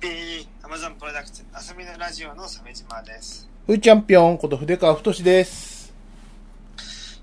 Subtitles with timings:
[0.00, 3.50] ピー、アマゾンプロダクツ、遊びのラジオの鮫島です。
[3.66, 5.92] ふーチャンピオンこと筆川太志です。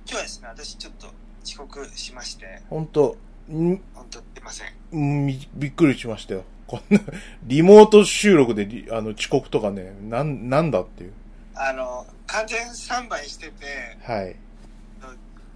[0.05, 1.07] 今日はですね、私ちょっと
[1.41, 3.15] 遅刻しまして、ほんと、
[3.49, 3.81] ん？
[3.93, 5.23] 本当すいません。
[5.23, 6.43] んびびっくりしましたよ。
[6.67, 6.99] こんな、
[7.43, 11.13] リモート収録でリあの遅刻とかね、なん、なんだっていう。
[11.55, 13.65] あの、完全スタンバイしてて、
[14.03, 14.35] はい。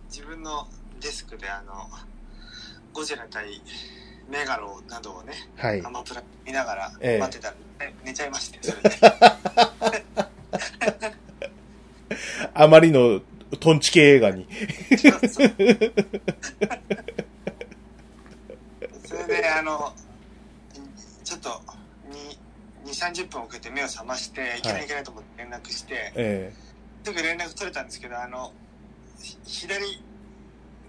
[0.09, 0.69] 自分の
[1.01, 1.73] デスクであの、
[2.93, 3.61] ゴジラ対
[4.29, 5.89] メガロなどをね、はいア。
[5.89, 7.55] マプラ見ながらええ待ってたら、
[7.87, 8.89] ね寝ちゃいまして、それで。
[12.53, 13.21] あまりの
[13.59, 14.47] トンチ系映画に。
[15.33, 15.49] それ
[19.27, 19.93] で、あの、
[21.23, 21.49] ちょっと、
[22.09, 22.37] 2、
[22.85, 26.53] 2 30分遅れて目を覚まして、いけないいけないと思って連絡して、え
[27.03, 28.51] すぐ連絡取れたんですけど、あの、
[29.21, 30.03] ひ左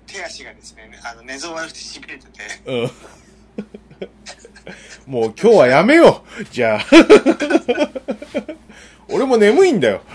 [0.06, 2.30] 手足がですね、あの寝相悪くて痺れてて、
[2.66, 2.90] えうん。
[5.06, 6.44] もう今日はやめよう。
[6.50, 6.80] じゃあ。
[9.08, 10.02] 俺も眠いんだよ。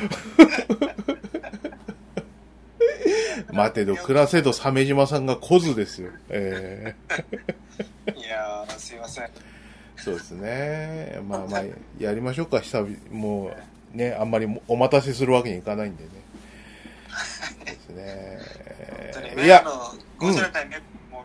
[3.52, 6.12] 待てど、暮らせど、鮫島さんが小津ですよ。
[6.30, 6.96] え
[8.08, 9.30] えいやー、すいません。
[9.98, 11.20] そうですね。
[11.28, 11.64] まあまあ、
[12.00, 12.90] やりましょうか、久々。
[13.12, 13.52] も
[13.94, 16.10] う、ね、あんまりお待たせするわけにいかないんでね。
[17.08, 18.40] そうですね。
[19.46, 19.64] いや、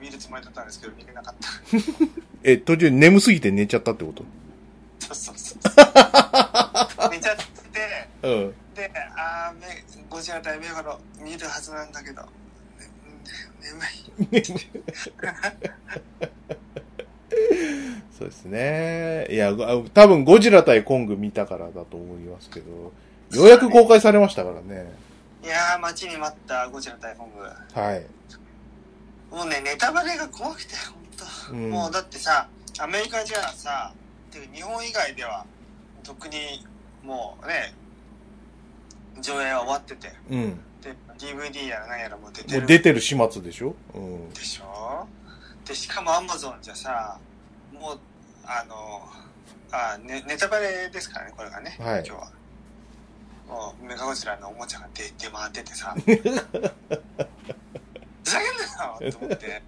[0.01, 1.49] 見るつもりだったんですけど、見れなかった。
[2.43, 4.25] え、途中眠すぎて寝ちゃったってこと？
[5.15, 7.11] そうそうそう。
[7.11, 8.55] 寝ちゃって、うん。
[8.75, 12.29] で、あーメ、ゴジラ対メガロ見るはずなんだけど、ね
[13.61, 14.47] 眠い。
[18.19, 19.27] そうですね。
[19.31, 22.93] いや、ご多分ゴジラ対コング見たからだと思いますけど、
[23.33, 24.93] ようやく公開されましたからね。
[25.43, 27.43] いやー、待ちに待ったゴジラ対コング。
[27.81, 28.05] はい。
[29.31, 30.95] もうね、ネタバレが怖くて、本
[31.49, 31.71] 当、うん。
[31.71, 33.93] もうだってさ、アメリカじゃさ、
[34.31, 35.45] てか日本以外では、
[36.03, 36.67] 特に
[37.05, 37.75] もうね、
[39.21, 40.61] 上映は終わってて、うん。
[40.81, 43.75] で、DVD やら何やらもう出てもうる出てる始末でしょ？
[43.95, 44.31] うん。
[44.33, 45.07] でしょ？
[45.67, 47.19] で、しかもアマゾンじゃさ、
[47.73, 48.01] もう、
[48.45, 49.09] あの、
[49.71, 52.05] あ、ね、ネタバレですからね、これがね、はい。
[52.07, 52.33] 今日は。
[53.49, 55.95] もう、メガゴジラのおもちゃが出出回っててさ、
[58.25, 59.63] ふざけんなよと思って。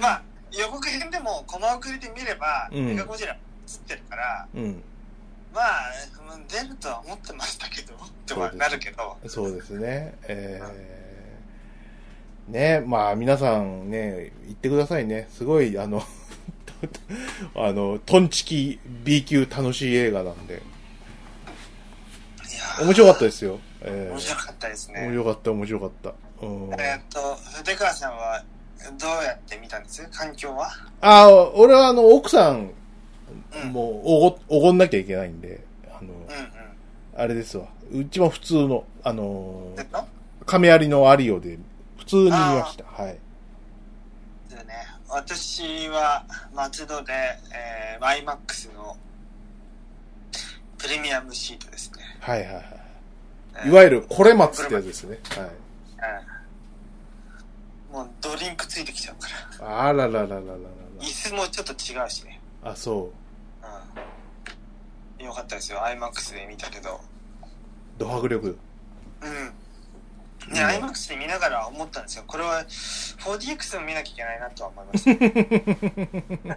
[0.00, 0.22] まあ、
[0.52, 3.38] 予告編でもコマ送りで見れば、うんメガゴジラ映っ
[3.86, 4.82] てるから、うん。
[5.54, 5.82] まあ、
[6.34, 7.94] うん出るとは思ってましたけど、
[8.26, 10.14] とはなるけど、そうですね。
[10.28, 15.28] えー、ね、まあ皆さんね、言ってくださいね。
[15.30, 16.02] すごい、あの、
[17.54, 20.62] あの、トンチキ B 級楽しい映画なんで。
[22.80, 23.60] 面白かったですよ。
[23.82, 25.00] えー面白かったですね。
[25.02, 26.14] 面白かった、面白かった。
[26.42, 26.72] うん。
[26.74, 28.42] えーっと、筆川さんは
[28.98, 30.06] どうやって見たんです？
[30.10, 30.68] 環境は？
[31.00, 32.72] あ、俺はあの、奥さん、
[33.64, 33.72] うん。
[33.72, 36.52] もう、おご、おごんなきゃいけないんで、あの、うん
[37.14, 37.66] あれですわ。
[37.92, 39.76] うちも普通の、あの
[40.46, 41.58] 亀有のアリオで、
[41.98, 42.84] 普通に見ました。
[42.86, 43.18] はい。
[44.48, 44.74] でね、
[45.08, 46.24] 私は
[46.54, 47.12] 松戸で、
[47.52, 48.96] えー、IMAX の
[50.78, 51.98] プレミアムシートですね。
[52.18, 52.64] はいはいはい。
[53.56, 55.18] えーいわゆる、これ松ってやつですね。
[55.36, 55.44] はい。
[55.44, 56.31] うん
[57.92, 59.28] もうドリンクついてきちゃうか
[59.60, 59.88] ら。
[59.88, 60.46] あららららららら
[61.00, 62.40] 椅子もちょっと違うしね。
[62.64, 63.12] あ、そ
[65.20, 65.24] うん。
[65.24, 65.78] よかったですよ。
[65.80, 66.94] IMAX で見たけど。
[66.94, 66.98] う。
[67.98, 68.58] ド迫力。
[69.20, 70.52] うん。
[70.54, 72.24] ね、IMAX で見ながら思ったんですよ。
[72.26, 76.56] これは 4DX でも見なきゃいけないなとは思いました。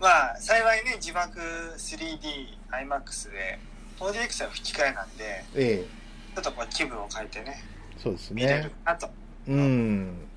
[0.00, 1.38] まあ、幸いね、字幕
[1.78, 3.58] 3D、IMAX で、
[4.00, 5.86] 4DX は吹き替えなんで、ええ。
[6.34, 7.62] ちょっとこう気分を変えてね、
[8.02, 8.70] そうです見れるね。
[8.84, 9.19] かなと。
[9.48, 10.28] うん。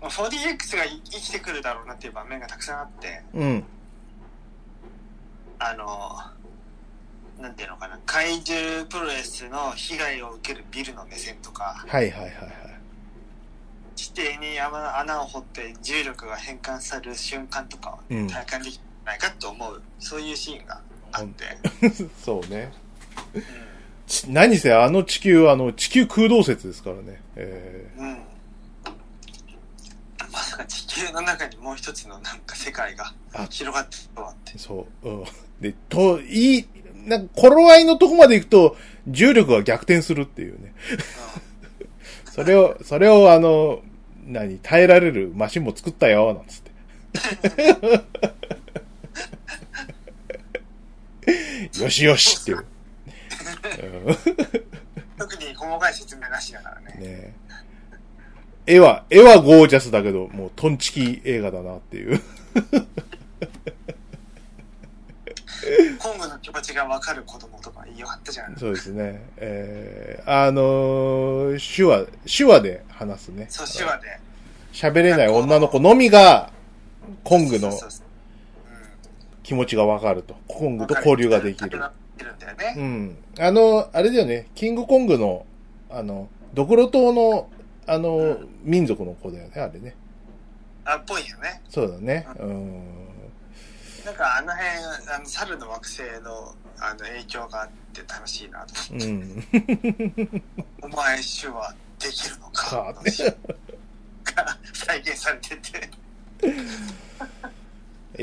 [0.00, 3.64] まあ 4DX が生きてくるだろうなっていう場面がたくさんあって、うん。
[5.58, 12.70] あの、なんていうのかな、怪獣プロレスの被害を受けるビルの目線とか、はいはいはいはい。
[13.94, 20.80] 地底に穴穴を掘って重力が変換される瞬間とかをうん体感できないかと思う、そういうシーンが
[21.12, 21.44] あって、
[22.22, 22.72] そうね。
[23.34, 23.40] う
[24.06, 27.20] ち何せあの地球はあの地球空洞説ですからね。
[27.36, 28.02] えん。
[28.02, 28.18] うん。
[30.60, 34.58] か地球の中にもう一つのなんか世界があ広がってるとはってえ。
[34.58, 35.08] そう。
[35.08, 35.24] うん。
[35.60, 36.68] で、と、いい、
[37.06, 38.76] なんか、頃合いのとこまで行くと、
[39.06, 40.72] 重力が逆転するっていうね。
[42.32, 43.82] それを、それをあの、
[44.26, 46.70] 何、耐えられるマシンも作ったよ、なんつって。
[51.82, 52.58] よしよしっていう。
[52.58, 52.64] うん
[55.20, 56.96] 特に細かい説明なしだからね。
[56.98, 57.34] ね
[58.70, 62.20] 絵は、絵はゴージャスだけど、もうトンチキ映画だなっていう。
[66.42, 68.56] 気持ちがわかる子供とかよかったじゃん。
[68.56, 69.22] そうですね。
[69.36, 73.46] えー、あのー手話、手話で話すね。
[73.48, 74.18] そう、手話で。
[74.72, 76.52] 喋れない女の子のみが、
[77.24, 77.72] コングの
[79.42, 80.36] 気持ちがわかると。
[80.46, 80.76] コンうん。
[80.78, 81.80] グと交流ができる。
[82.76, 83.16] うん。
[83.38, 85.44] あの、あれだよね、キングコングの、
[85.90, 87.48] あの、ドクロ島の、
[87.90, 89.94] あの、うん民族の子だよね、あれね。
[90.84, 91.60] あ、っぽいよね。
[91.68, 92.26] そうだね。
[92.38, 92.84] うん。
[94.04, 94.68] なんかあの辺、
[95.12, 99.06] あの、猿の惑星の、あの、影響があって楽しいなと思って。
[99.06, 100.42] うん。
[100.82, 102.94] お前手話できるのかか
[104.36, 105.90] が再現されてて。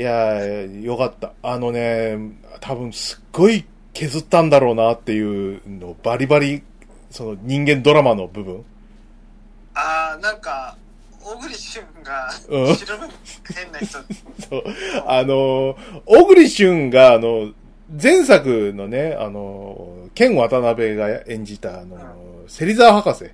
[0.00, 1.32] やー、よかった。
[1.42, 2.16] あのね、
[2.60, 5.20] 多分すっごい削ったんだろうなってい
[5.56, 6.62] うのをバリバリ、
[7.10, 8.64] その人間ドラマの部分。
[9.78, 10.76] あー、なんか、
[11.20, 13.08] 小栗旬が、うん白目
[13.54, 13.98] 変な人。
[14.48, 14.64] そう。
[15.06, 15.76] あの、
[16.06, 17.52] 小栗旬が、あの、
[18.00, 21.96] 前作のね、あの、ケン渡辺が演じた、あの、
[22.48, 23.30] 芹沢博士。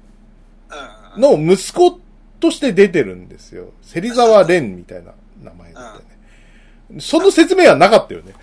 [1.17, 2.01] の息子
[2.41, 3.73] として出てるんですよ。
[3.83, 5.13] 芹沢蓮みたいな
[5.43, 6.05] 名前だったよ
[6.91, 7.01] ね。
[7.01, 8.35] その説明はなかったよね。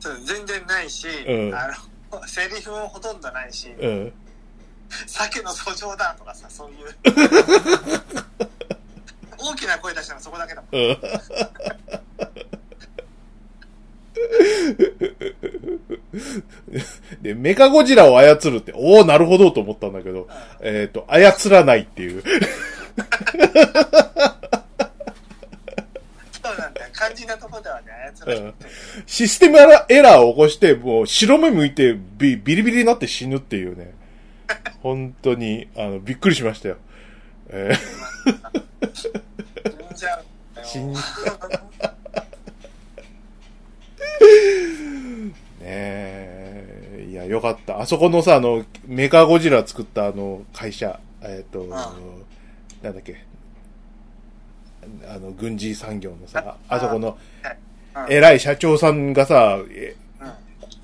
[0.00, 1.68] そう全然ないし、うんあ
[2.10, 4.12] の、 セリフもほとんどないし、うん。
[5.06, 6.76] 鮭の訴状だとかさ、そういう。
[9.38, 10.80] 大きな声出したのそこだけだもん。
[10.80, 10.98] うん。
[17.20, 20.28] で、メカゴジラを操るって、おおなるほどと思ったんだけど、
[20.60, 22.22] えっ、と、操らないっていう。
[22.22, 22.28] そ
[26.52, 26.88] うなんだよ。
[26.94, 28.54] 肝心なとこではね、操られてる。
[29.06, 33.94] システムエラーを起こして、もう白目向いてビビリビリになって死ぬっていうね。
[34.82, 36.76] 本当に、あの、びっくりしましたよ。
[37.48, 37.72] え
[40.64, 41.42] 死んじゃう
[45.62, 47.80] ねえ、いや、よかった。
[47.80, 53.24] あそこのさ、あの、メカゴジラ作ったあの、会社、えっ、と、なんだっけ、
[55.06, 59.58] あの、軍事産業のさ、あそこの、うん偉い社長さんがさ、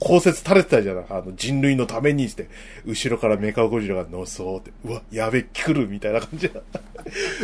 [0.00, 2.48] えうん考説垂れてたじゃないあの、人類のためにって、
[2.86, 6.60] 後ろからメカゴジラがのそうって、うわ、やべ、来るみたいな感じだ。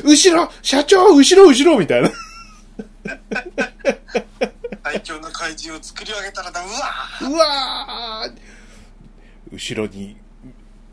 [0.04, 2.10] 後ろ社長後ろ後ろみたいな。
[4.84, 10.16] 最強の怪獣を作り上げたらだ、うわうわー後ろに、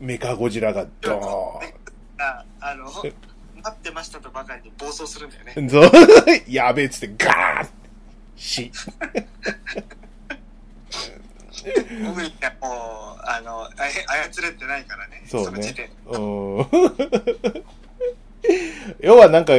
[0.00, 1.72] メカゴジラがドー
[2.18, 3.08] ああの、待
[3.70, 6.44] ってましたとばかりに暴走するんだよね。
[6.48, 7.68] やべえっつって、ガーン
[8.36, 8.72] 死。
[12.06, 13.68] 僕にはもう、あの、あ
[14.32, 15.22] 操れてないからね。
[15.26, 15.90] そうねの時点。
[16.06, 16.18] う
[16.62, 16.66] ん。
[19.00, 19.54] 要はなんか、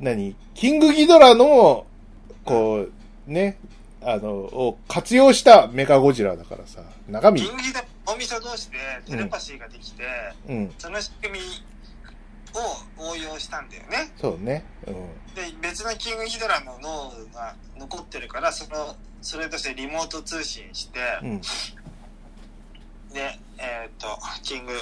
[0.00, 0.36] 何？
[0.54, 1.86] キングギドラの、
[2.44, 2.86] こ
[3.28, 3.58] う、ね、
[4.02, 10.02] あの、を活用したメカゴジラだからさ、中身キ、ングギドラ脳みそ同士でテレパシーができて、
[10.48, 11.40] うん、その仕組み
[12.98, 14.12] を応用したんだよね。
[14.16, 14.94] そうね、うん。
[15.34, 21.40] で、別のキングギドラの脳が残ってるから、その、それとしてリモート通信して、うん。
[21.40, 21.46] で、
[23.58, 24.06] えっ、と、
[24.42, 24.76] キング、え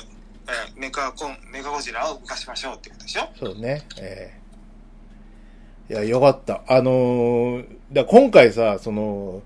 [0.76, 3.28] ーメカコン、メカゴジラを動かしましょうってことでしょ？
[3.38, 3.82] そうね。
[3.98, 4.32] え
[5.90, 6.62] えいや、よかった。
[6.68, 9.42] あのーだ今回さ、その、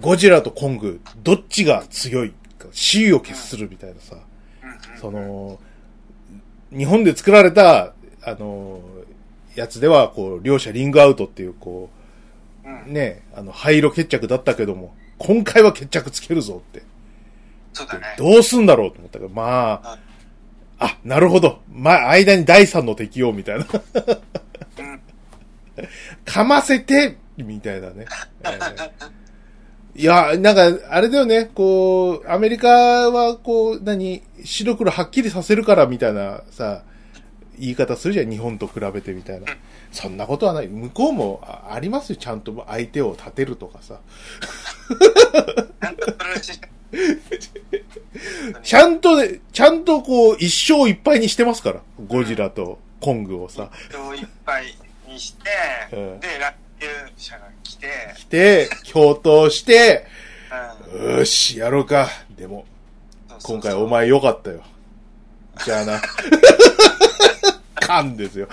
[0.00, 4.16] ゴジラとコング、どっちが強いか、死を決するみたいなさ、
[4.62, 5.00] うんうん。
[5.00, 5.58] その、
[6.76, 12.03] 日本で作られた、あのーやつでは、こう、両者リングアウトっていう、こう
[12.70, 16.82] んう、ね、あの、灰色決着だったけども、今回は決着つけるぞって。
[17.72, 18.14] そうだね。
[18.18, 19.98] どうすんだろうと思ったけど、まあ、
[20.78, 21.60] あ、なるほど。
[21.72, 23.66] まあ、間に第三の敵を、みたいな。
[24.78, 25.00] うん。
[26.24, 28.06] かませて、みたいなね。
[28.44, 28.90] えー
[29.96, 36.82] いや、なんか、あれだよね、こう、アメリカは、こう、何、白黒はっきりさせるから、みたいな、さ、
[37.58, 39.46] 言い方するじゃん、日本と比べてみたいな。
[39.92, 40.68] そんなことはない。
[40.68, 44.00] 向こうもあありますよ、ちゃんと相手を立てるとかさ。
[45.80, 46.04] ちゃんと
[48.62, 51.80] ちゃんとね、ちゃんとこう、一生いっぱいにしてますから。
[52.06, 53.70] ゴジラとコングをさ。
[53.88, 54.74] 人をいっぱい
[55.08, 60.06] にして、うんで、乱入者が来て、来て、共闘して、
[60.92, 62.08] うんよーし、やろうか。
[62.36, 62.64] でも、
[63.42, 64.62] 今回お前良かったよ。
[65.64, 66.00] じゃあな。
[67.74, 68.48] カンですよ。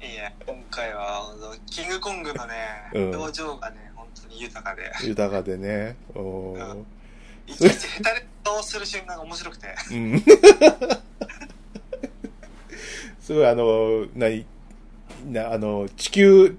[0.00, 1.30] いや、今回は、
[1.66, 2.54] キングコングのね、
[2.94, 5.96] うん表情がね、本当に豊かで、豊かでね。
[6.14, 6.86] おーうん
[7.46, 10.24] いちいち下手で倒する瞬間が面白くて、うん。
[13.20, 14.46] すごいあの、何？
[15.26, 16.56] な、あの、地球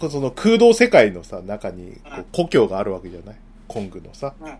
[0.00, 3.36] その空洞世界のさ、中にこう故郷があるわけじゃない？
[3.68, 4.34] コングのさ。
[4.40, 4.58] うん。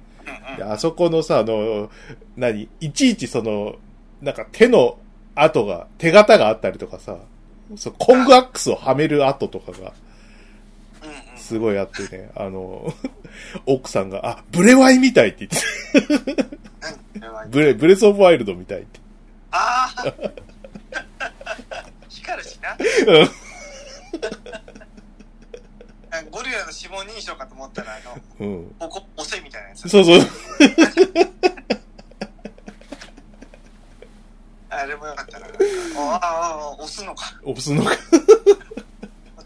[0.51, 0.57] うん。
[0.57, 1.91] であそこのさ、あの、
[2.37, 2.69] 何？
[2.81, 3.77] いちいちその、
[4.21, 4.99] なんか手の
[5.35, 7.19] 跡が、手形があったりとかさ、
[7.77, 9.93] そう、コングアックスをはめる跡とかが。
[11.37, 12.93] すごいあってね、あの、
[13.65, 16.47] 奥さんが、あ、ブレワイみたいって言って、
[17.49, 19.01] ブレ、ブレスオブワイルドみたいって。
[19.51, 20.15] ああ
[22.11, 22.77] 光 るしな。
[26.31, 28.01] ゴリラの指紋認証かと思ったら、あ
[28.41, 28.75] の、うん。
[28.79, 29.89] ここ、押せみたいなやつ。
[29.89, 30.19] そうそう。
[34.71, 35.47] あれもよかったな。
[35.47, 35.51] あ
[36.23, 37.39] あ、押すのか。
[37.43, 37.93] 押すのか。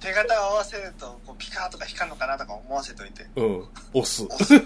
[0.03, 3.25] 手形を合わせると、こうピカーとか光るのかなとか思わせといて。
[3.37, 3.65] うん。
[3.95, 4.25] 押す。
[4.25, 4.55] 押す。
[4.57, 4.59] い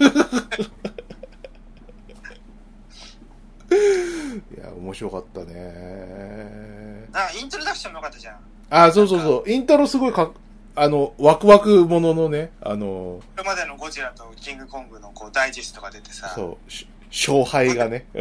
[4.58, 7.06] や、面白かったね。
[7.12, 8.38] あ、イントロダクションもよかったじゃん。
[8.70, 9.50] あ、そうそうそう。
[9.50, 10.32] イントロすごいかっ、
[10.78, 18.06] あの、ワクワクもののね、あの、これまでのゴジラとキングコングのこうダイジェストが出てさ、そう、し勝敗がね。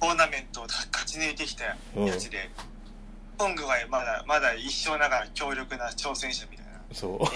[0.00, 1.76] トーナメントを勝ち抜いてきたや
[2.18, 2.50] つで、
[3.38, 6.72] コングはまだ、まだ一生ながら強力な挑戦者みたいな。
[6.92, 7.18] そう。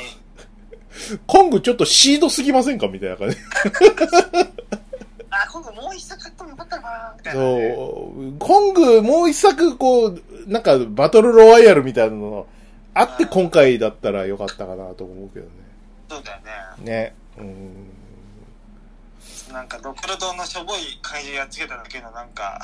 [1.15, 3.37] えコングちょっとシードすぎませんかみたいな感じ。
[5.31, 8.39] あ、コングもう一作買ってもよかったかなみたいなね、そう。
[8.39, 12.47] コングもう一作こう、なんかバトルロワイヤルみたいなの
[12.95, 15.53] あってうん今回だったらよかったかなと思うけどね。
[16.09, 16.39] そうだよ
[16.79, 16.85] ね。
[16.85, 17.15] ね。
[17.39, 17.89] うん。
[19.53, 22.61] なんか、ドクロ堂のしょぼい怪獣やっつけただけのなんか、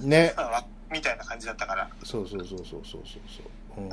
[0.00, 0.34] ね。
[0.90, 1.88] みたいな感じだったから。
[2.04, 3.82] そうそうそうそうそうそうそう。
[3.82, 3.90] うん。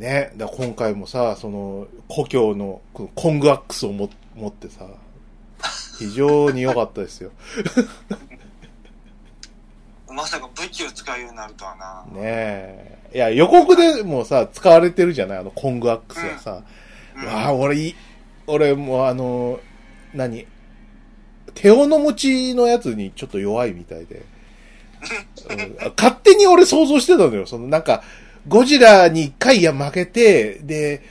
[0.00, 0.32] ね。
[0.36, 4.86] だ今回もさ、その、故郷のコングアックスをも持ってさ、
[5.98, 7.30] 非常に良かったですよ。
[10.12, 12.04] まさか武器を使うようになるとはな。
[12.12, 12.98] ねえ。
[13.14, 15.38] いや、予告でもさ、使われてるじゃない？
[15.38, 16.62] あの、コングアックスがさ。
[17.16, 17.94] うんわあ、俺
[18.46, 19.60] 俺もうあの、
[20.14, 20.46] 何？
[21.54, 24.16] 手斧の持ちのやつにちょっと弱いみたいで。
[24.16, 27.46] うん勝手に俺想像してたのよ。
[27.46, 28.02] そのなんか、
[28.48, 31.02] ゴジラに一回や負けて、で、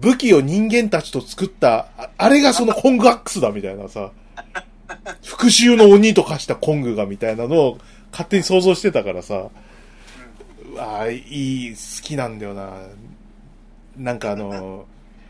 [0.00, 4.10] 武器を人間たちと作った、ああれがその コングアックスだみたいなさ、
[5.24, 7.78] 復讐の鬼と化したコングがみたいなのを
[8.12, 9.48] 勝手に想像してたからさ、
[10.72, 11.18] うわあ、い
[11.66, 12.74] い、好きなんだよな。
[13.96, 14.86] なんかあの、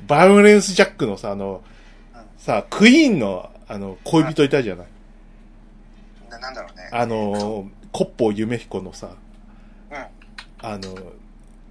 [0.06, 1.62] バイオレンスジャックのさ、あの、
[2.38, 4.86] さ、クイーンの、あの、恋人いたじゃない？
[6.24, 6.30] うん。
[6.30, 6.88] ななんだろうね。
[6.92, 9.10] あの、コッポー夢彦のさ、
[9.90, 9.96] うん。
[10.58, 10.94] あの、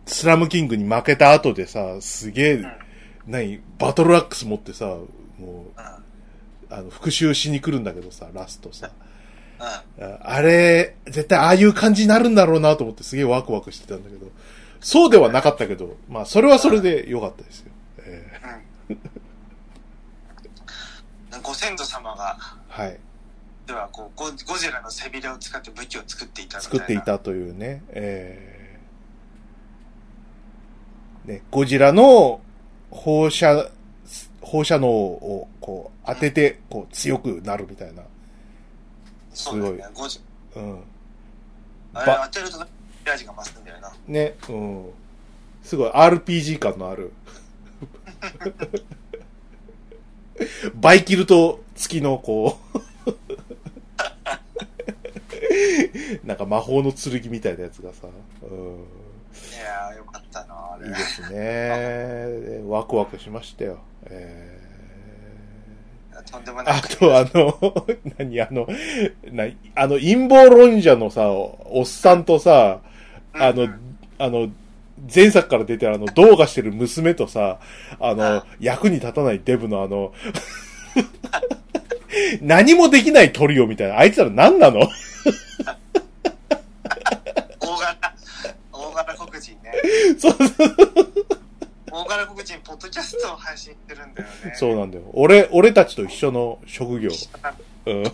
[0.06, 2.66] スラムキングに負けた後でさ、すげえ、ん
[3.28, 5.02] 何、バトルアックス持ってさ、も
[5.40, 5.48] う、う
[6.74, 6.74] ん。
[6.74, 8.90] あの、復讐しに来るんだけどさ、ラストさ。
[10.00, 10.06] うん。
[10.06, 14.28] ああれ、絶対ああいう感じになるんだろうなと思ってすげえワクワクしてたんだけど、
[14.80, 17.72] そうではなかったけど、まあ、それはそれで良かったですよ。
[18.00, 18.32] え
[18.90, 18.98] うん。
[21.44, 22.98] ご先祖様が、ーはい。
[23.68, 26.78] ではこうゴ、ゴジラの背びれを使って武器を作っていたみたいな。
[26.78, 28.62] 作っていたというね、えー
[31.26, 32.42] ね、ゴジラの
[32.90, 33.70] 放射、
[34.42, 38.04] 放射能をこう当てて、こう強くなるみたいな。
[39.34, 39.86] そうだよね。
[39.94, 40.20] ゴジ
[40.56, 40.84] うん。
[41.94, 42.66] あれば当てると、ミ
[43.06, 43.92] ラージが増すんだよな。
[44.08, 44.90] ね、うん。
[45.64, 47.12] すごい RPG 感のある。
[50.76, 52.58] バイキルト付きのこ
[53.06, 53.08] う、
[56.28, 58.08] なんか魔法の剣みたいなやつがさ、
[58.44, 58.50] うん。
[58.50, 60.88] いやー、よかったな、あれ。
[60.88, 62.62] いいですね。
[62.70, 63.80] ワクワクしましたよ。
[64.06, 64.51] え
[66.22, 66.80] とんでもー、ない。
[66.80, 67.88] あと、あの、
[68.18, 68.68] 何、あの、
[69.32, 72.80] なあの、陰謀論者のさ、おっさんとさ、
[73.34, 74.50] あのうん、あの、
[75.14, 77.60] 前作から出てるあの、動画してる娘とさ、
[78.00, 80.14] あのあ、役に立たないデブのあの、
[82.42, 83.98] 何もできないトリオみたいな。
[83.98, 84.82] あいつら何なの？
[87.60, 87.98] 大柄、
[88.72, 89.72] 大柄黒人ね。
[90.20, 91.41] そうそう
[91.92, 94.54] 大柄黒人、ポッドキャストを配信してるんだよね。
[94.56, 95.04] そうなんだよ。
[95.14, 97.10] 俺、俺たちと一緒の職業。
[97.86, 98.04] うん。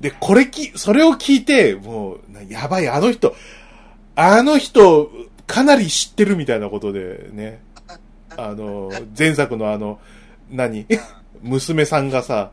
[0.00, 3.34] で、これき、それを聞いて、もう、なやばい、あの人、
[4.16, 5.10] あの人、
[5.46, 7.60] かなり知ってるみたいなことでね。
[8.36, 9.98] あの、前作のあの、
[10.50, 10.80] 何？
[10.80, 10.86] うん
[11.42, 12.50] 娘さんがさ、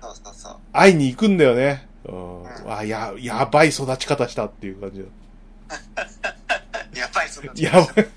[0.00, 0.56] そうそうそう。
[0.72, 1.88] 会いに行くんだよね。
[2.04, 2.70] うん。
[2.70, 6.06] あ、や、やばい育ち方したっていう感じだ。
[7.40, 8.08] やばい、そのやばい。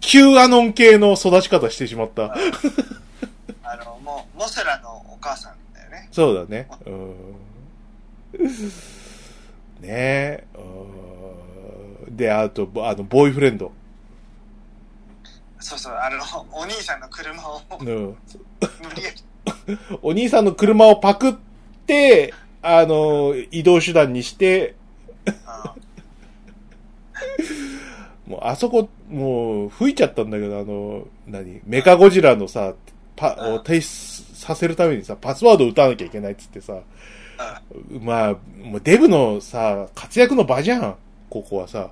[0.00, 2.34] 旧アノン系の育ち方してしまった。
[3.62, 6.08] あの、もう、モスラのお母さんだよね。
[6.12, 6.68] そうだね。
[6.86, 7.14] うん。
[9.80, 10.44] ねえ。
[10.56, 11.08] うん
[12.18, 13.72] で、あと、ぼあの、ボーイフレンド。
[15.60, 16.16] そうそう、あの、
[16.52, 17.86] お兄さんの車をうん。
[17.86, 18.16] 無
[18.96, 21.34] 理やり、お兄さんの車をパクっ
[21.86, 24.74] て、あの、移動手段にして、
[25.46, 25.74] あ
[28.28, 31.60] もうあそこ、もう吹いちゃったんだけど、あの、何？
[31.64, 32.74] メカゴジラのさ、
[33.16, 36.78] パ、うんを提出させるためにさ、パスワードを打たなきゃいけないっつってさ、
[37.38, 37.62] あ。
[38.00, 40.96] まあ、もうデブのさ、活躍の場じゃん、
[41.30, 41.90] ここはさ。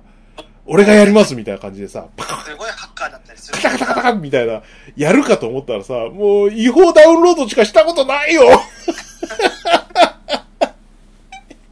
[0.69, 3.57] 俺がやりますみたいな感じでさ、パカすごいハッカーだったりする。
[3.61, 4.61] カタカタカタカタみたいな、
[4.95, 8.43] やるかと思ったらさ、もう違法ダウンロードしかしたことないよ。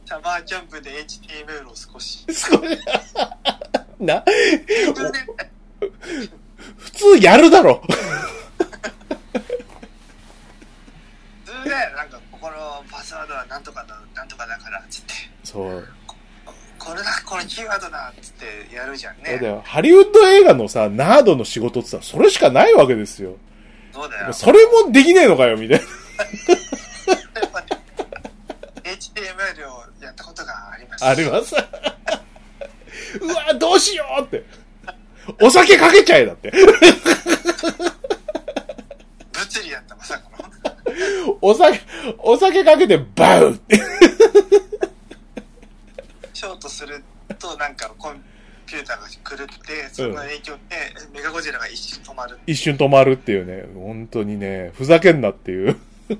[0.06, 2.24] シャバージャンプで HTML を少し。
[2.32, 2.70] すごい
[3.98, 4.24] な、
[6.78, 7.82] 普通やるだろ。
[7.86, 7.96] 普
[11.44, 15.14] 通で、なんか、ここのパスワードはなんとかだ、なんとかだから、つって。
[15.44, 15.88] そう。
[16.78, 19.22] これだ、これキーワードだ、つってやるじゃんね。
[19.30, 19.62] そうだよ。
[19.64, 23.36] ハリウッド映画のさ、ナードの仕事ってさ、それしかないわけですよ。
[23.92, 24.32] そうだよ。
[24.32, 25.86] それもできねえのかよ、みたいな。
[28.86, 31.04] HTML をやったことがあります。
[31.04, 31.54] あります。
[33.20, 34.44] うわ、どうしようって。
[35.40, 36.50] お酒かけちゃえ、だって。
[36.50, 36.66] 物
[39.62, 40.36] 理やった、まさかの。
[41.40, 41.80] お酒、
[42.18, 43.80] お酒かけてバウって。
[46.32, 47.02] ショートする
[47.38, 48.22] と、なんかコン
[48.66, 49.54] ピューターが狂って、
[49.92, 50.76] その影響で、
[51.12, 52.38] メガゴジラが一瞬止まる。
[52.46, 53.64] 一瞬止まるっていうね。
[53.74, 55.76] 本当にね、ふざけんなっていう。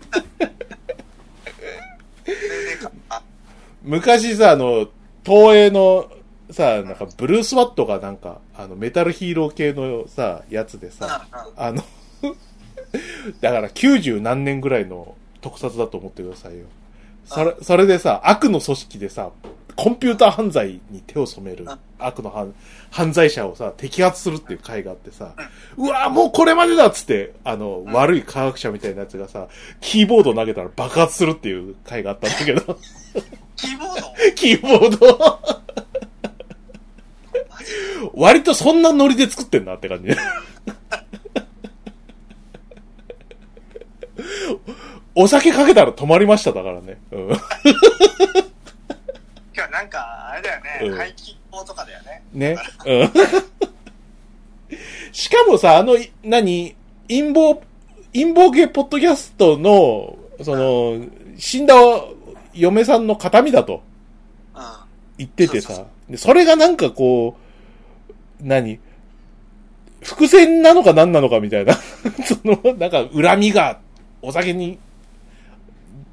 [3.82, 4.88] 昔さ、あの、
[5.24, 6.10] 東映の
[6.50, 11.26] さ、なんか、ブルース・ワットがなんか、あの、メタルヒーロー系のさ、やつでさ、
[11.56, 11.82] あの、
[13.40, 16.64] だから90何年ぐらいの特撮だと思ってくださいよ。
[17.24, 19.30] それ、それでさ、悪の組織でさ、
[19.74, 21.78] コンピューター犯罪に手を染めるうん。
[21.98, 22.54] 悪の犯
[22.90, 25.34] 犯罪者をさ、摘発するっていう回があってさ、
[25.76, 27.92] うわもうこれまでだっつって、あの、ん。
[27.92, 29.48] 悪い科学者みたいなやつがさ、
[29.80, 32.78] キーボード投げたら爆発するっていう回があったんだけど、
[33.56, 34.06] キーボード？
[34.34, 35.38] キーボード
[38.14, 40.10] 割とそんなノリで作ってんなって感じ。
[45.14, 46.98] お酒かけたら止まりましただからね。
[47.10, 47.28] うん。
[47.28, 47.38] 今
[49.66, 52.22] 日なんか、あれだよね、うん排気口とかだよね。
[52.32, 52.58] ね。
[52.84, 53.10] うん。
[55.12, 56.76] しかもさ、あの、い何？
[57.08, 57.60] 陰謀、
[58.12, 61.06] 陰謀系ポッドキャストの、その、
[61.38, 61.74] 死んだ
[62.52, 63.82] 嫁さんの形見だと
[64.54, 64.62] うん。
[65.18, 67.45] 言っててそうそさ、でそれがなんかこう、
[68.40, 68.80] 何？
[70.02, 71.74] 伏線なのか何なのかみたいな、
[72.24, 73.80] その、なんか恨みが
[74.22, 74.78] お酒に、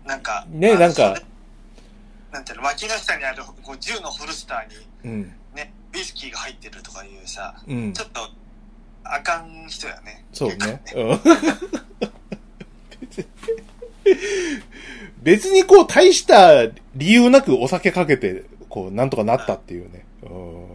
[0.05, 1.21] なんか、ねなんか。
[2.31, 7.93] なんていうの、脇の下にあるこう銃のホルスターにうん、ね、ウイスキーが入ってるとかいうさ、うん。
[7.93, 8.27] ちょ、っと、
[9.03, 10.25] あかん人やね。
[10.33, 10.81] そうね。
[15.21, 20.05] 別にこう大した理由なくお酒かけて、こうなんとかなったっていうね。
[20.23, 20.67] うん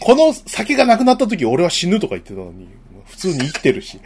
[0.00, 2.68] この酒がなくなった時俺は死ぬとか言ってたのに、
[3.06, 4.00] 普通に生きてるし。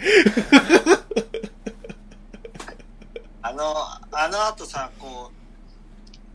[3.43, 3.75] あの、
[4.13, 5.39] あの後さ、こう、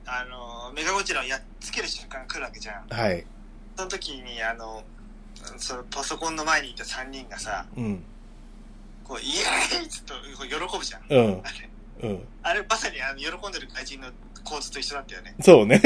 [0.06, 2.88] あの、メガゴジラをやっつける瞬間が来るわけじゃん。
[2.89, 3.26] はい。
[3.76, 4.84] その時に、あの、
[5.58, 8.04] そのパソコンの前にいた3人がさ、うん。
[9.04, 10.13] こう、イエーイっつっと
[10.45, 11.02] 喜ぶじゃん。
[11.10, 11.41] うん。
[11.43, 11.49] あ
[12.02, 12.28] れ、うん。
[12.41, 14.08] あれまさにあの喜んでる怪人の
[14.43, 15.36] 構図と一緒だったよね。
[15.41, 15.82] そうね。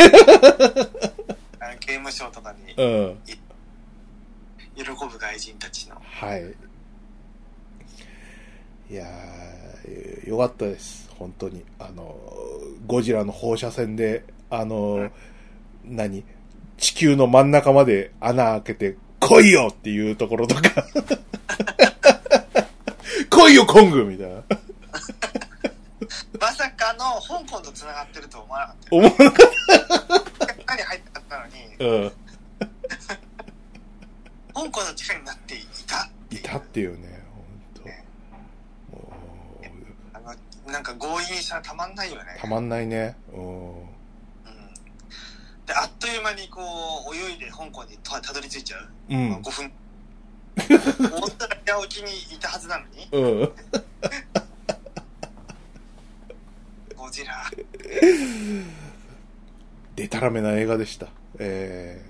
[1.76, 3.20] 刑務所とかにうん。
[4.76, 5.96] 喜ぶ外人たちの。
[6.02, 6.54] はい。
[8.90, 11.10] いやー、よかったです。
[11.18, 11.66] 本当に。
[11.80, 12.16] あの、
[12.86, 15.10] ゴジラの放射線で、あの、
[15.84, 16.24] 何
[16.78, 20.62] 地球の真ん中まで穴開けて、来いよっていうところとか。
[23.30, 24.44] 来いよ、コングみたいな。
[26.40, 29.02] まさかの香港と繋がってると思わなかったよ。
[29.02, 29.48] 思わなかっ
[30.68, 31.07] 中に 入って
[31.38, 31.86] なのに、た。
[31.86, 32.12] うん。
[34.54, 36.44] 香港の地下になっていたっていいう。
[36.44, 37.46] たっていうね、本
[37.76, 39.14] 当も
[40.14, 40.34] あの、
[40.72, 42.42] なんか強引さたまんないよねう。
[42.42, 43.16] たまんないね。
[43.32, 43.70] うん。
[43.80, 43.86] うん。
[45.66, 46.62] で、あっという間にこ
[47.12, 48.90] う、泳いで香港にたたどり着いちゃう。
[49.10, 49.36] うん。
[49.36, 49.72] 5分。
[50.58, 53.52] オーストラリア沖にいたはずなのに、うん。
[56.96, 57.44] ゴジラ。
[59.96, 61.08] でたらめな映画でした。
[61.40, 62.02] え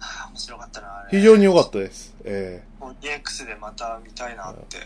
[0.00, 1.18] ああ、面白かったな、あー、れ。
[1.18, 2.14] 非常に良かったです。
[2.24, 4.78] えもう DX でまた見たいなって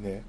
[0.00, 0.22] ー、ね。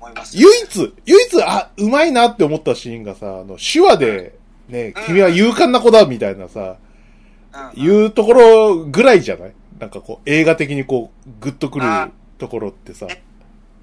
[0.00, 0.36] 思います。
[0.38, 4.38] 唯一、唯一、あ、うまいなって思ったシーンがさ、あの、手話で、
[4.68, 6.76] ね、うん君は勇敢な子だみたいなさ、
[7.54, 7.78] うん、うん。
[8.02, 9.54] いうところぐらいじゃない？
[9.80, 13.06] なんかこう、映画的にこう、グッとくるあところってさ。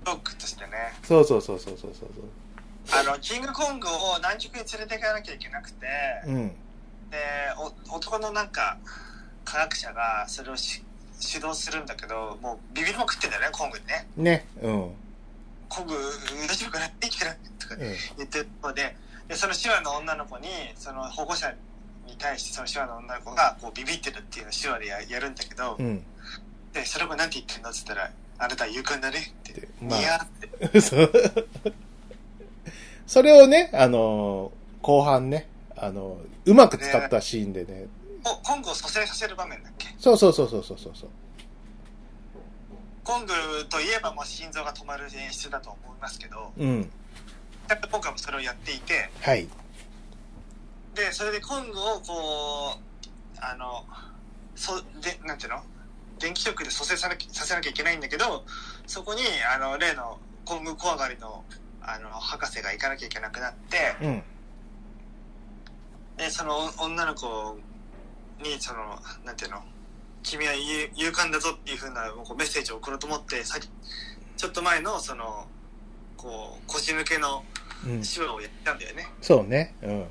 [0.05, 0.71] ロックとしてね。
[1.03, 2.09] そうそうそうそうそうそう
[2.91, 5.87] あの、キングコングを南極に連れていかなきゃいけなくて。
[6.27, 6.51] うん。
[7.15, 7.21] で、
[7.89, 8.77] お男のなんか、
[9.45, 10.83] 科学者がそれをし
[11.33, 14.07] 指導するんだけど、もうビビりまくってんだよね、コングにね。
[14.17, 14.47] ね。
[14.61, 14.91] うん。
[15.69, 15.93] コング、
[16.47, 18.95] 大丈夫かな生きてるとかえ言ってるので、
[19.29, 21.53] で、その手話の女の子に、その保護者
[22.05, 26.03] に対してその手話の女の子がこうビビってるっていうのを手話でややるんだけどえ、うん。
[26.73, 29.61] で、その子なんて言ってんのって言ったら、あなたは勇敢だねって。
[29.61, 31.51] でニまあヤーって。
[33.07, 35.47] それをね、あのー後半ね、
[35.85, 37.87] あのーうまく使ったシーンでね。
[38.23, 39.87] おコングを蘇生させる場面だっけ？
[39.99, 41.09] そうそうそうそうそうそうそう。
[43.03, 43.33] コング
[43.69, 46.89] といえばもう心臓が止まる演出だと思いますけど、うん。
[47.91, 49.47] 今回もそれをやっていて、はい。
[50.95, 53.85] で、それでコングをこう、あの、
[54.55, 55.61] そ、で、なんていうの？
[56.17, 58.45] 電気ショックで蘇生さなきさせなきゃいけないんだけど、
[58.87, 59.21] そこに、
[59.53, 61.43] あの、例のコング怖がりの、
[61.81, 64.23] あの、博士が行かなきゃいけなくなって、うん。
[66.17, 67.57] で、その女の子
[68.43, 69.63] に、その、なんていうの？
[70.23, 73.59] 君は勇勇敢だぞっていうふうなこうメッセージを送ろうと思って、さ
[74.37, 75.45] ちょっと前の、その、
[76.17, 77.43] こう、腰抜けの
[77.85, 78.01] うん。
[78.01, 79.07] 手話をやったんだよね。
[79.21, 79.75] そうね。
[79.83, 80.05] うん。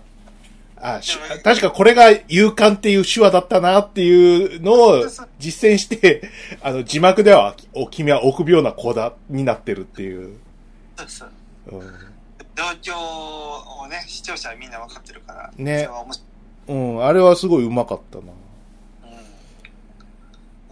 [0.76, 5.04] あ、し確かこれが勇敢っていう手話だったなっていうのを
[5.40, 6.30] 実践して、
[6.62, 10.38] あの、字幕では、お、君は臆病な子だ、になってるっていう。
[10.96, 11.30] そうそう。
[11.78, 12.13] うん。
[12.54, 12.96] 状況
[13.82, 15.50] をね、視聴者はみんな分かってるから。
[15.56, 15.88] ね
[16.66, 18.24] うん、あれはすごいうまかったな。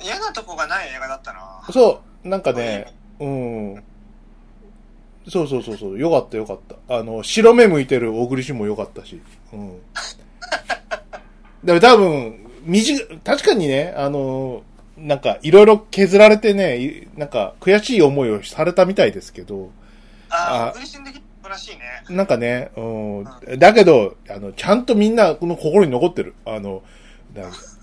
[0.01, 0.05] うん。
[0.05, 1.62] 嫌なとこがない映画だったな。
[1.71, 3.85] そう、なんかね、うん。
[5.29, 6.99] そうそうそうそう、よかったよかった。
[6.99, 9.21] あの、白目向いてる小栗旬もよかったし。
[9.53, 9.81] うん。
[11.62, 14.62] でも多分、短い、確かにね、あの、
[14.97, 19.71] なんか、いろいろ削られてね、いなんか、悔しい思いをされたみたいですけど、
[20.29, 21.81] あああ、小栗旬的に素晴らしいね。
[22.09, 23.24] なんかね、うん。
[23.59, 26.35] だけど、あの、ちゃんとみんな、この心に残ってる。
[26.44, 26.83] あの、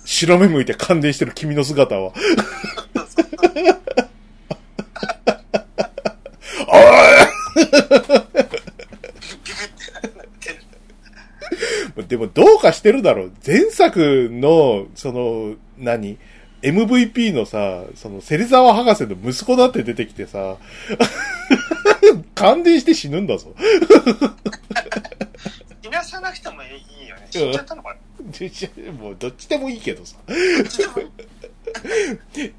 [0.05, 2.13] 白目向いて感電してる君の姿は。
[6.67, 6.79] お
[12.01, 12.05] い。
[12.07, 13.31] でもどうかしてるだろう。
[13.45, 16.17] 前作の、その、何
[16.63, 20.57] ?MVP のさ、その、芹沢博士の息子だって出てきてさ、
[22.39, 23.53] 感電して死ぬんだぞ。
[25.83, 26.67] いなさなくてもい
[27.05, 27.27] いよね。
[27.29, 27.99] 死んじゃったのかな？
[28.93, 30.15] もうどっちでもいいけどさ。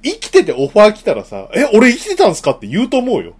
[0.02, 3.34] 生きててオファー来たらさ、え、俺生きてたんすかって言うと思うよ。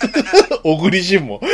[0.64, 1.42] 小栗旬も。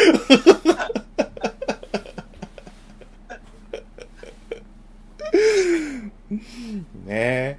[7.04, 7.58] ね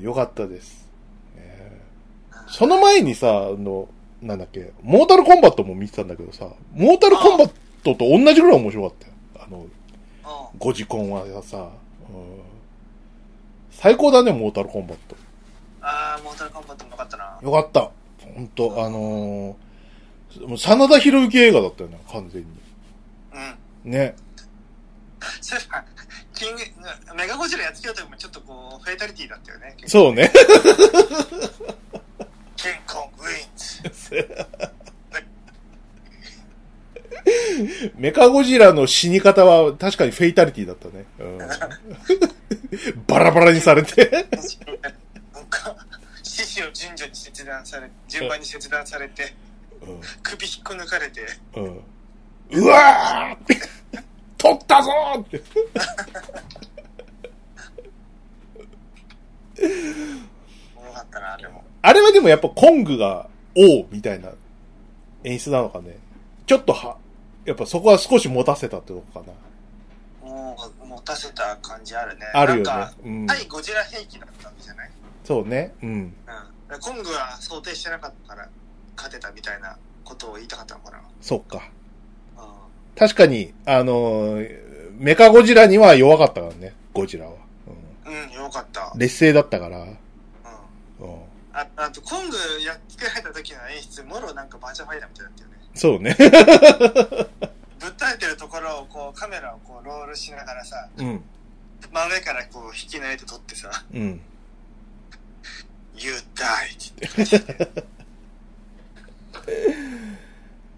[0.00, 0.86] よかったです。
[1.34, 1.80] ね
[2.46, 3.88] その前にさ、あの、
[4.22, 7.52] なんだっけ、モータルコンバットも見てたんだけどさ、モータルコンバッ
[7.84, 9.12] トと同じぐらい面白かったよ。
[9.46, 9.72] あの、うん
[10.58, 11.68] 5時コンはさ、うん
[13.70, 15.16] 最高だね、モータルコンバット。
[15.80, 17.38] ああ、モータルコンバットもよかったな。
[17.40, 17.90] よかった。
[18.34, 22.48] 本当あのー、もう真田広之映画だったよね、完全に。
[23.84, 23.90] うん。
[23.92, 24.16] ね。
[25.40, 25.84] そういえば、
[26.34, 26.62] キング、
[27.16, 29.76] メガゴジラやっつけようともちょっとこう、フェイタリティだったよね。
[29.86, 30.32] そうね。
[32.58, 32.72] キン。
[37.96, 41.04] メカゴジラの死に方は確かにフェイタリティだったね。
[41.20, 41.38] うん、
[43.06, 44.26] バラバラにされて。
[46.24, 51.20] 獅子を順序に切断され、順番に切断されて、うん首引っこ抜かれて、
[51.54, 51.80] うん、
[52.50, 53.58] うわー
[54.36, 55.42] 取ったぞーって。
[60.76, 61.67] おもろかったな、でも。
[61.82, 64.30] あれはでもやっぱコングが王みたいな
[65.24, 65.98] 演出なのかね。
[66.46, 66.96] ちょっとは、
[67.44, 70.28] やっぱそこは少し持たせたってとこかな。
[70.30, 72.26] もう、持たせた感じあるね。
[72.34, 74.90] あるよねなんか、うん対ゴジラ兵器だったわけじゃない？
[75.24, 75.74] そうね。
[75.82, 75.90] うん。
[75.90, 76.80] うん。
[76.80, 78.48] コングは想定してなかったから、
[78.96, 81.00] 勝てたみたいなことを言いたかったのかな。
[81.20, 81.68] そっか。
[82.36, 82.40] う
[82.98, 87.32] 確かに、あのーメカゴジラには弱かったからね、ゴジラは。
[88.06, 88.24] うんん。
[88.24, 88.92] うん、よかった。
[88.96, 89.86] 劣勢だったから。
[91.58, 95.58] ああと、コングやっつけられた時の演出、もろなんかバーチャファイターみたいだったよね。
[95.74, 96.14] そうね。
[97.78, 101.22] ぶっ倒れてるところをこうカメラをこうロールしながらさ、うん。
[101.92, 104.20] 真上からこう引き抜いて撮ってさ、うん。
[105.96, 107.84] You die って言って。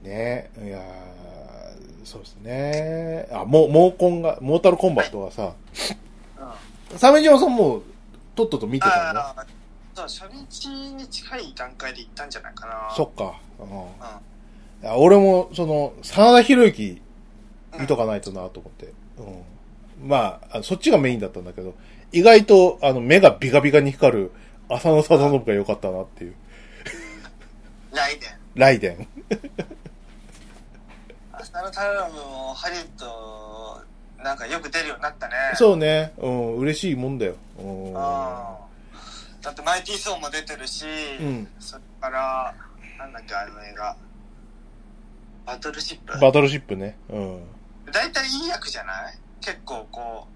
[0.02, 1.20] ねいやー
[2.04, 3.28] そうですね。
[3.30, 5.54] あ、もう、モーコンが、モータルコンバットはさ、
[6.92, 7.82] う鮫島さんも、
[8.34, 9.46] とっとと見てたのあ
[9.96, 12.94] あ、そう、初日に近い段階で行ったんじゃないかな。
[12.94, 13.38] そっか。
[13.58, 13.86] うんうん。
[14.82, 17.02] いや俺も、その、真田広之
[17.78, 18.92] 見とかないとなと思って。
[19.18, 19.22] う
[20.04, 20.08] ん。
[20.08, 21.74] まあそっちがメインだったんだけど、
[22.12, 24.32] 意外と、あの、目がビカビカに光る
[24.68, 26.34] 浅野忠信が良かったなっていう。
[27.92, 28.30] ライデン。
[28.54, 29.06] ライデン。
[31.32, 33.82] 浅野太郎もハリウッド、
[34.22, 35.34] なんかよく出るようになったね。
[35.54, 35.56] う。
[35.56, 36.12] そうね。
[36.18, 37.34] うん、嬉しいもんだよ。
[37.58, 37.94] うん。
[39.42, 40.84] だってマイティー・ソーも出てるし、
[41.20, 42.54] うんそれから、
[42.98, 43.96] なんだっけ、あの映画。
[45.46, 46.96] バトルシップバトルシップね。
[47.08, 47.42] うん。
[47.92, 49.18] 大体いい役じゃない？
[49.40, 50.26] 結構こ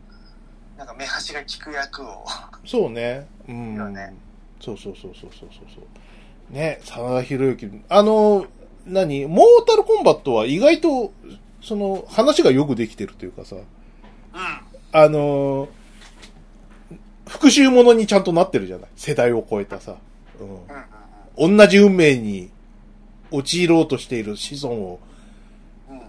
[0.76, 2.24] う、なんか目端が利く役を。
[2.64, 3.28] そうね。
[3.46, 3.74] うん。
[3.74, 4.14] よね
[4.60, 5.80] そうそうそうそうそうそうそ
[6.50, 6.52] う。
[6.52, 7.82] ね、真田広之。
[7.88, 8.46] あの、
[8.86, 9.26] 何？
[9.26, 11.12] モータルコンバットは意外と、
[11.62, 13.64] その、話がよくできてるというかさ、うん。
[14.92, 15.68] あの、
[17.44, 19.96] 復讐ものにちゃんとなってるじゃない世代を超えたさ。
[21.38, 21.56] うん。
[21.58, 22.50] 同じ運命に
[23.30, 25.00] 陥ろうとしている子孫を。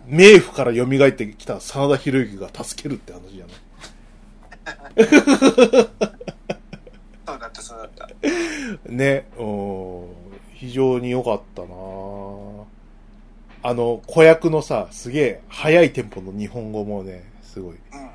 [0.08, 5.06] 冥府から蘇ってきた真田広之が助けるって話じゃない
[7.26, 8.08] そうだった、そうだった。
[8.90, 10.08] ね、うん、
[10.54, 11.68] 非常に良かったな
[13.64, 18.10] あの、子役のさ、すげえ速いテンポの日本語もね、すごい、うんうん。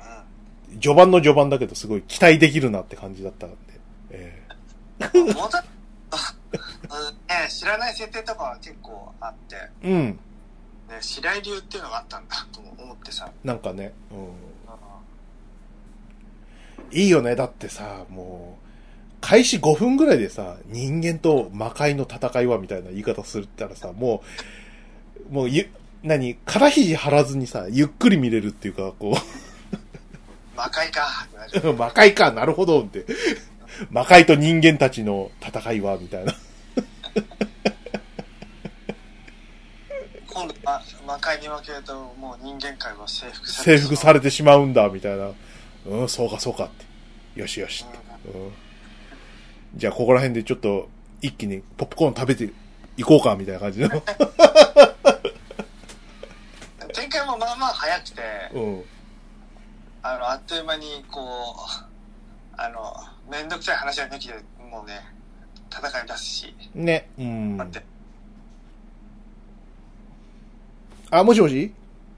[0.79, 3.55] 序盤の序盤だけどすごい期待できるなって感じだったんで、
[4.11, 4.43] え
[5.13, 5.63] もうだ
[6.89, 10.19] あね、知らない設定とかは結構あって、えうん、
[10.89, 13.31] ね、白井流っていうのがあったんだと思ってさ。
[13.43, 14.15] なんかね、う
[16.95, 18.65] ん、いいよね、だってさ、もう、
[19.21, 24.23] 開始5分ぐらいでさ、人間と魔界の戦いはみたいな言い方するったらさ、も
[25.29, 25.69] う、もうゆ、
[26.03, 29.15] 何、肩肘張らずにさ、ゆっくり見れるっていうか、こう、
[30.55, 31.27] 魔界か
[31.77, 33.05] 魔界か、なるほど、って。
[33.89, 36.33] 魔界と人間たちの戦いは、みたいな。
[40.27, 45.31] 今度、ま、魔界に負けると、もう人間界は征服さ征れて服されてしまうんだ、みたいな。
[45.85, 47.39] うん、そうか、そうかって。
[47.39, 47.97] よしよしって。
[48.37, 48.53] うん。
[49.75, 50.89] じゃあ、ここら辺でちょっと、
[51.21, 52.49] 一気にポップコーン食べて
[52.97, 53.89] いこうか、みたいな感じの。
[56.93, 58.21] 展開もまあまあ早くて、
[58.53, 58.83] うん。
[60.03, 61.21] あの、あっという間に、こう、
[62.57, 62.93] あの、
[63.29, 64.33] めんどくさい話は抜きで、
[64.71, 64.99] もうね、
[65.71, 67.09] 戦い出すし、ね。
[67.19, 67.57] うん。
[67.57, 67.85] 待って。
[71.11, 71.73] あ、もしもし？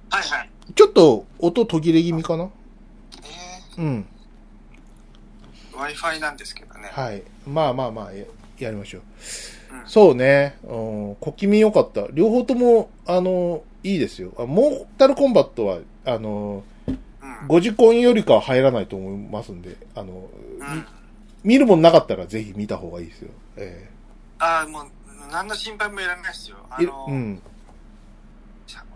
[0.10, 0.50] はいはい。
[0.76, 2.50] ちょっと、音途切れ気味かな？
[3.76, 4.06] えうん。
[5.74, 6.89] ー、Wi-Fi なんですけどね。
[6.91, 7.24] はい。
[7.46, 8.24] まあまあまあ、や
[8.60, 9.02] やりましょう。
[9.02, 10.58] うんそうね。
[10.63, 11.15] うん。
[11.15, 12.08] 小気味良かった。
[12.13, 14.32] 両方とも、あの、いいですよ。
[14.38, 16.63] あモータルコンバットは、あの、
[17.41, 17.48] うん。
[17.48, 20.86] 5時コンよりかは入らないと思いますんで、あの、うん。
[21.43, 23.32] 見るもんなかったらぜひ見た方がいいですよ。
[23.58, 23.89] え
[24.39, 24.86] ああ、もう、
[25.32, 26.58] 何の心配もいらないですよ。
[26.69, 27.41] あの、うん。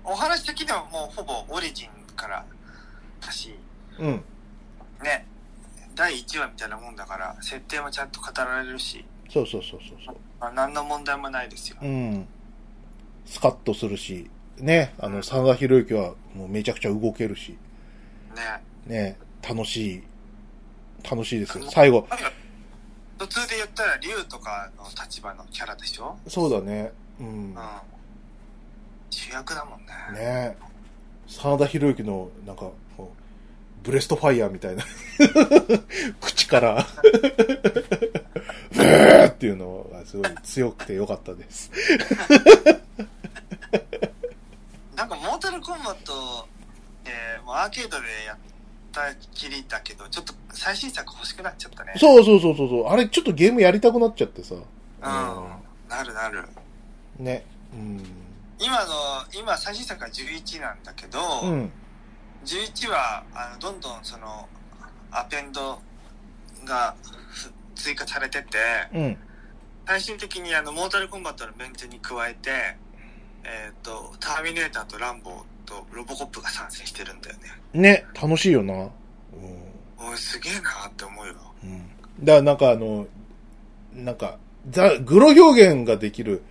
[0.03, 2.45] お話的にはもうほぼオリジンから
[3.19, 3.53] だし、
[3.99, 4.23] うん。
[5.03, 5.25] ね、
[5.95, 10.15] 第1話みたいなもんだから、設定もちゃんと語られるし、そうそうそうそうそう。
[10.39, 11.77] まあ、何の問題もないですよ。
[11.81, 12.27] うん。
[13.25, 17.57] スカッとするし、ね、あの、真田広之はもうめちゃくちゃ動けるし、
[18.37, 18.63] ね。
[18.85, 20.03] ね、楽しい、
[21.09, 21.65] 楽しいですよ。
[21.69, 22.07] 最後、
[23.17, 26.17] 途中で言ったら、リュウとかの立場のキャラでしょ？
[26.27, 26.91] そうだね。
[27.19, 27.55] うんうん。。
[29.09, 29.87] 主役だもんね。
[30.19, 30.57] ね
[31.27, 32.69] 真田広之の、なんか、
[33.83, 34.83] ブレストファイヤーみたいな、
[36.21, 36.85] 口から、
[38.71, 41.71] ブーっていうのがすごい強くてよかったです。
[44.95, 46.47] なんか、モータルコンバット、
[47.07, 48.37] えー、もうアーケードでやっ
[48.91, 51.93] たきりだけど、ちょっと最新作欲しくなっちゃったね。
[51.97, 52.87] そうそうそうそうそう。
[52.87, 54.55] あれちょっとゲームやりたくなっちゃってさ。
[54.55, 54.61] うん。
[55.01, 56.43] なるなる。
[57.19, 57.25] うん。
[57.25, 57.45] ね。
[57.73, 58.03] うん。
[58.59, 58.93] 今の、
[59.39, 61.71] 今最新作は11なんだけど、うん。
[62.45, 64.47] 11は、あの、どんどんその、
[65.11, 65.79] アペンド
[66.65, 68.57] がふ追加されてて、
[68.93, 69.17] うん。
[69.85, 72.77] 最終的にあの、モータルコンバットのメンツに加えて、
[73.43, 77.41] えっ、と、ターミネーターとランボーとロボコップが参戦してるんだよね。
[77.73, 78.73] ね、楽しいよな。
[78.73, 78.89] うん。
[79.99, 81.33] おい、すげえなって思うよ。
[81.63, 81.79] うん。
[82.23, 83.05] だからなんかあの、
[83.93, 84.37] なんか、
[84.69, 86.41] ザ、グロ表現ができる、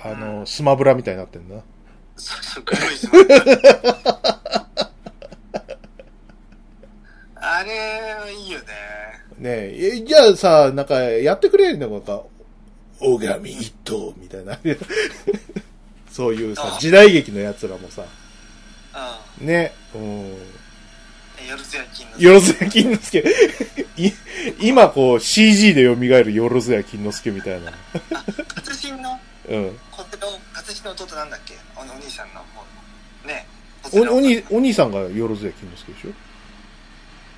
[0.00, 1.62] あの、スマブラみたいになってんだな。
[2.16, 3.24] そうそう、黒いスマホ
[7.36, 8.64] あれ、いいよね。
[9.38, 12.22] ねえ、えじゃあさ、なんか、やってくれるのなんか、
[13.00, 14.58] 拝み一頭みたいな。
[16.10, 18.23] そういうさあ、時代劇のやつらもさ、う
[19.38, 20.02] ね、うん。
[20.02, 20.30] ん。
[20.30, 23.18] よろずや金のよろずや金之助。
[23.96, 24.12] い
[24.60, 27.72] 今こう CG で蘇るよろずや金之助みたいな。
[28.54, 29.20] 活心の？
[29.48, 29.78] うん。
[29.90, 31.54] 子供活心の弟なんだっけ？
[31.76, 32.40] おお兄さんの。
[32.40, 36.10] 方のねお、おに、お兄さんがよろずや金之助でしょ？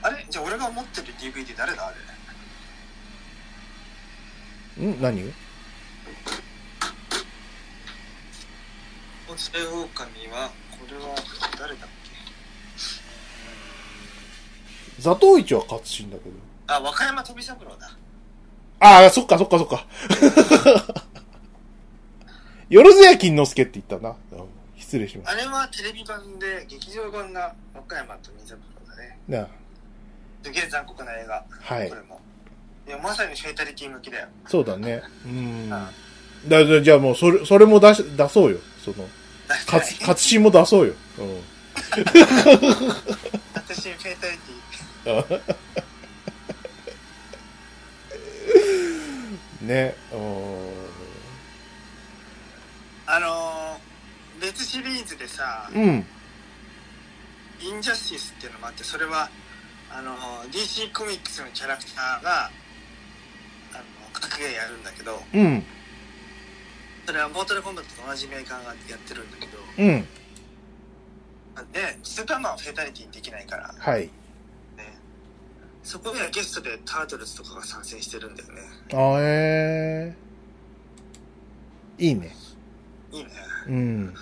[0.02, 0.24] あれ？
[0.30, 1.88] じゃあ俺が持ってる DVD 誰だ？
[1.88, 1.92] あ
[4.78, 4.86] れ。
[4.86, 5.00] ん？
[5.00, 5.32] 何が
[9.28, 11.14] おつれ狼はこれは
[11.58, 11.88] 誰だっ
[14.96, 15.02] け？
[15.02, 16.34] 座頭市は勝新だけど。
[16.68, 17.90] あ和歌山飛三郎だ
[18.80, 19.86] ああ、そっかそっかそっか。
[22.68, 24.14] よろずや金之助って言ったな。
[24.32, 24.46] うん
[24.78, 29.36] 失礼しましあれはテレビ版で劇場版が和歌山飛三郎だねた。
[29.36, 29.48] なあ
[30.44, 32.20] すげえ残酷な映画はいこれも
[32.86, 35.02] いやまさにフェイタリティ向きだよそうだね。
[35.24, 35.68] うん。
[35.70, 38.58] だじゃあもう、それ、それも出し、出そうよ。
[38.84, 39.08] その、
[39.48, 40.94] 勝、勝新も出そうよ。
[41.18, 41.42] うん。
[43.54, 49.94] 私フェイタリティね。
[50.12, 50.86] うん
[53.08, 56.04] あのー、別シリーズでさ、うん。
[57.60, 59.30] インジャスティスっていうのもあって、それは、
[59.90, 62.50] あのー、DC コミックスのキャラクターが、
[63.72, 65.64] あの、格ゲーやるんだけど、うん。
[67.06, 70.02] それはモータルコンバットと同じメーカーがやってるんだけど、うん。
[71.72, 74.02] で、スーパーマンはフェイタリティにできないから、はい。
[74.02, 74.10] ね、
[75.84, 78.60] そこではゲストでタートルズとかが参戦してるんだよね。
[78.92, 82.04] あえー。
[82.04, 82.34] いいね。
[83.12, 83.30] いいね。
[83.68, 84.06] うん。
[84.06, 84.14] モー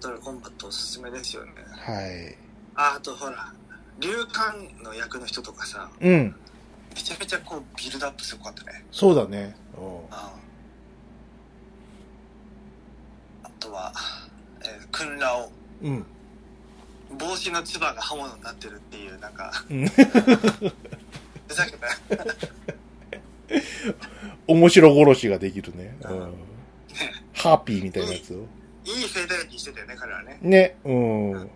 [0.00, 1.52] タルコンバットおすすめですよね。
[1.68, 2.36] はい。
[2.76, 3.52] あ、あとほら、
[3.98, 6.36] 竜冠の役の人とかさ、うん。
[6.94, 8.84] めちゃめちゃこうビルドアップすごかったね。
[8.92, 9.56] そうだね。
[9.76, 10.49] うんああ
[13.60, 13.92] とは、
[14.62, 15.52] えー、クンラオ。
[15.82, 16.06] うん。
[17.18, 19.94] 帽子のつばが刃物になってるっていう、なんか、うんふ
[21.54, 21.88] ざけた。
[24.46, 25.96] 面白殺しができるね。
[26.02, 26.34] ううんん。
[27.34, 28.46] ハーピーみたいなやつを。
[28.84, 30.38] いいフェイタリティしてたよね、彼はね。
[30.40, 30.76] ね。
[30.84, 31.50] うん。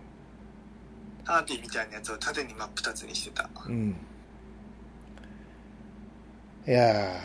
[1.23, 3.49] ハーピーみたいなやつを縦に真っ二つにしてた。
[3.65, 3.95] うん。
[6.67, 7.21] いや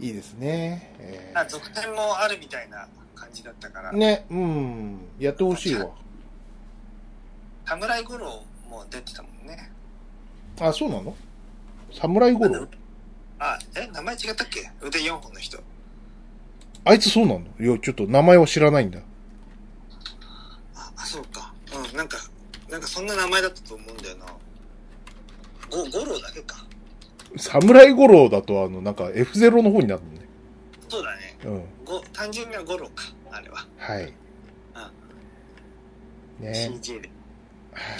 [0.00, 0.94] ー、いいですね。
[0.98, 2.88] えあ続編もあるみたいな
[3.22, 4.98] 感じだったから、ーね、うん。
[5.20, 5.90] やってほしいわ。
[7.64, 9.70] 侍五郎も出てたもんね。
[10.60, 11.14] あ、そうなの？
[11.92, 12.66] 侍五郎
[13.38, 14.68] あ、え、名前違ったっけ？
[14.82, 15.60] 腕4本の人。
[16.84, 17.42] あいつそうなの？
[17.60, 18.98] いや、ちょっと名前は知らないんだ。
[20.74, 21.54] あ、あそうか。
[21.72, 22.18] うん、なんか、
[22.68, 24.26] なんかそんな名前だったと思うんだよな。
[25.70, 26.56] ご、五郎だけか。
[27.36, 30.26] 侍五郎だと、あの、なんか F0 の方になるのね。
[30.88, 31.38] そうだね。
[31.44, 31.64] うん。
[31.92, 33.04] ご、単純には五郎か。
[33.30, 33.66] あれは。
[33.76, 34.12] はい。
[36.40, 36.70] ね。
[36.82, 36.98] CG で。
[37.00, 37.10] はい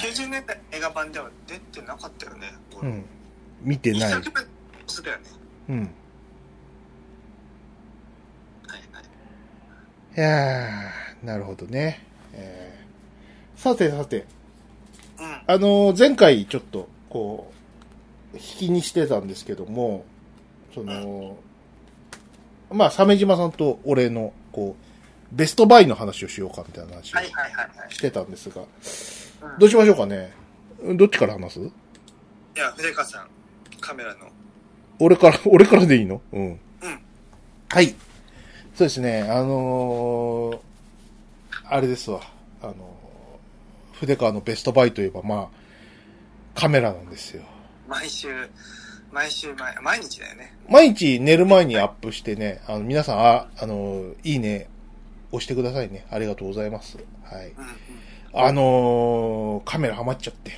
[0.01, 2.53] 90年代映画版では出てなかったよね。
[2.83, 3.05] うん。
[3.63, 4.01] 見てない。
[4.01, 4.41] 一作目、
[4.87, 5.25] そうだよね。
[5.71, 5.79] うん。
[5.79, 5.85] は
[8.77, 9.05] いはい。
[10.15, 12.05] いやー、なるほどね。
[12.35, 12.83] えー
[13.61, 14.27] さてさて、
[15.19, 15.25] うん。
[15.47, 17.51] あのー前回ちょっと、こ
[18.35, 20.05] う、引きにしてたんですけども、
[20.75, 21.37] その、
[22.73, 27.19] まあ、鮫島さんと俺の、こう、ベストバイの話をしようかみたいな話を。
[27.91, 30.33] してたんですが、うんどうしましょうかね？
[30.95, 31.61] どっちから話す？
[31.61, 31.65] い
[32.55, 33.27] や、筆川さん、
[33.81, 34.29] カメラの。
[35.01, 36.21] 俺から、 俺からでいいの？
[36.33, 36.43] うん。
[36.43, 36.59] うん。
[37.69, 37.89] はい。
[37.89, 40.59] そうですね、あのー
[41.65, 42.21] あれですわ。
[42.63, 42.77] あのー
[43.99, 45.49] 筆川のベストバイといえば、ま
[46.57, 47.43] あ、カメラなんですよ。
[47.89, 48.29] 毎週、
[49.13, 50.55] 毎週毎、毎日だよね。
[50.69, 54.69] 毎日寝る前にアップしてね、あの、皆さん、あ、あのーいいね、
[55.31, 56.07] 押してくださいね。
[56.11, 56.97] ありがとうございます。
[57.25, 57.49] はい。
[57.49, 57.69] うんうん。
[58.35, 60.53] あのーカメラハマっちゃって。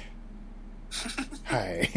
[1.44, 1.90] はい。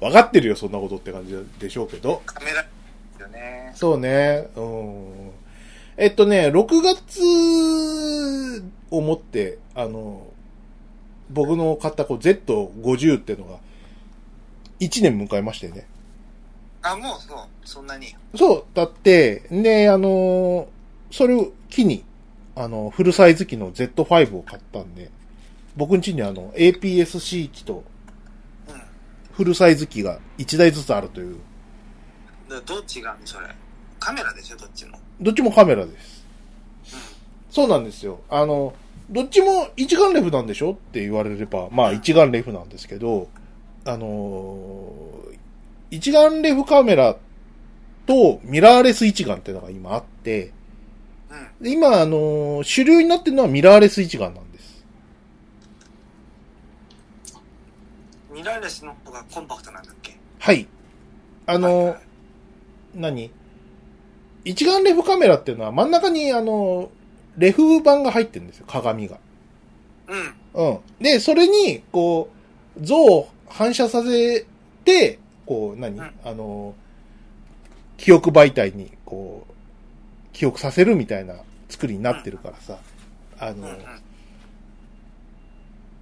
[0.00, 2.22] わかってるよ、そんなことって感じでしょうけど。
[2.24, 2.64] カメラ、
[3.20, 3.72] よね。
[3.74, 4.48] そうね。
[4.56, 5.30] うん。
[5.98, 10.26] えっとね、6月をもって、あの、
[11.30, 13.58] 僕の買ったこう Z50 っていうのが、
[14.86, 15.86] 1年迎えましてね。
[16.82, 18.14] あ、もうそう、そんなに。
[18.36, 20.68] そう、だって、で、あの、
[21.10, 22.04] それを機に、
[22.56, 25.10] あの、フルサイズ機の Z5 を買ったんで、
[25.76, 27.84] 僕ん家にあの、APS-C 機と
[28.68, 28.82] うん。
[29.32, 31.36] フルサイズ機が1台ずつあるという、
[32.48, 33.46] でどっちがそれ？
[33.98, 34.98] カメラでしょ、どっちも。
[35.20, 36.24] どっちもカメラです。
[37.50, 38.20] うそうなんですよ。
[38.28, 38.74] あの、
[39.10, 40.72] どっちも一眼レフなんでしょ？
[40.72, 43.28] って言われれば、まあ一眼レフなんですけど、
[43.84, 45.38] あのー
[45.90, 47.16] 一眼レフカメラ
[48.06, 50.52] とミラーレス一眼っていうのが今あって、
[51.30, 51.34] ん。
[51.34, 51.64] うん。
[51.64, 54.84] で今、あのー主流になってるのはミラーレス一眼なんです。
[58.32, 60.16] ミラーレスの方がコンパクトなんだっけ？
[60.40, 60.66] はい。
[61.46, 61.96] あの、はい
[62.94, 63.30] 何？
[64.44, 66.90] 一眼レフカメラっていうのは真ん中にあの、
[67.36, 69.18] レフ板が入ってるんですよ、鏡が。
[70.08, 70.34] うん。
[70.54, 70.78] うん。
[71.00, 72.28] で、それに、こ
[72.76, 74.46] う、像を反射させ
[74.84, 76.74] て、こう、何、うんあの、
[77.96, 79.52] 記憶媒体に、こう、
[80.32, 81.36] 記憶させるみたいな
[81.68, 82.78] 作りになってるからさ、
[83.38, 83.68] あの。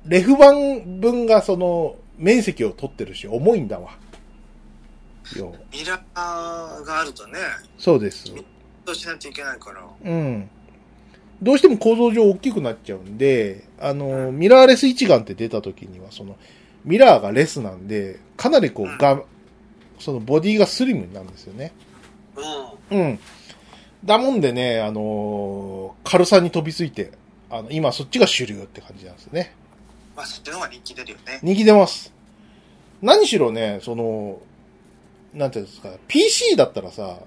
[0.06, 3.98] レフ板分がその、面積を取ってるし、重いんだわ。
[5.36, 5.76] よう。
[5.76, 7.38] ミラーがあるとね、
[7.76, 8.32] そうです。
[8.84, 9.84] どうしないといけないから。
[10.04, 10.48] うん。
[11.42, 16.36] どうしても構造上大きくなっちゃうんで、あの、ミラーレス一眼って出た時には、その、
[16.84, 19.22] ミラーがレスなんで、かなりこうが、
[19.98, 21.72] そのボディがスリムになるんですよね。
[22.90, 22.98] うん。
[23.00, 23.18] うん。
[24.04, 27.12] だもんでね、あのー軽さに飛びついて、
[27.48, 29.54] あの、今そっちが主流って感じなんですよね。
[30.16, 31.38] まあ、そっちの方が人気出るよね。
[31.42, 32.12] 人気出ます。
[33.00, 34.40] 何しろね、その、
[35.32, 37.18] なんていうんですか、PC だったらさ、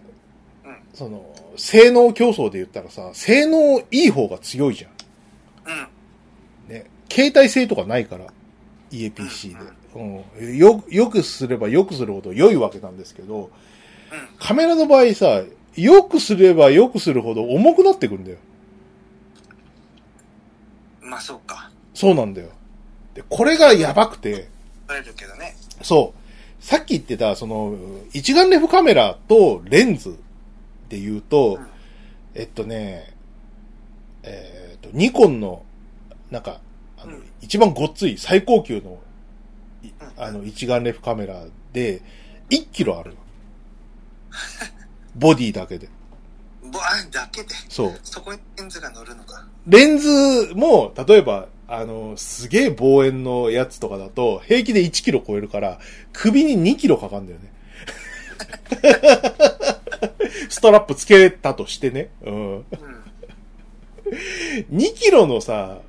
[0.65, 1.25] うんその、
[1.57, 4.91] 性能競争で言ったらさ、性能いい方が強いじゃん。
[6.67, 6.73] うん。
[6.73, 6.85] ね。
[7.09, 8.25] 携帯性とかないから、
[8.99, 9.55] 家 PC で。
[9.95, 10.57] うん。
[10.57, 13.49] よ、よくすればよくするほど良いわけなんですけど、う
[14.39, 15.43] カメラの場合さ、
[15.75, 18.37] よくすればよくするほど重くなってくんだよ。
[21.05, 21.09] ん。
[21.09, 21.69] まあ、そうか。
[21.93, 22.49] そうなんだよ。
[23.13, 24.49] で、これがやばくて、
[24.87, 25.55] 取れるけどね。
[25.81, 26.63] そう。
[26.63, 27.75] さっき言ってた、その、
[28.13, 30.17] 一眼レフカメラとレンズ
[30.89, 31.67] で言うと、うん
[32.35, 33.13] えっとね、
[34.23, 35.63] えーっと、ニコンの、
[36.29, 36.59] なんか、
[37.41, 38.99] 一番ごっつい最高級の、
[40.17, 42.01] あの、一眼レフカメラで、
[42.49, 43.17] 1キロあるの。
[45.15, 45.89] ボディだけで。
[46.63, 47.49] ぼあだけで？
[47.69, 47.99] そう。
[48.03, 49.47] そこにレンズが乗るのか。
[49.67, 55.79] レンズも、例えば、あの、すげえ望遠のやつとかだと、平気で1キロ超えるから、
[56.13, 57.51] 首に2キロかかるんだよね。
[60.49, 62.09] ストラップつけたとしてね。
[62.23, 62.55] うん。
[62.57, 62.65] うん。
[64.71, 65.79] 2キロのさ、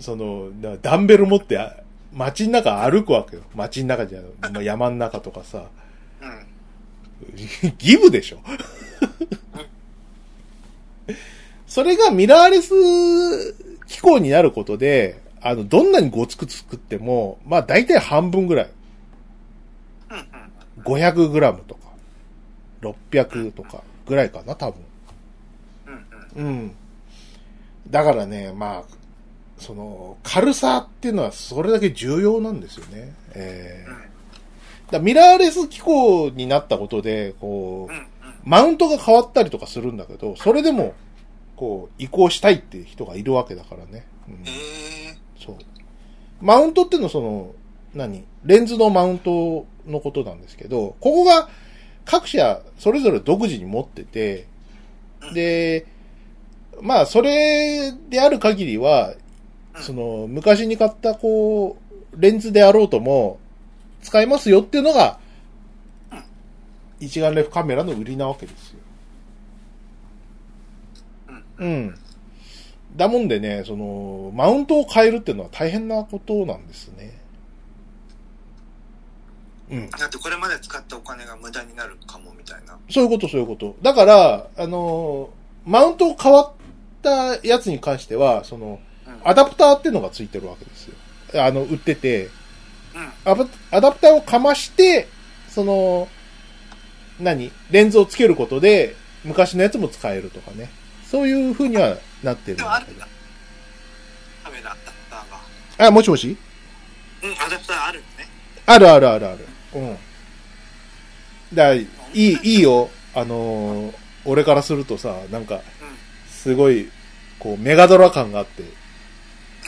[0.00, 1.76] その、なダンベル持って、あ
[2.12, 3.42] 街の中歩くわけよ。
[3.54, 4.20] 街の中じゃ、
[4.52, 5.64] まあ、山の中とかさ。
[6.22, 6.46] うん。
[7.78, 8.40] ギブでしょ
[11.66, 12.72] それがミラーレス
[13.86, 18.70] 機構になることで、あの、どんなにごつく作っても、まあ大体半分ぐらい。
[20.10, 20.16] うん。
[20.16, 20.24] うん。
[20.84, 21.80] 500グラムとか、
[22.82, 24.80] 600とかぐらいかな、多分。
[26.36, 26.74] うん。
[27.88, 28.84] だからね、まあ、
[29.64, 33.14] その、軽さっていうのはそれだけ重要なんですよね。
[33.34, 33.96] えーうん。
[34.90, 38.14] だミラーレス機構になったことで、こう。
[38.44, 40.92] マウントが変わったりとかするんだけど、それでも、
[41.56, 44.06] こう、移行したいっていう人がいるわけだからね。
[44.28, 44.50] うんえ
[45.12, 45.56] えそう。
[46.42, 47.54] マウントっていうのはその、
[47.94, 48.24] 何？
[48.44, 51.48] レンズのマウントのことなんですけど、ここが
[52.04, 54.46] 各社それぞれ独自に持ってて、
[55.32, 55.86] で、
[56.82, 59.14] まあ、それである限りは、
[59.80, 61.76] その、昔に買った、こ
[62.12, 63.38] う、レンズであろうとも、
[64.02, 65.18] 使えますよっていうのが、
[67.00, 68.78] 一眼レフカメラの売りなわけですよ。
[71.58, 71.66] うん。
[71.66, 71.98] うん。
[72.96, 77.18] だもんでね、その、マウントを変えるっていうのは大変なことなんですね。
[79.70, 79.90] うん。
[79.90, 82.78] だってこれまで使ったお金が無駄になるかもみたいな。
[82.90, 83.74] そういうこと、そういうこと。
[83.82, 85.30] だから、あの、
[85.64, 86.52] マウント変わっ
[87.02, 88.78] たやつに関しては、その、うん。
[89.24, 90.94] アダプターっていうのがついてるわけですよ。
[91.42, 92.26] あの、売ってて、
[92.94, 93.12] うん。
[93.70, 95.08] アダプターをかまして、
[95.48, 96.08] その、
[97.18, 97.50] 何？
[97.70, 100.70] レンズをつけることで、昔のやつも使えるとかね。
[101.10, 103.00] そういう風にはなってるんだけど。
[104.44, 105.30] カメラアダプター
[105.78, 105.86] が。
[105.86, 106.36] あ、もしもし？
[107.22, 108.08] うん、アダプターあるんね。
[108.66, 109.46] あるあるあるある。
[109.74, 109.96] うん。
[111.54, 112.90] だいい、いいよ。
[113.14, 113.94] あのー
[114.26, 115.62] 俺からするとさ、なんか、うん。
[116.30, 116.90] すごい、
[117.38, 118.62] こう、メガドラ感があって。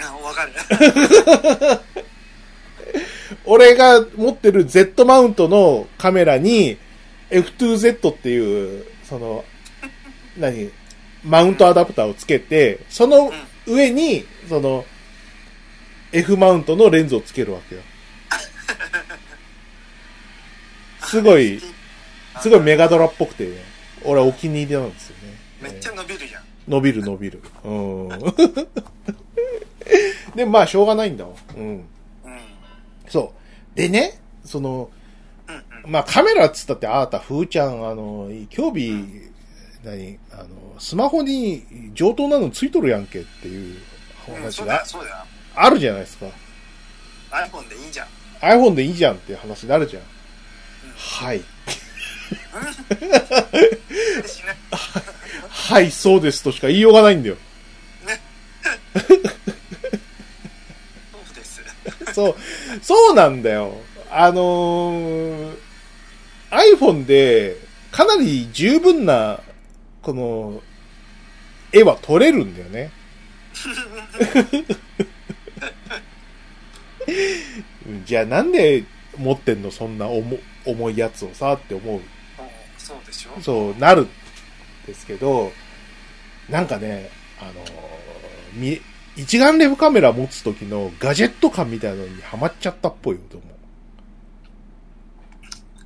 [0.03, 0.53] あ、わかる。
[3.45, 6.79] 俺が持ってる Z マウントのカメラに
[7.31, 9.45] F2Z っていう、その、
[10.37, 10.71] 何、
[11.25, 13.33] マウントアダプターをつけて、その
[13.67, 14.85] 上に、その、
[16.13, 17.83] F マウントのレンズをつけるわけよ。
[21.03, 21.61] すごい、
[22.41, 23.63] すごいメガドラっぽくてね、
[24.05, 25.35] 俺はお気に入りなんですよね。
[25.61, 26.46] めっちゃ伸びるじゃん。
[26.69, 27.43] 伸びる伸びる。
[27.65, 28.09] うん。
[30.35, 31.31] でもまあしょうがないんだわ。
[31.57, 31.85] うん。
[32.25, 32.41] うん。
[33.09, 33.33] そ
[33.75, 33.77] う。
[33.77, 34.91] でね、その。
[35.87, 39.07] まあカメラっつったってあなた、ふーちゃん、あの、興味、
[39.85, 40.47] 何、あの、
[40.79, 41.65] スマホに
[41.95, 43.81] 上等なのついとるやんけっていう
[44.29, 44.85] うん、話が。
[45.55, 46.27] あるじゃないですか。
[47.31, 48.09] iPhone でいいじゃん。
[48.41, 50.03] iPhone でいいじゃんっていう話になるじゃん。
[50.97, 51.43] はい。
[55.57, 57.37] はい、そうですとしか言いようがないんだよ。
[61.11, 61.63] そうです。
[62.13, 62.37] そう、
[62.83, 63.73] そうなんだよ。
[64.11, 65.57] あのー
[66.51, 67.57] iPhone で
[67.91, 69.41] かなり十分な、
[70.03, 70.63] この、
[71.73, 72.93] 絵は撮れるんだよね。
[77.87, 78.85] う んじゃあなんで
[79.17, 82.01] 持ってんのそんな重重いやつをさって思う。
[82.79, 84.09] そうでしょそうなるん
[84.87, 85.53] ですけど、
[86.49, 87.11] なんかね、
[87.41, 87.87] あのー
[88.55, 88.81] み、
[89.17, 93.51] 一眼レフカメラ持つ時のガジェット感みたいなのにハマっちゃったっぽいよ、と思う。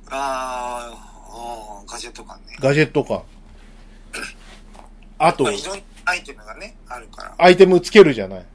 [0.09, 2.55] あーあー、ガジェット感ね。
[2.59, 3.21] ガジェット感。
[5.17, 7.35] あとまあ、、いろんなアイテムがね、あるから。
[7.37, 8.45] アイテムつけるじゃない。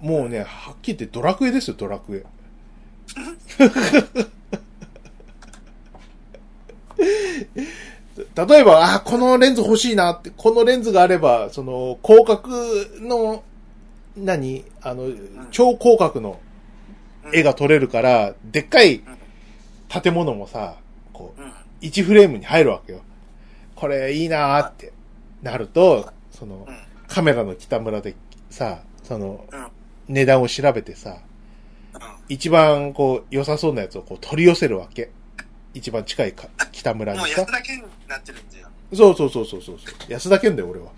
[0.00, 2.24] もうね、はっきり言ってドラクエですよ、ドラクエ。
[8.16, 12.50] 例えば、あ、このレンズ欲しいなって、このレンズがあれば、その、広角
[13.00, 13.42] の、
[14.16, 15.08] 何あの、
[15.50, 16.38] 超広角の
[17.32, 19.02] 絵が撮れるから、でっかい
[19.88, 20.76] 建物もさ、
[21.12, 21.46] こう、うん。
[21.46, 21.52] うん。
[21.80, 23.00] 1フレームに入るわけよ。
[23.74, 24.92] これいいなーって
[25.42, 26.78] なると、そのうん。
[27.08, 28.14] カメラの北村で
[28.50, 29.66] さ、そのうん。
[30.08, 31.18] 値段を調べてさ、
[31.94, 32.00] うん。
[32.28, 35.10] 一番こう良さそうなやつをこう取り寄せるわけ。
[35.74, 37.52] 一番近いか北村にさもう安。
[37.52, 38.68] だけになってるんだよ。
[38.94, 40.12] そうそうそうそうそうそう。
[40.12, 40.92] 安田健だよ、俺は。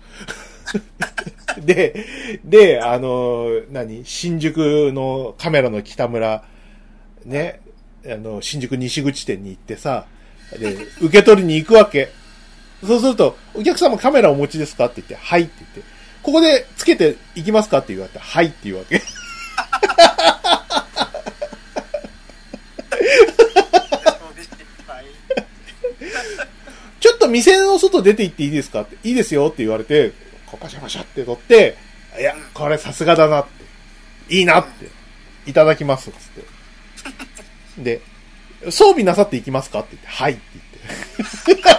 [1.63, 4.03] で、で、あの、何？
[4.05, 6.43] 新宿のカメラの北村、
[7.23, 7.61] ね、
[8.05, 10.05] あの、新宿西口店に行ってさ、
[10.59, 12.11] で、受け取りに行くわけ。
[12.85, 15.81] そうすると、お客様カメラお持ちですかって言って、はいって言って、
[16.21, 19.01] ここでつけていきますかって言われて、はいって言うわけ。
[19.05, 19.05] そ
[24.31, 25.05] うですいっぱい
[26.99, 28.81] ちょっと店の外出て行っていいですか？
[28.81, 30.11] って、いいですよって言われて、
[30.45, 31.75] こうパシャパシャって取って、
[32.19, 33.45] いや、これさすがだなっ
[34.27, 34.89] て、いいなって、
[35.45, 36.17] いただきますつっ
[37.77, 37.83] て。
[37.83, 38.01] で、
[38.71, 39.81] 装備なさっていきますか？
[39.81, 40.41] って言って、はいって
[41.47, 41.75] 言って。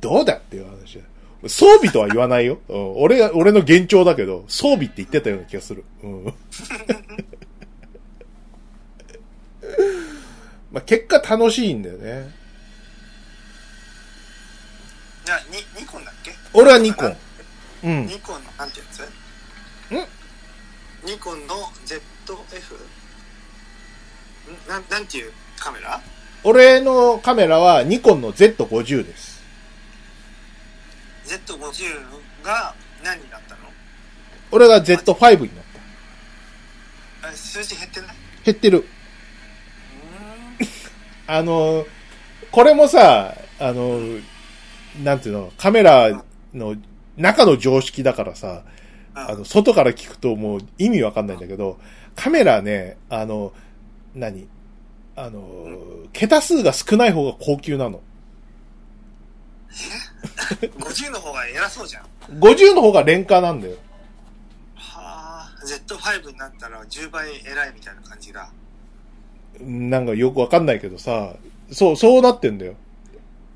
[0.00, 1.02] どうだっていう話だ
[1.46, 2.58] 装備とは言わないよ。
[2.68, 5.84] うん俺が、俺の幻聴だけど、装備って言ってたような気がする。
[6.02, 6.34] うん。
[10.72, 12.30] まあ、結果楽しいんだよね。
[15.24, 16.32] じゃあ、ニニコンだっけ？
[16.52, 17.16] 俺はニコン。
[17.84, 18.06] うん。
[18.06, 19.00] ニコンのなんてやつ？
[21.04, 21.54] ニコンの
[21.86, 22.00] ZF?
[24.48, 24.68] ん？
[24.68, 26.00] なん、なんていうカメラ？
[26.44, 29.42] 俺のカメラはニコンの Z50 です。
[31.26, 33.60] ?Z50 が何になったの？
[34.52, 35.64] 俺が Z5 になっ
[37.22, 37.28] た。
[37.28, 38.10] あ数字減ってない？
[38.44, 38.86] 減ってる。
[41.36, 41.86] うあの、
[42.50, 44.00] これもさ、あの、
[45.02, 46.22] なんていうの、カメラ
[46.52, 46.76] の
[47.16, 48.62] 中の常識だからさ。
[49.14, 51.78] あの、外から聞くともう意味わかんないんだけど、
[52.14, 53.52] カメラね、あの、
[54.14, 54.48] 何
[55.16, 55.66] あの、
[56.12, 58.00] 桁数が少ない方が高級なの。
[60.78, 62.04] 50の方が偉そうじゃん。
[62.38, 63.76] 50の方が廉価なんだよ。
[64.76, 68.50] はあ、Z5 になったら10倍偉いみたいな感じだ。
[69.60, 71.34] なんかよくわかんないけどさ、
[71.70, 72.74] そう、そうなってんだよ。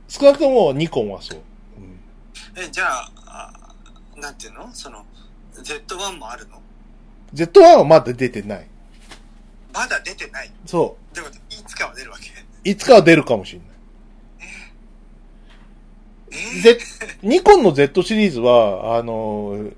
[0.08, 1.40] 少なくともニコンはそう。
[1.78, 4.68] うんえ、じゃあ、あなんていうの？
[4.72, 5.04] その、
[5.54, 6.60] Z1 もあるの
[7.34, 8.66] ？Z1 はまだ出てない。
[9.72, 10.50] まだ出てない？
[10.66, 11.30] そでも、い
[11.66, 12.30] つかは出るわけ？
[12.30, 12.32] う。
[12.64, 13.68] いつかは出るかもしれない。
[16.30, 16.78] えー、Z、
[17.22, 19.70] ニコンの Z シリーズは、あの、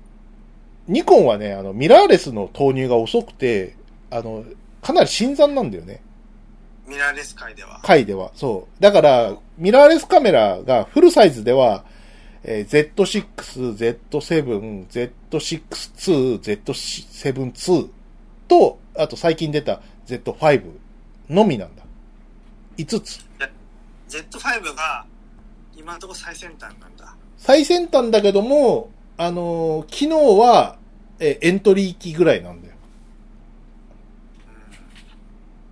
[0.87, 3.75] ニコンはね、あの、ミラーレスの投入が遅くて、
[4.09, 4.45] あの、
[4.81, 6.01] かなり新参なんだよね。
[6.87, 7.79] ミラーレス界では。
[7.83, 8.31] 回では。
[8.33, 8.81] そう。
[8.81, 11.83] だから、ミラーレスカメラがフルサイズでは、
[12.43, 13.75] えー Z6、
[14.09, 14.87] Z7、
[15.29, 17.89] Z6-2、Z7-2
[18.47, 20.63] と、あと最近出た Z5
[21.29, 21.83] のみなんだ。
[22.77, 23.19] 5つ。
[24.09, 25.05] Z5 が、
[25.75, 27.13] 今のところ最先端なんだ。
[27.37, 30.77] 最先端だけども、あのー機能は、
[31.19, 32.73] えーエントリー機ぐらいなんだよ。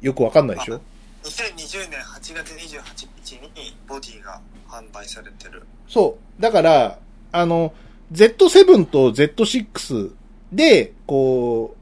[0.02, 0.82] よくわかんないでしょ？
[1.26, 5.64] 2020年8月28日にボディが販売されてる。
[5.88, 6.42] そう。
[6.42, 7.00] だから、
[7.32, 7.74] あの、
[8.12, 10.12] Z7 と Z6
[10.52, 11.76] で、こ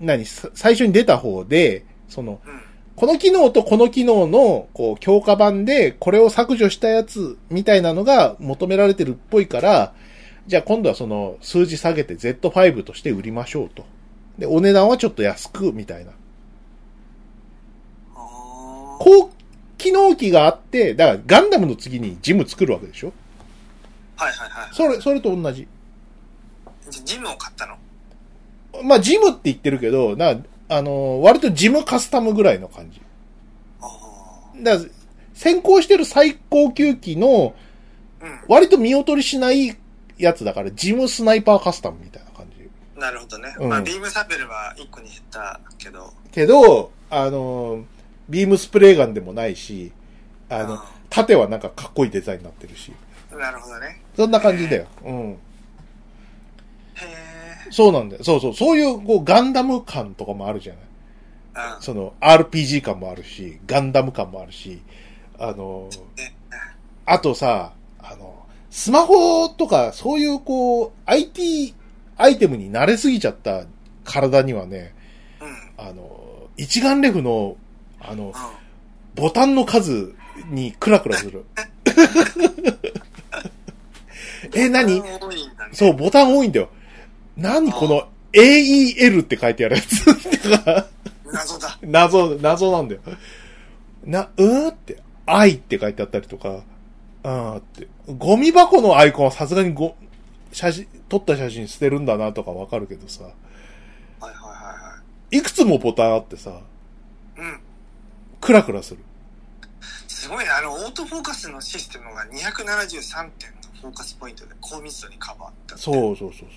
[0.00, 2.60] う、何、さ最初に出た方で、その、うん。
[2.96, 9.92] この機能とこの機能の、こう、強化版で、これを削除したやつ、みたいなのが求められてるっぽいから、
[10.46, 13.84] じゃあ今度はその数字下げて Z5 として売りましょうと。
[14.38, 16.12] で、お値段はちょっと安く、みたいな。
[18.98, 19.30] あー高
[19.78, 23.12] 機能機があって、だからガンダムの次にジム作るわけでしょ？
[24.16, 24.68] はいはいはい。
[24.72, 25.68] それ、それと同じ。
[26.90, 27.76] じジムを買ったの？
[28.82, 30.36] まあ、ジムって言ってるけど、な、
[30.68, 33.00] あの、割とジムカスタムぐらいの感じ。
[33.80, 33.86] あ
[34.62, 34.90] だから、
[35.34, 37.54] 先行してる最高級機の。
[38.48, 39.76] 割と見劣りしない
[40.18, 43.00] やつだから、ジムスナイパーカスタムみたいな感じ。
[43.00, 43.54] なるほどね。
[43.60, 46.12] うんまあ、ビームサベルは1個に減ったけど。
[46.32, 47.84] けど、あの、
[48.28, 49.92] ビームスプレーガンでもないし、
[50.48, 52.90] あの、縦はなんかかっこいいデザインになってるし。
[52.90, 53.06] うん
[53.38, 54.00] なるほどね。
[54.16, 54.86] そんな感じだよ。
[55.04, 55.30] うん。
[55.30, 55.36] へ
[57.68, 57.70] え。
[57.70, 58.24] そうなんだよ。
[58.24, 58.54] そうそう。
[58.54, 61.74] そういう、こう、ガンダム感とかもあるじゃない。
[61.74, 61.82] うん。
[61.82, 64.80] その、RPG 感もあるし、ガンダム感もあるし、
[65.38, 66.32] あの、え
[67.04, 71.74] あとさ、あの、スマホとか、そういうこう、IT
[72.16, 73.64] アイテムに慣れすぎちゃった
[74.04, 74.94] 体にはね、
[75.40, 75.48] うん。
[75.48, 75.54] うん。
[75.90, 77.56] あの、一眼レフの、
[78.08, 78.32] あの、
[79.14, 80.14] ボタンの数
[80.50, 81.44] にクラクラする。
[84.54, 85.00] え、何？
[85.00, 85.18] ね。
[85.72, 86.68] そう、ボタン多いんだよ。
[87.36, 90.06] 何この AEL って書いてあるやつ？
[91.32, 91.78] 謎だ。
[91.82, 93.00] 謎、謎なんだよ。
[94.04, 96.60] な、うーって、愛って書いてあったりとか、
[97.22, 97.88] あーって。
[98.16, 99.96] ゴミ箱のアイコンはさすがにご、
[100.52, 105.00] 写真、撮った写真捨てるんだなとかわかるけどさ、はいはいはいは
[105.30, 106.50] いくつもボタンあってさ、
[107.38, 107.40] い。
[107.40, 107.60] うん。
[108.46, 109.00] クラクラする。
[110.08, 110.50] すごいね。
[110.50, 115.76] あの、オートフォーカスのシステムが273点のフォーカスポイントで高密度にカバーって。
[115.76, 116.48] そうそうそうそう。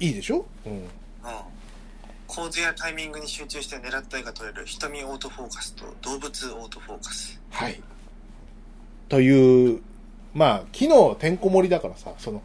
[0.00, 0.44] いいでしょ？
[0.66, 0.72] うん。
[0.72, 0.86] うん。
[2.26, 7.40] 構図やタイミングに集中して狙った絵が撮れる瞳オートフォーカスと動物オートフォーカス。
[7.50, 7.80] はい。
[9.08, 9.80] という、
[10.32, 12.42] まあ、昨日てんこ盛りだからさ、その、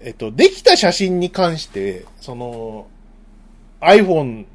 [0.00, 2.88] えっと、できた写真に関して、その、
[3.80, 4.46] iPhone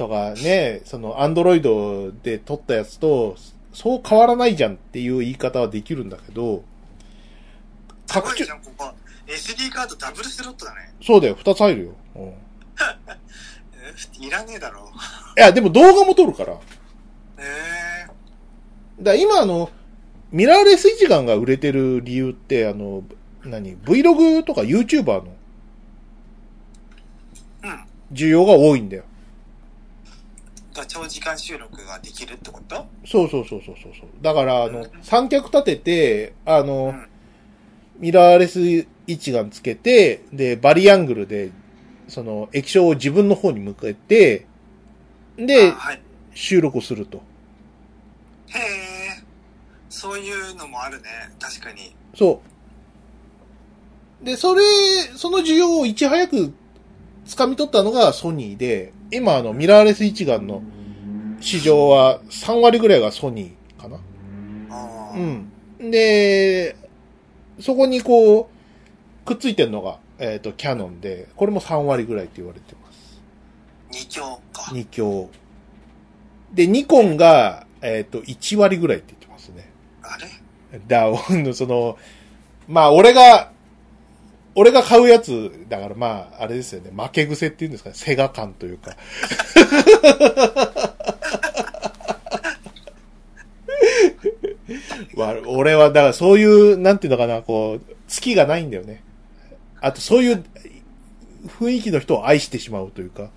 [0.00, 3.36] とかね、その、Android で撮ったやつと、
[3.74, 6.64] そう変わらないじゃんっていう言い方はできるんだけど、
[8.06, 8.90] すごいじゃん、ここ。
[9.26, 10.94] SD カードダブルスロットだね。
[11.02, 11.92] そうだよ、二つ入るよ。
[12.16, 12.32] うん。
[14.24, 14.90] いらねえだろ。
[15.36, 16.54] や、でも動画も撮るから。
[17.36, 17.42] え
[18.06, 18.14] えだか
[19.02, 19.68] ら今あの、
[20.32, 23.04] ミラーレス一眼が売れてる理由って、あの、
[23.44, 25.36] 何 ?Vlog とか YouTuber の
[27.64, 27.84] うん。
[28.14, 29.04] 需要が多いんだよ。
[30.80, 32.86] が長時間収録ができるってこと？
[33.04, 34.08] そうそうそうそうそうそう。
[34.22, 37.06] だから、あの、三脚立てて、あの、うん
[37.98, 41.50] ミラーレス一眼つけて、で、バリアングルで、
[42.08, 44.46] その、液晶を自分の方に向けて、
[45.36, 46.00] であ、はい。
[46.32, 47.18] 収録をすると。
[48.48, 49.22] へえ。
[49.90, 51.08] そういうのもあるね。
[51.38, 51.94] 確かに。
[52.14, 52.40] そ
[54.22, 54.24] う。
[54.24, 54.62] で、それ、
[55.14, 56.54] その需要をいち早く
[57.26, 60.62] 掴み取ったのがソニーで、今あの、ミラーレス一眼の
[61.40, 64.00] 市場は3割ぐらいがソニーかな。
[65.14, 65.90] うん。
[65.90, 66.76] で、
[67.58, 73.20] そこにこう、くっついてるのが、えっ、と、キャノンで、これも3割ぐらいって言われてます。
[73.90, 74.62] 二強か。
[74.72, 75.30] 2強。
[76.52, 79.70] で、ニコンが、えっ、と、1割ぐらいって言ってますね。
[80.02, 80.16] あ
[80.72, 80.78] れ？
[80.86, 81.98] だ、ほんのその、
[82.68, 83.49] まあ、俺が、
[84.54, 88.96] 俺が買うやつ、だからまあ、あれですよね、負け癖っていうんですかね、セガ感というか。
[95.16, 99.02] わ 俺は、だからそういう、なんていうのかな、こう、月がないんだよね。
[99.80, 100.44] あと、そういう
[101.46, 103.30] 雰囲気の人を愛してしまうというか。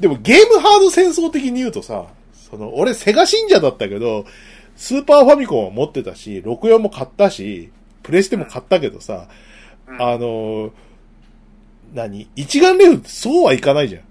[0.00, 2.06] でもゲームハード戦争的に言うとさ、
[2.50, 4.24] その、俺セガ信者だったけど、
[4.78, 7.72] スーパーファミコンは持ってたし、64も買ったし、
[8.04, 9.28] プレステも買ったけどさ、
[9.88, 10.70] うんあの、
[11.92, 14.02] 何一眼レフってそうはいかないじゃん。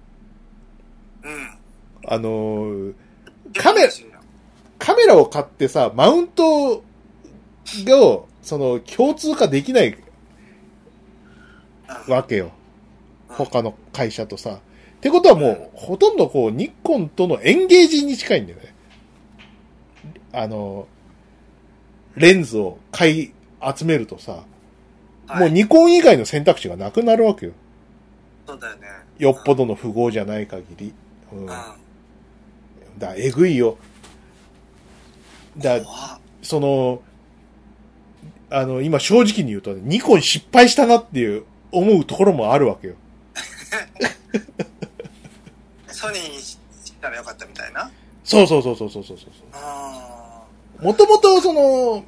[1.23, 1.57] うん。
[2.05, 2.93] あの、
[3.55, 3.89] カメラ
[4.77, 6.83] カメラを買ってさ、マウントが、
[8.41, 9.97] その、共通化できない
[12.07, 12.51] うんわけよ。
[13.29, 14.59] 他の会社とさ。
[14.97, 18.75] ってことはもう、ほとんどこう、ニコンとのエンゲージに近いんだよね。
[20.33, 20.87] あの、
[22.15, 23.33] レンズを買い
[23.75, 27.51] 集めるとさ、はいもうニコン以外の選択肢がなくなるわけよ。
[28.47, 28.87] そうだよね。
[29.17, 30.93] よっぽどの富豪じゃない限り。
[31.33, 31.39] うん。
[31.39, 31.47] うん。
[32.97, 33.77] だ、えぐいよ。
[35.57, 35.81] だ、
[36.41, 37.01] その、
[38.49, 42.95] あの、今正直に言うとね、ニコン失敗したなっていう思うところもあるわけよ。
[45.91, 46.57] ソニーにし
[47.01, 47.91] たらよかったみたいな？
[48.23, 49.29] そうそうそうそうそうそうそう。
[49.51, 50.16] あ
[50.81, 52.05] もともとその、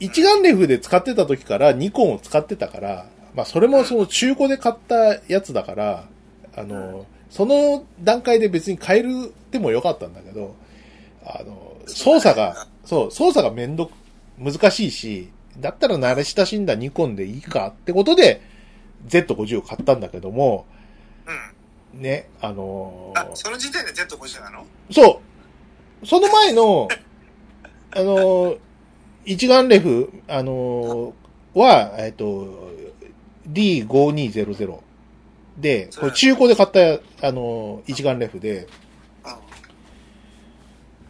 [0.00, 6.08] 一眼レフで使ってた時からニコンを使ってたから、まあそれもその中古で買ったやつだから、
[6.56, 10.54] あの、その段階で別に変えるってもよかったんだけど、
[11.24, 13.92] あの、操作が、そう、操作がめんどく、
[14.38, 18.40] 難しいし、だったら慣れ親しんだニコンでいいかってことで、
[19.08, 20.66] Z50 を買ったんだけども、
[21.92, 22.00] うん。
[22.00, 24.66] ね、あのあ、その時点で Z50 なの？
[24.90, 25.20] そ
[26.02, 26.06] う。
[26.06, 26.88] その前の、
[27.92, 28.56] あの、
[29.24, 31.14] 一眼レフ、あの、
[31.54, 32.70] は、えっと、
[33.48, 34.78] D5200
[35.58, 38.66] で、これ中古で買った、あの、一眼レフで、
[39.24, 39.32] うん。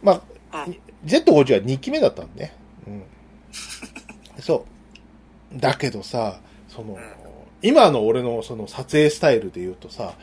[0.01, 0.21] ま
[0.51, 2.53] あ、うん Z50 は2期目だったんね。
[2.85, 3.03] うん。
[4.41, 4.65] そ
[5.55, 5.59] う。
[5.59, 6.97] だけどさ、その、ん
[7.61, 10.15] 今の俺のその撮影スタイルで言うとさ、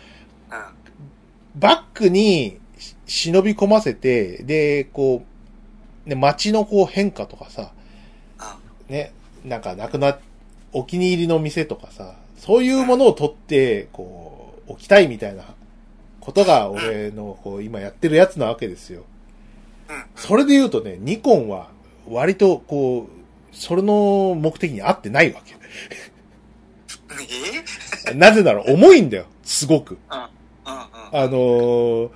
[0.50, 1.60] うん。
[1.60, 5.35] バックにし忍び込ませて、で、こう、
[6.06, 7.72] ね、街のこう変化とかさ、
[8.88, 9.12] ね、
[9.44, 10.18] なんかなくな、
[10.72, 15.44] お気に入りの店とかさ、そういうものを取って、こう、置きたいみたいな
[16.20, 19.04] ことが俺のこう、今やってるやつなわけですよ。
[19.88, 20.04] うん。
[20.16, 21.68] それで言うとね、ニコンは
[22.08, 25.56] 割とこう、それの目的に合ってないわけ。
[28.10, 28.14] え？
[28.14, 29.98] なぜなら重いんだよ、すごく。
[30.08, 30.30] あ
[31.12, 32.10] のー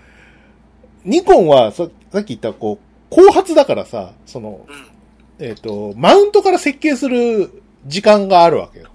[1.05, 5.45] ニコンはささっき言ったこう、後発だからさ、その、うん。
[5.45, 8.91] えっ、と、マウントから設計する時間があるわけよ。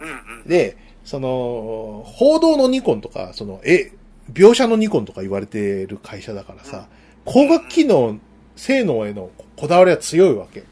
[0.00, 0.08] うん。
[0.08, 0.12] う
[0.44, 0.48] ん。
[0.48, 3.92] で、その、報道のニコンとか、その、え、
[4.32, 6.88] 描写のニコンとか言われてる会社だからさ、
[7.26, 8.18] 光学機能、
[8.56, 10.64] 性能へのこだわりは強いわけ。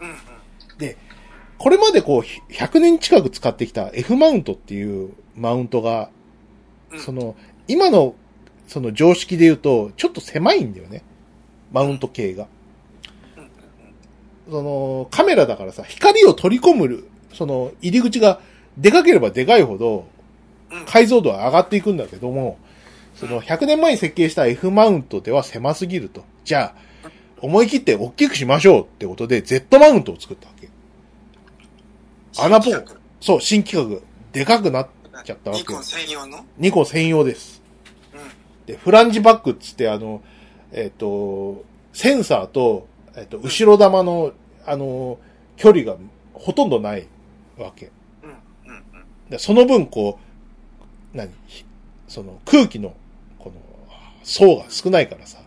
[0.00, 0.08] うん。
[0.08, 0.16] うん。
[1.58, 6.10] これまでこう、100年近く使ってきた F マウントっていうマウントが、
[6.92, 7.36] うんその、
[7.68, 8.14] 今の、
[8.68, 11.02] その常識で言うと、ちょっと狭いんだよね。
[11.74, 12.46] マウント系が。
[13.36, 14.52] うん。
[14.52, 17.04] その、カメラだからさ、光を取り込む、
[17.34, 18.40] その、入り口が
[18.78, 20.06] でかければでかいほど、
[20.70, 20.84] うん。
[20.86, 22.58] 解像度は上がっていくんだけども、
[23.14, 26.24] その100年前に設計した F マウントでは狭すぎると。
[26.44, 27.10] じゃあ、
[27.40, 30.68] 思い切って大きくしましょうってことで Z マウントを作ったわけ。
[32.36, 34.00] 穴ポン新企そう、新企画。
[34.32, 34.88] でかくなっ
[35.24, 35.84] ちゃったわけニコン。
[35.84, 36.44] 専用の？
[36.58, 37.62] ニコン専用です。
[38.12, 38.20] うん。
[38.66, 40.22] で、フランジバックっつってあの、
[40.74, 44.32] えっ、と、センサーと、えっ、と、後ろ玉の、
[44.66, 45.18] あの、
[45.56, 45.96] 距離が
[46.34, 47.06] ほとんどない
[47.56, 47.90] わけ。
[49.38, 50.18] その分、こ
[51.14, 51.30] う、何？
[51.46, 51.64] ひ
[52.08, 52.94] その空気の、
[53.38, 53.54] この、
[54.24, 55.38] 層が少ないからさ、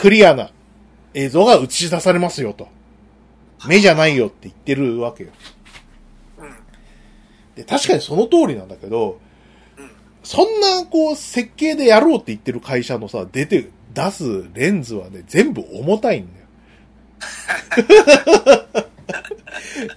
[0.00, 0.50] クリアな
[1.14, 2.68] 映像が映し出されますよと。
[3.66, 5.30] 目じゃないよって言ってるわけよ。
[6.38, 6.50] うん。
[7.54, 9.20] で、確かにその通りなんだけど、
[9.78, 9.90] うん。
[10.22, 16.46] そんな、こう、設計でやろうって言ってる会社のさ、出て、出すレンズはね、全部重たいんだよ。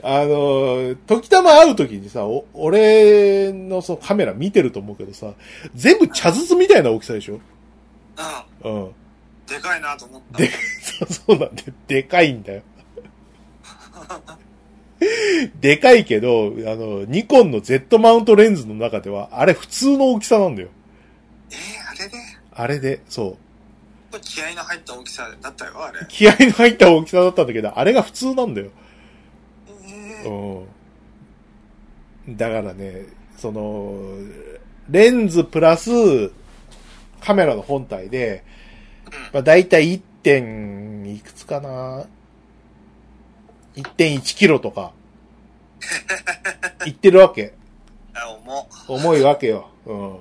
[0.03, 5.33] あの、時たま会う時にさ、お俺のそのカメラ見てると思うけどさ、
[5.75, 7.39] 全部茶筒みたいな大きさでしょ？
[8.63, 8.73] うん。
[8.83, 8.91] うん。
[9.47, 10.37] でかいなと思った。
[10.39, 10.49] で、
[10.81, 11.73] そうそうなんだよ。
[11.87, 12.61] でかいんだよ。
[15.59, 20.69] でかいけど、あの、ニコンの Z マウントレンズの中では、あれ普通の大きさなんだよ。
[21.51, 21.57] えー、
[21.89, 22.17] あれで？
[22.51, 23.44] あれで、そう。
[24.20, 25.99] 気合の入った大きさだったよ、あれ。
[26.07, 28.70] 気合の入った大きさだったんだけど、あれが普通なんだよ。
[30.24, 30.66] えー、
[32.28, 32.38] うん。
[32.38, 33.05] だからね、
[33.38, 34.18] その、
[34.89, 35.89] レンズプラス
[37.22, 38.43] カメラの本体で、
[39.34, 40.01] まあ、だいたい 1.
[40.26, 42.07] 点いくつかな
[43.76, 44.91] ？1.1キロとか、
[46.88, 47.53] いってるわけ。
[48.88, 49.70] 重いわけよ。
[49.86, 50.20] うん。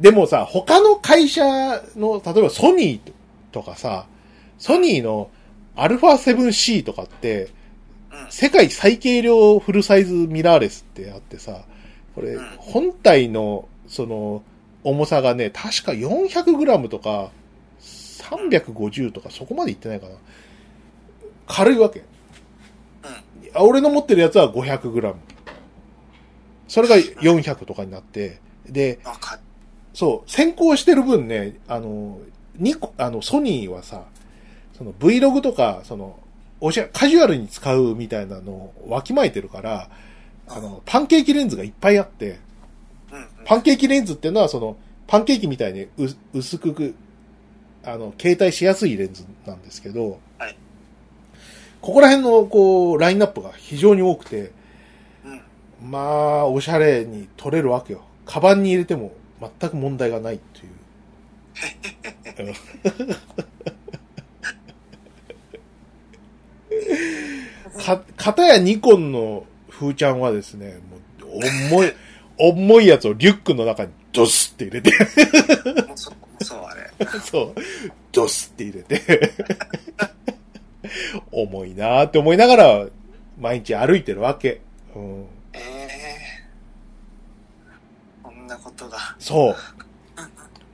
[0.00, 1.44] でもさ、他の会社
[1.96, 3.12] の、例えばソニー
[3.52, 4.06] とかさ、
[4.58, 5.30] ソニーの
[5.76, 7.50] α7C とかって、
[8.10, 8.30] うん。
[8.30, 11.64] 世界最軽量フルサイズミラーレスってあってさ、
[12.14, 14.42] これうん、本体の、その、
[14.82, 17.30] 重さがね、確か 400g とか、
[17.80, 20.14] 350とか、そこまでいってないかな。
[21.46, 22.02] 軽いわけ。
[23.54, 25.14] 俺の持ってるやつは 500g。
[26.68, 29.00] それが400とかになって、で、
[29.94, 32.18] そう、先行してる分ね、あの、
[32.56, 34.04] ニコ、あの、ソニーはさ、
[34.76, 36.18] その Vlog とか、その、
[36.60, 39.88] おしゃ、カジュアルに使うみたいなのをわきまえてるから、
[40.48, 42.38] あの、パンケーキレンズがいっぱいあって。
[43.44, 44.76] パンケーキレンズっていうのは、その、
[45.06, 46.94] パンケーキみたいにう薄くく、
[47.82, 50.56] あの、携帯しやすいレンズなんですけど、はい
[51.80, 54.52] ここら辺の、こう、ラインナップが非常に多くて、
[55.24, 55.28] う
[55.86, 55.90] ん。
[55.90, 58.02] まあ、おしゃれに撮れるわけよ。
[58.26, 60.68] カバンに入れても全く問題がないってい
[62.52, 62.54] う。
[67.78, 71.30] か、かたやニコンの風ちゃんはですね、もう、
[71.70, 71.92] 重い、
[72.38, 74.92] 重いやつをリュックの中にドスって入れて
[75.94, 76.90] そう、そう、あれ。
[77.20, 77.54] そう。
[78.12, 79.32] ドスって入れて
[81.32, 82.86] 重いなーって思いながら、
[83.38, 84.60] 毎日歩いてるわけ。
[84.94, 85.26] うん。
[85.52, 85.79] えー
[88.50, 88.98] なことが。
[89.18, 89.56] そう。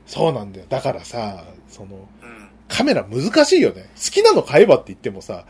[0.06, 0.66] そうなんだよ。
[0.68, 2.48] だからさ、その、うん。
[2.68, 3.88] カメラ難しいよね。
[3.94, 5.44] 好きなの買えばって言ってもさ、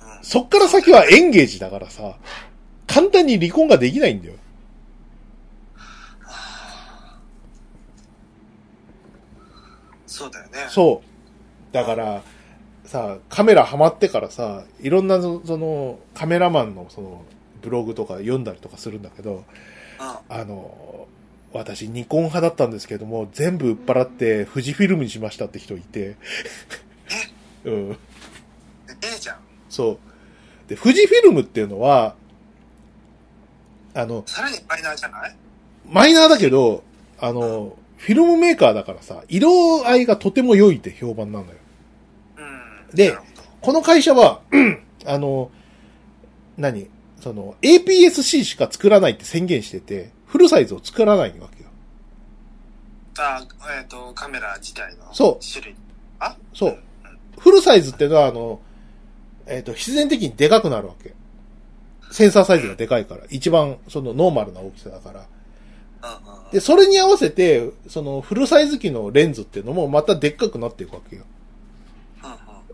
[0.00, 0.24] うん。
[0.24, 2.16] そっから先はエンゲージだからさ、
[2.86, 4.34] 簡単に離婚ができないんだよ。
[10.06, 10.66] そうだよね。
[10.68, 11.74] そう。
[11.74, 12.22] だから、
[12.84, 17.24] さ、カメラハマってからさ、いろんなそその、カメラマンのその、
[17.62, 19.42] ブログとか読んだりとかするんだけど、う
[20.28, 21.08] あの、
[21.58, 26.16] 私ニコン派だったんですけども、全部売っ払って富士フィルムにしましたって人いて、
[27.64, 27.90] うん。
[27.90, 27.92] ん。
[27.92, 27.96] え
[29.02, 29.38] えじゃん。
[29.70, 29.98] そう。
[30.68, 32.16] で、富士フィルムっていうのは、
[33.94, 35.36] あの、さらにマイナーじゃない？
[35.88, 36.82] マイナーだけど、
[37.20, 41.52] あの、フィルムメーカーだからさ、色合いがとても良いって評判なのよ。
[42.38, 42.96] うん。
[42.96, 43.16] で
[43.60, 44.40] この会社は、
[45.06, 45.50] あの、
[46.56, 46.88] 何？
[47.20, 51.70] その、APS-C しか作らないって宣言してて、フルサイズを作らないわけよ。
[53.18, 53.40] あ、
[53.78, 55.76] えっ、と、カメラ自体のそう種類。
[56.18, 56.36] あ？
[56.52, 56.78] そう。
[57.38, 58.60] フルサイズってのは、あの、
[59.46, 61.14] えっ、と、必然的にでかくなるわけ。
[62.10, 63.22] センサーサイズがでかいから。
[63.30, 65.24] 一番、その、ノーマルな大きさだから。
[66.50, 71.22] で、それに合わせて、その、フルサイズ機のレンズっていうのもまたでっかくなっていくわけよ。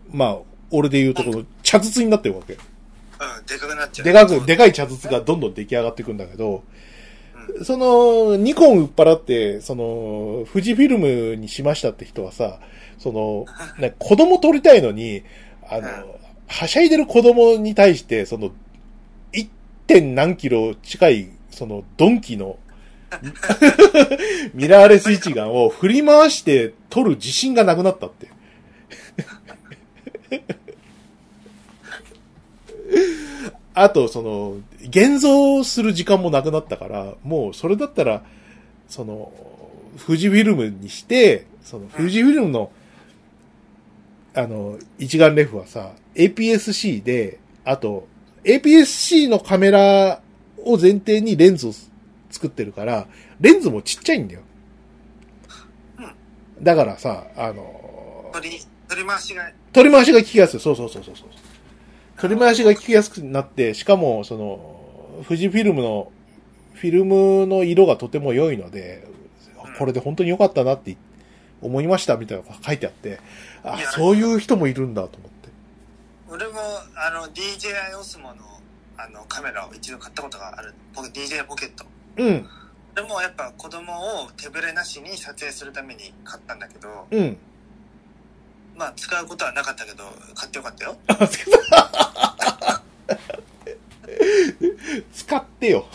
[0.09, 0.37] まあ、
[0.71, 2.53] 俺で言うとこの、茶筒になっていくわけ。
[2.53, 2.59] うん、
[3.45, 4.05] でかくなっちゃう。
[4.05, 6.61] でかく、でかい茶筒がどんどん出来上がっていくんだけど、う
[7.63, 12.59] その、ニコン売っ払って、その、富士フィルムにしましたって人はさ、
[12.97, 13.45] その、
[13.79, 15.23] ね、子供撮りたいのに、
[15.67, 15.87] あの、
[16.47, 18.51] はしゃいでる子供に対して、その、
[19.33, 19.49] 1.
[19.87, 22.57] 点何キロ近い、その、ドンキの、
[24.53, 28.29] ミラーレス一眼を振り回して撮る自信がなくなったって。
[33.73, 38.23] あと、その、現像する時間もなくなったから、もうそれだったら、
[38.89, 39.31] その、
[40.05, 42.71] 富士フィルムにして、その、富士フィルムの、
[44.33, 48.07] あの、一眼レフはさ、APS-C で、あと、
[48.43, 50.21] APS-C のカメラ
[50.63, 51.73] を前提にレンズを
[52.29, 53.07] 作ってるから、
[53.39, 54.41] レンズもちっちゃいんだよ。
[56.61, 60.59] だからさ、あの、取り、取り回しが、取り回しが効きやすい。
[60.59, 61.27] そうそうそうそうそう。
[62.21, 66.11] 取り回しが効きやすくなって、しかも、その、富士フィルムの、
[66.75, 69.07] フィルムの色がとても良いので、
[69.79, 70.95] これで本当に良かったなって
[71.63, 73.19] 思いましたみたいなのが書いてあって、
[73.63, 75.49] あそういう人もいるんだと思って。
[76.29, 76.59] 俺も、
[76.95, 78.35] あの、DJI オスモの、
[78.97, 80.75] あの、カメラを一度買ったことがある。
[80.93, 81.85] ポケ DJ ポケット。
[82.17, 82.47] うん、
[82.93, 87.37] でもやっぱ子供を手ぶれなしに撮影するために買ったんだけど、うん。
[88.75, 90.03] まあ使うことはなかったけど、
[90.35, 90.97] 買ってよかったよ。
[91.07, 91.27] あ
[95.13, 95.85] 使ってよ。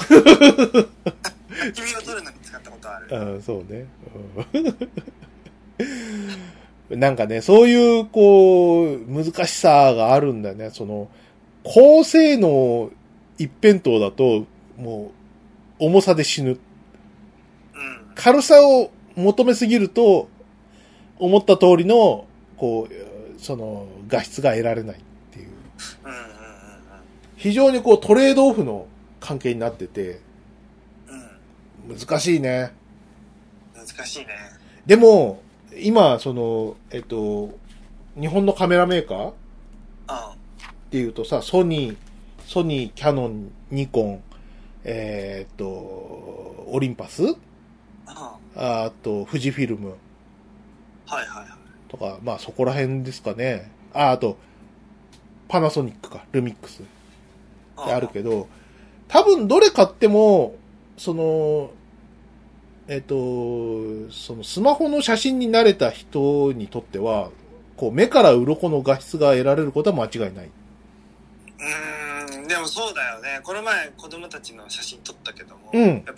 [1.75, 3.09] 君を撮るのに使ったことはある。
[3.11, 3.87] うん、そうね。
[4.53, 4.77] うん
[6.91, 10.71] なんかね、そういう、こう、難しさがあるんだよね。
[10.71, 11.09] その、
[11.65, 12.91] 高性能
[13.39, 14.47] 一辺倒だと、
[14.79, 15.11] も
[15.81, 16.51] う、重さで死ぬ。
[16.51, 16.59] うん。
[18.15, 20.29] 軽さを求めすぎると、
[21.19, 22.26] 思った通りの、
[22.57, 25.01] こう、その、画質が得られないっ
[25.31, 25.49] ていう。
[26.05, 26.37] うんうん
[27.37, 28.87] 非常にこう、トレードオフの
[29.21, 30.21] 関係になってて。
[31.87, 32.73] 難しいね。
[33.75, 33.87] うん。
[33.87, 34.29] 難しいね。
[34.87, 35.43] でも、
[35.79, 37.57] 今、その、えっと、
[38.19, 39.33] 日本のカメラメーカーうん。
[39.33, 39.33] っ
[40.91, 41.97] ていうとさ、ソニー、
[42.47, 44.23] ソニー、キャノン、ニコン、
[44.85, 47.37] えーっと、オリンパスうん。
[48.57, 49.91] あと、富士フィルム
[51.07, 51.66] はいはいはい。
[51.89, 53.71] とか、まあそこら辺ですかね。
[53.93, 54.37] あ、あと、
[55.49, 58.49] パナソニックか、ルミックスってあるけど、
[59.09, 60.55] 多分どれ買っても、
[60.97, 61.71] その、
[62.89, 67.31] えっと、そのスマホの写真に慣れた人にとっては、
[67.77, 70.47] こう目から鱗の画質が得られることは間違いない。
[70.47, 73.41] うーん、でもそうだよね。
[73.43, 76.13] この前子供たちの写真撮ったけども、うんやっぱ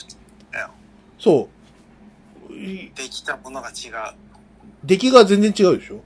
[0.53, 0.71] だよ
[1.19, 1.49] そ
[2.51, 2.55] う。
[2.55, 4.28] いできたものが違う。
[4.89, 5.97] 出来が全然違うでしょ？
[5.97, 6.01] う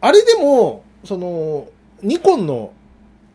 [0.00, 1.68] あれでも、その、
[2.02, 2.72] ニコンの、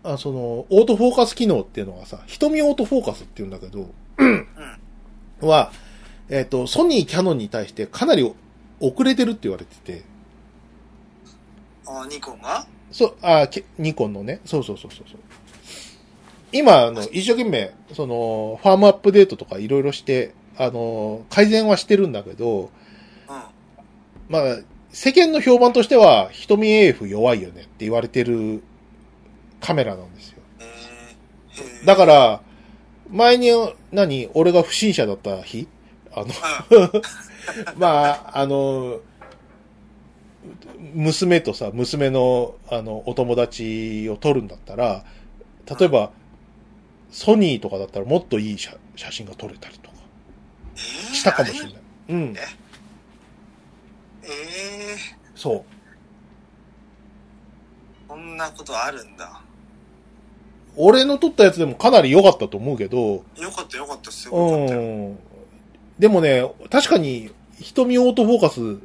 [0.04, 3.90] あその、オートフォーカス機能っていうのがさ、瞳オートフォーカスっていうんだけど、ん。
[5.42, 5.48] うん。
[5.48, 5.72] は、
[6.30, 8.24] えっ、と、ソニー、キャノンに対してかなり
[8.80, 10.04] 遅れてるって言われてて、
[11.86, 12.66] あ、ニコンが？
[12.92, 14.40] そう、あ、けニコンのね。
[14.46, 15.04] そうそうそうそう。
[16.54, 22.70] 今、あの、一生懸命、その、ファームアップデートとかいろいろして、あの、改善はしてるんだけど、うん。
[24.30, 24.58] まあ、
[24.92, 28.64] 世間の評判としては、瞳 AF 弱いよねって言われてる
[29.60, 30.42] カメラなんですよ。
[31.86, 32.42] だから、
[33.10, 33.50] 前に、
[33.92, 35.68] 何、俺が不審者だった日？
[36.16, 36.28] あの、
[37.78, 39.00] まあ、あの、
[40.94, 45.06] 娘とさ、娘の、あの、お友達を撮るんだったら、
[45.80, 46.12] 例えば、
[47.12, 49.96] ソニーとかだったらもっといい写写真が撮れたりとか
[50.76, 50.82] えー
[51.14, 51.74] したかもしれない。
[52.10, 52.36] うん。
[54.26, 54.98] ええ
[55.36, 55.56] そう。
[55.56, 55.64] ー、
[58.08, 59.42] こんなことあるんだ。
[60.76, 64.82] 俺の撮ったやつでもかなり良かったと思うけど、よかったよかった、すごかったよ。
[64.82, 65.20] うん。
[66.00, 68.80] でもね、確かに、瞳オートフォーカス、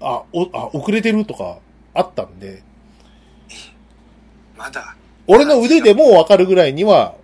[0.00, 1.58] あ、お、あ、遅れてるとか
[1.92, 2.62] あったんで、
[4.56, 4.96] まだ。
[5.26, 7.14] 俺の腕でもわかるぐらいには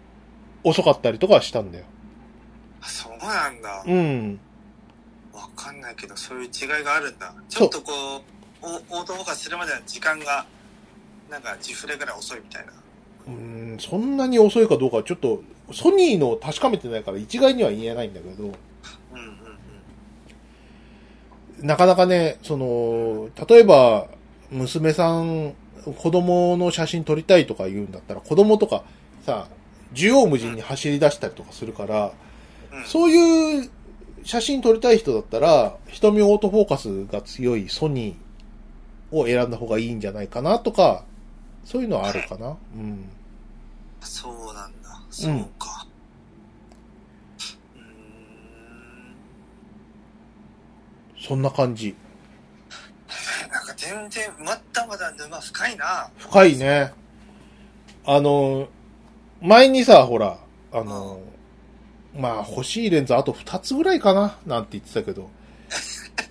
[0.64, 1.84] 遅かったりとかしたんだよ。
[2.80, 3.82] あそうなんだ。
[3.86, 4.40] うん。
[5.60, 7.34] わかんないけど、そういう違いがあるんだ。
[7.50, 10.46] ちょっとこう、おオートフォーカスするまでの時間が、
[11.30, 12.72] なんか、ジフレぐらい遅いみたいな。
[13.28, 15.42] うん、そんなに遅いかどうかはちょっと、
[15.72, 18.54] ソニーの確かめてないから一概には言えないんだけど、うんうん
[21.60, 21.66] うん。
[21.66, 24.08] なかなかね、その、例えば、
[24.50, 25.54] 娘さん、
[25.84, 28.82] 子供の写真撮りたいとか言うんだったら、子供とか
[29.26, 29.48] さ、
[29.94, 32.12] 縦横無尽に走り出したりとかするから、
[32.72, 33.70] うん、そういう
[34.24, 41.04] 写真撮りたい人だったら、瞳オートフォーカスが強いソニーを選んだ方がいいんじゃないかなとか、
[41.64, 42.56] そういうのはあるかな。
[42.74, 43.08] うん。
[44.00, 45.02] そうなんだ。
[45.10, 45.86] そうか。
[47.76, 47.84] うーん。
[51.20, 51.94] そんな感じ。
[53.50, 56.10] なんか全然、まだまだ沼深いな。
[56.18, 56.92] 深いね。
[58.06, 58.68] あの、
[59.42, 60.38] 前にさ、ほら、
[60.72, 61.20] あの、
[62.18, 65.30] まあ欲しいレンズあと2つぐらいかななんて言ってたけど、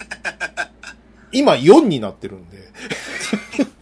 [1.32, 2.57] 今4になってるんで。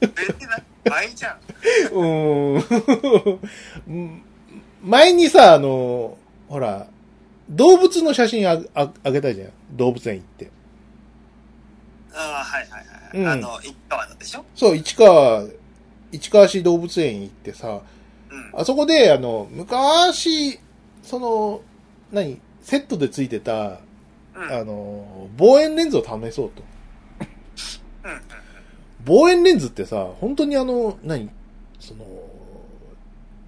[0.02, 1.38] 全然な、倍じゃん。
[1.94, 4.22] うーん。
[4.84, 6.18] 前にさ、あの、
[6.48, 6.88] ほら、
[7.50, 9.50] 動物の写真あああげたじゃん。
[9.76, 10.52] 動物園行って。
[12.14, 13.18] ああ、はいはいはい。
[13.18, 14.44] うんあの、一川のでしょ？
[14.56, 15.44] そう、市川、
[16.12, 17.82] 市川市動物園行ってさ、
[18.30, 18.52] うん。
[18.60, 20.60] あそこで、あの、昔、
[21.04, 21.62] その、
[22.12, 23.80] 何、セットでついてた、
[24.36, 24.44] うん。
[24.52, 26.64] あの、望遠レンズを試そうと。
[29.06, 31.30] 望遠レンズってさ、本当にあの、何、
[31.80, 32.06] その、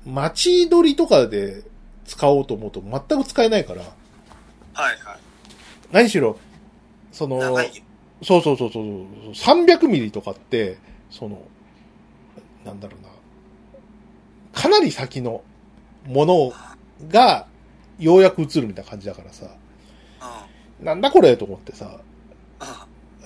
[0.05, 1.63] 街撮りとかで
[2.05, 5.19] 使おうと思うと全く使えないから、はいはい。
[5.91, 6.37] 何しろ、
[7.11, 7.39] その。
[8.21, 8.83] そうそうそうそう、
[9.31, 10.77] 300ミリとかって、
[11.09, 11.41] その、
[12.65, 13.09] なんだろうな、
[14.61, 15.41] かなり先の
[16.05, 16.53] もの
[17.09, 17.47] が、
[17.99, 19.47] ようやく映るみたいな感じだからさ、
[20.81, 21.99] なんだこれと思ってさ、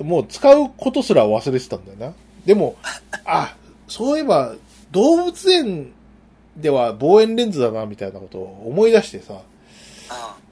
[0.01, 2.13] もう使うことすら忘れてたんだよな。
[2.45, 2.75] でも、
[3.25, 3.55] あ、
[3.87, 4.55] そういえば、
[4.91, 5.91] 動物園
[6.57, 9.41] では望遠レンズだな、みたいなことを思い出してさ、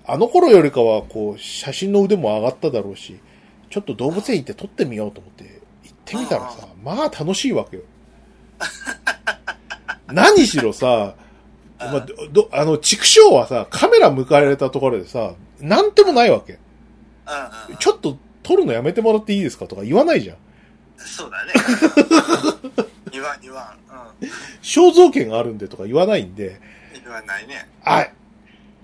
[0.05, 3.19] あの頃よりかは、こう、写真の腕も上がっただろうし、
[3.69, 5.43] ちょっと動物園行って撮ってみようと思って、
[5.83, 7.83] 行ってみたらさ、まあ楽しいわけよ。
[10.11, 11.15] 何しろさ、
[11.87, 16.53] まあ、どどあの、畜生はさ、カメラ向かれたところでさ、なんともないわけ。
[16.53, 16.55] う
[17.69, 17.73] ん。
[17.73, 17.77] うん。
[17.77, 20.37] ちょっと撮るのやめてもらっていいですかとか言わないじゃん。
[20.97, 21.53] そうだね。
[23.11, 24.23] 言わん言わん。
[24.23, 24.29] うん。
[24.61, 26.59] 肖像権があるんでとか言わないんで、
[27.03, 27.67] 言わないね。
[27.83, 28.07] あ、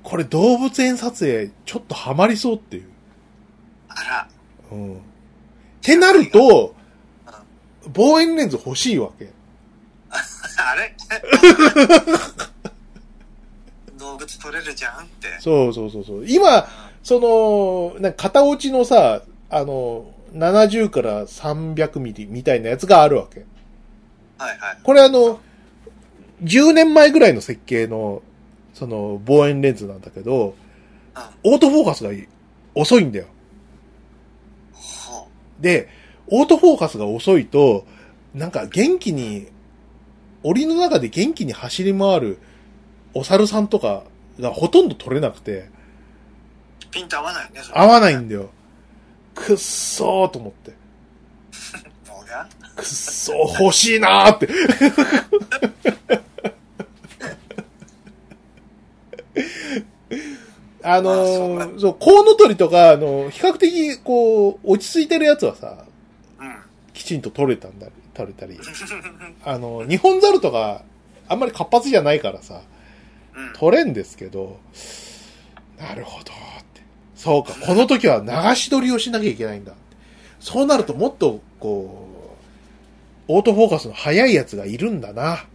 [0.04, 2.89] これ動物園撮影ちょっとハマりそうっていう。
[3.89, 4.28] あら。
[4.72, 4.95] うん。
[4.95, 5.00] っ
[5.82, 6.76] てなると、
[7.93, 9.30] 望遠レンズ欲しいわけ。
[10.12, 10.95] あれ？
[14.08, 15.28] 動物取れるじゃんって。
[15.39, 16.26] そうそうそうそう。
[16.28, 16.68] 今、
[17.03, 23.45] その、なんか片落ちのさ、あの、70から300ミリみたいなやつがあるわけ。
[24.38, 24.78] はいはい。
[24.84, 25.39] これあの、
[26.43, 28.22] 10年前ぐらいの設計の、
[28.74, 30.55] その、望遠レンズなんだけど、
[31.43, 31.53] うん。
[31.53, 32.12] オートフォーカスが
[32.76, 33.26] 遅いんだよ。
[34.74, 35.28] ほ
[35.60, 35.89] で、
[36.28, 37.86] オートフォーカスが遅いと、
[38.34, 39.47] なんか元気に、
[40.43, 42.39] 檻の中で元気に走り回る
[43.18, 44.03] お猿さんとか
[44.39, 45.72] がほとんど撮れなくて、う。
[46.91, 48.51] ピント合わないよね、それ合わないんだよ。
[49.34, 50.72] くっそーと思って。
[52.76, 54.47] くっそー欲しいなーって。
[60.84, 65.86] あのまあそうー、そう、コウノトリとか、あの、比較的、こう、落ち着いてるやつはさ、
[66.39, 66.55] うん。
[66.93, 68.57] きちちんと撮れたんだ、撮れたり。
[69.43, 70.84] あの、日本猿とか、
[71.28, 72.61] あんまり活発じゃないからさ、
[73.38, 73.53] うん。
[73.53, 74.59] 撮れんですけど、
[75.79, 76.81] なるほど、って。
[77.15, 79.73] そうか、この時は流し撮りをしなきゃいけないんだ。
[80.39, 82.07] そうなるともっと、こ
[83.29, 85.45] う、オートフォーカスの速いやつがいるんだな。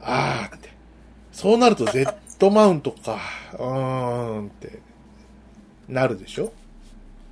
[0.00, 0.70] あーって。
[1.32, 3.18] そうなると Z マウントか。
[3.54, 4.78] うーんって、
[5.88, 6.52] なるでしょ？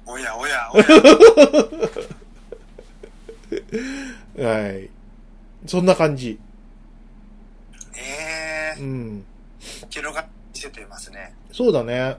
[0.06, 0.84] おやおやおや。
[4.64, 4.88] はい。
[5.66, 6.38] そんな感じ。
[7.96, 9.24] ええうん。
[9.82, 11.34] ー、広がって見せてますね。
[11.52, 12.16] そうだね。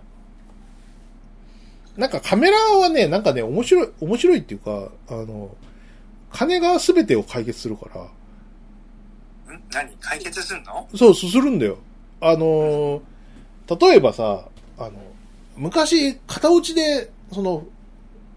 [1.95, 5.55] なんかカメラはね、なんかね、面白い、面白いっていうか、あの、
[6.31, 7.87] 金が全てを解決するか
[9.49, 9.61] ら、ん？
[9.71, 9.91] 何？
[9.99, 10.87] 解決すんの？
[10.95, 11.79] そう、するんだよ。
[12.21, 13.01] あの、
[13.67, 14.91] 例えばさ、あの、
[15.55, 17.65] 昔、型落ちで、その、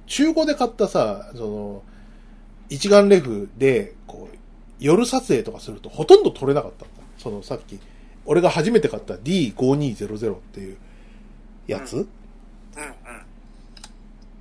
[0.06, 1.82] 中古で買ったさ、その、
[2.70, 4.36] 一眼レフで、こう、
[4.78, 6.86] 夜撮影とかするとほとんど撮れなかった。
[7.18, 7.78] そのさっき、
[8.30, 10.76] 俺が初めて買った D5200 っていう
[11.66, 12.06] やつ、うんうん。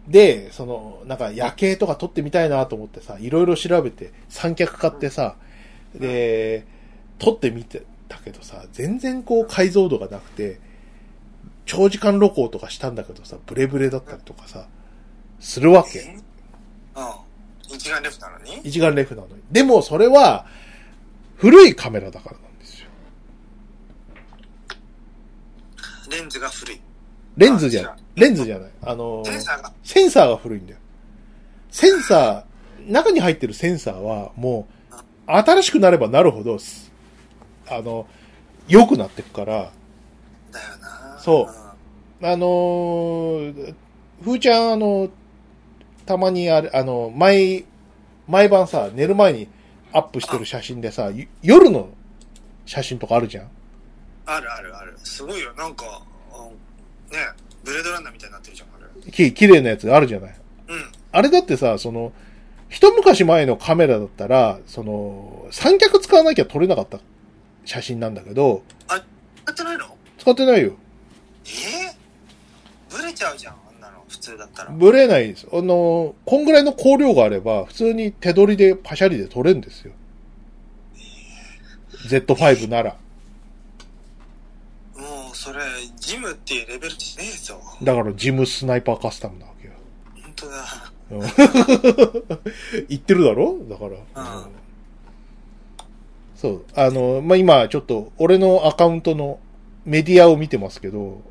[0.07, 5.37] で、その、なんか夜景とか撮ってみたいなと思ってさ、いろいろ調べて、三脚買ってさ、
[5.95, 6.67] で、
[7.17, 10.59] 撮ってみてたけどさ、全然こう解像度がなくて、
[11.65, 14.67] 長時間露光とかしたんだけどさ、ブレブレだったりとかさ、
[15.39, 15.97] するわけ。
[15.97, 16.19] え？
[16.95, 17.75] うん。
[17.75, 18.57] 一眼レフなのに？
[18.63, 19.41] 一眼レフなのに。
[19.51, 20.45] でもそれは、
[21.37, 22.89] 古いカメラだからなんですよ。
[26.19, 26.81] レンズが古い。
[27.37, 28.71] レンズじゃあ、レンズじゃない。
[28.81, 29.73] あのーセンサーが。
[29.83, 30.79] センサーが古いんだよ。
[31.71, 34.95] センサー、中に入ってるセンサーはもう、
[35.27, 36.91] 新しくなればなるほど、す
[37.69, 38.07] あの、
[38.67, 39.71] 良くなってくから、
[40.51, 41.43] だよなそ
[42.21, 43.75] うあのー、
[44.21, 45.09] ふーちゃん、あの、
[46.05, 47.65] たまにあれ、あの、毎、
[48.27, 49.47] 毎晩さ、寝る前に
[49.93, 51.89] アップしてる写真でさ、ゆ夜の
[52.65, 53.49] 写真とかあるじゃん
[54.25, 54.97] あるあるある。
[55.03, 55.53] すごいよ。
[55.53, 56.01] なんか、
[57.63, 59.11] ブレードランナーみたいになってるじゃん、あれ。
[59.11, 60.35] き、綺麗なやつあるじゃない
[60.67, 60.91] うん。
[61.11, 62.13] あれだってさ、その、
[62.69, 66.99] 一昔前のカメラだったら、その、三脚使わなきゃ撮れなかった
[67.65, 68.97] 写真なんだけど、や
[69.51, 69.85] ってないの？
[70.19, 70.73] 使ってないよ。
[71.45, 71.49] え
[71.87, 71.95] え
[72.95, 74.03] ブレちゃうじゃん、あんなの。
[74.07, 74.71] 普通だったら。
[74.71, 75.47] ブレないです。
[75.51, 79.93] あの、こんぐらいの光量があれば、普通に手取りでパシャリで撮れるんですよ。
[82.07, 82.91] Z5 なら。
[82.91, 82.99] もう、
[85.41, 85.61] それ、
[85.95, 87.61] ジムっていうレベルじゃねえぞ。
[87.81, 89.73] だからジムスナイパーカスタムなわけよ。
[90.21, 90.91] 本当だ。
[91.11, 91.19] うん
[92.89, 93.57] 言ってるだろ？
[93.69, 94.35] だから。
[94.35, 94.45] うん
[96.35, 96.65] そう。
[96.75, 99.39] あの、まあ、今、ちょっと、俺のアカウントの
[99.85, 101.21] メディアを見てますけど、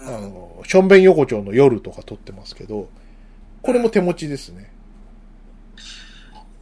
[0.00, 2.88] うんあの、ションベン横丁の夜とか撮ってますけど、
[3.62, 4.70] これも手持ちですね。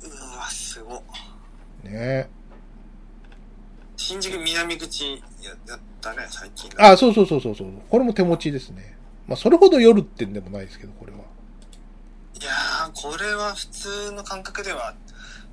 [0.03, 0.07] う
[0.39, 1.03] わ、すご。
[1.89, 2.29] ね
[3.97, 5.11] 新宿南口
[5.43, 6.71] ややったね、最近。
[6.79, 7.69] あ、そうそうそうそうそう。
[7.89, 8.97] これも手持ちですね。
[9.27, 11.19] まあ、それほど夜ってんでもないですけど、これは。
[11.19, 11.21] い
[12.45, 14.95] やー、これは普通の感覚では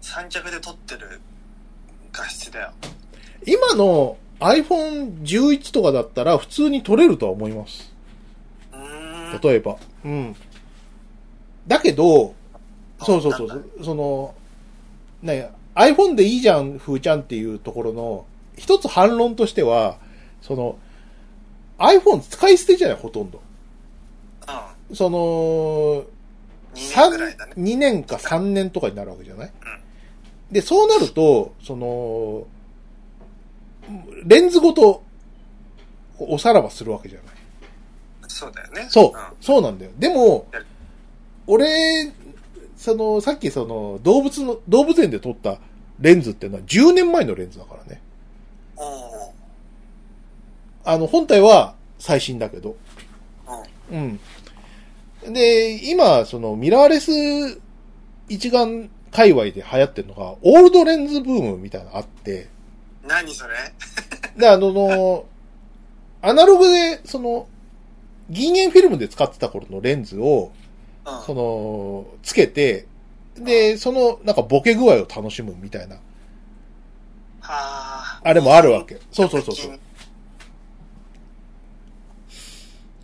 [0.02, 1.22] 三脚で撮ってる
[2.12, 2.72] 画質だよ。
[3.46, 7.94] 今の iPhone11 とかだったら普通に撮れるとは思います。
[9.42, 9.78] 例えば。
[10.04, 10.36] うん。
[11.68, 12.34] だけど、
[13.00, 14.36] あそうそうそう、その、
[15.22, 18.26] ね、iPhone でいいじゃん、ふーちゃんっていうところの、
[18.58, 19.98] 一つ反論としては、
[20.42, 20.78] その、
[21.78, 23.42] iPhone 使い捨てじゃない、ほとんど。
[24.90, 26.78] うその、ん。
[26.78, 27.36] 2年ね。
[27.58, 29.52] 2年か3年とかになるわけじゃない、
[30.52, 32.46] で、そうなると、その、
[34.26, 35.04] レンズごと、
[36.20, 37.26] おさらばするわけじゃない？
[38.28, 38.86] そうだよね。
[38.90, 39.92] そう、んそうなんだよ。
[39.98, 40.46] でも
[41.48, 42.12] 俺、
[42.78, 45.58] その、さっきその、動物の、動物園で撮った
[46.00, 48.02] レンズっていうのは10年前のレンズだからね。
[50.84, 52.76] あの、本体は最新だけど。
[53.92, 54.20] うん。
[55.26, 55.34] うん。
[55.34, 57.60] で、今、その、ミラーレス
[58.28, 62.50] 一眼界隈で流行ってるのが、オールドレンズブームみたいなのあって、
[63.08, 63.54] 何それ？
[64.38, 65.26] で、あの、の
[66.22, 67.48] アナログで、その、
[68.30, 70.52] 銀塩フィルムで使ってた頃のレンズを、
[71.06, 71.22] うん。
[71.24, 72.88] その、つけて、
[73.36, 76.02] で、その、なんかボケ具合を楽しむみたいな、は
[77.50, 78.22] あ。
[78.24, 79.00] あれもあるわけ。
[79.12, 79.80] そうそうそうそう。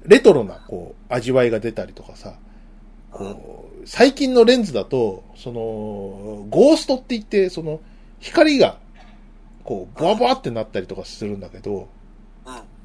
[0.07, 2.35] レトロな、こう、味わいが出たりとかさ、
[3.11, 7.81] こう、最近のレンズだと、その、ゴーストって言って、その、
[8.19, 8.79] 光が、
[9.63, 11.89] こう、ボワボワってなったりとかするんだけど。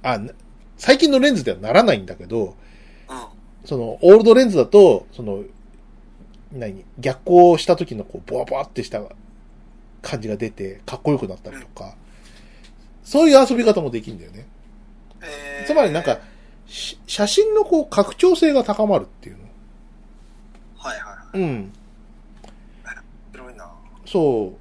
[0.02, 0.32] あ、な
[0.76, 2.56] 最近のレンズではならないんだけど、
[3.08, 3.16] うん。
[3.64, 5.44] その、オールドレンズだと、その、
[6.50, 9.00] 何逆光した時のこう、ボワボワってした
[10.02, 11.94] 感じが出て、かっこよくなったりとか、
[13.04, 14.46] そういう遊び方もできるんだよね。
[15.22, 16.18] えーつまりなんか、、し
[17.06, 19.42] 写真のこう、拡張性が高まるっていうの。
[20.78, 21.02] はいは
[21.34, 21.50] いはい。
[21.50, 21.72] うん。
[23.32, 23.70] 広いな。
[24.06, 24.54] そ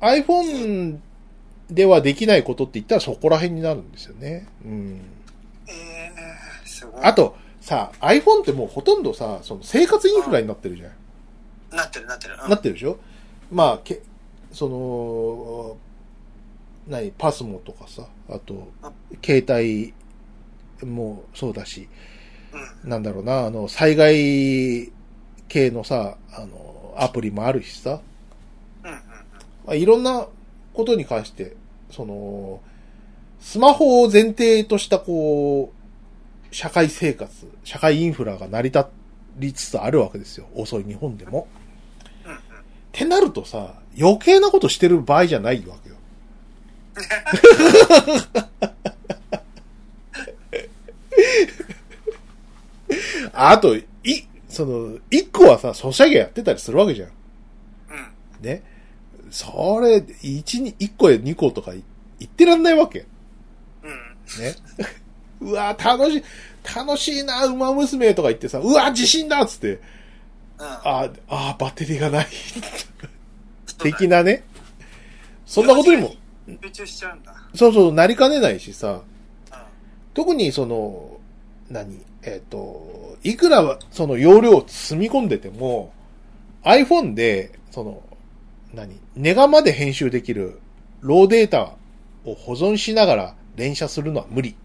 [0.00, 0.04] う。
[0.04, 0.98] iPhone
[1.70, 4.48] ではできないことって言ったらそこら辺になるんですよね。
[4.64, 5.00] うん。
[5.68, 7.02] えー、すごい。
[7.04, 11.76] あ、と、さ、iPhone ってもうほとんどさ、その生活インフラになってるじゃん。
[11.76, 12.34] なってるなってる。
[12.42, 12.98] うんなってるでしょ？
[13.52, 14.02] まあ、け、
[14.52, 15.76] その、
[16.86, 18.68] 何、パスモとかさ、あと、
[19.24, 19.92] 携帯
[20.88, 21.88] もそうだし、
[22.84, 22.90] うん。
[22.90, 24.92] なんだろうな、あの、災害
[25.48, 28.00] 系のさ、あの、アプリもあるしさ、
[29.68, 30.26] いろんな
[30.74, 31.56] ことに関して、
[31.90, 32.60] その、
[33.40, 37.30] スマホを前提とした、こう、社会生活、
[37.64, 38.86] 社会インフラが成り立
[39.38, 40.46] りつつあるわけですよ。
[40.54, 41.48] 遅い日本でも。
[42.26, 42.38] っ
[42.92, 45.76] てなるとさ、余計なことしてる場合じゃないわ。
[53.32, 53.84] あと、い、
[54.48, 57.08] その、一個はさ、ソシャゲやってたりするわけじゃん。
[57.08, 57.14] うん。
[58.40, 58.62] ね。
[59.30, 61.82] それ、一に、一個や二個とかい
[62.18, 63.04] 言ってらんないわけ。
[63.82, 63.90] うん。
[64.42, 64.54] ね。
[65.40, 66.24] うわ、楽しい、
[66.76, 69.80] 楽しいな、馬娘とか言ってさ、うわ、地震だっつって、うん。
[70.64, 72.26] あ、あ、バッテリーがない。
[73.78, 74.42] 的なね。
[75.44, 76.14] そんなことにも、
[76.46, 77.34] 集中しちゃうんだ。
[77.54, 79.00] そうそう、なりかねないしさ、うん。
[80.14, 81.18] 特にその、
[81.68, 81.98] 何？
[82.22, 85.92] えっ、と、いくらその容量を積み込んでても、
[86.62, 88.02] iPhone で、その、
[88.72, 89.00] 何？
[89.14, 90.60] ネガまで編集できる
[91.00, 91.74] ローデータ
[92.24, 94.56] を保存しながら連写するのは無理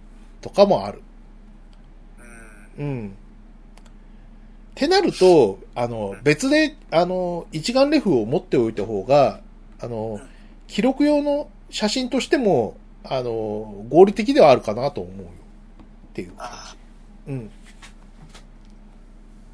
[0.42, 1.02] とかもある。
[2.78, 2.86] うん。
[2.86, 3.08] うん。
[3.10, 3.14] っ
[4.74, 9.42] てなると、あの、別で、あの、一眼レフを持っておいた方が、
[9.80, 10.30] あのうん、
[10.68, 15.24] 記録用の写真としても、あの、合理的ではあるかなと思うよ。
[15.24, 16.34] っていう。
[16.38, 16.76] ああ、
[17.28, 17.52] うん。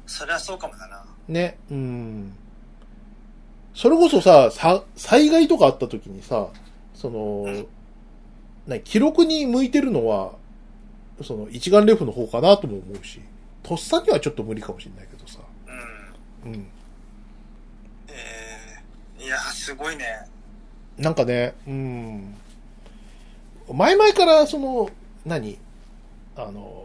[0.06, 1.04] それはそうかもだな。
[1.28, 2.32] ね、うん。
[3.74, 6.48] それこそさ、さ、災害とかあった時にさ、
[6.94, 7.66] その、うん
[8.68, 10.32] な記録に向いてるのは、
[11.22, 13.20] その、一眼レフの方かなとも思うし、
[13.62, 15.40] とっさにはちょっと無理かもしれないけどさ。
[16.44, 16.52] うん。
[16.52, 16.66] うん。
[18.08, 20.04] えー、いや、すごいね。
[20.98, 22.34] なんかね、うん。
[23.72, 24.90] 前々から、その、
[25.24, 25.58] 何？
[26.36, 26.84] あの、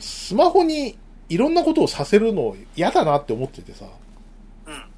[0.00, 0.96] スマホに
[1.28, 3.86] いろんなことをさせるの嫌だなって思っててさ。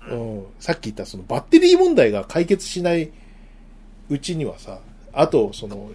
[0.08, 0.16] うん。
[0.18, 0.38] ううん。
[0.40, 3.10] ん、さっき言ったそのバッテリー問題が解決しない
[4.08, 4.78] うちにはさ、
[5.12, 5.90] あと、その、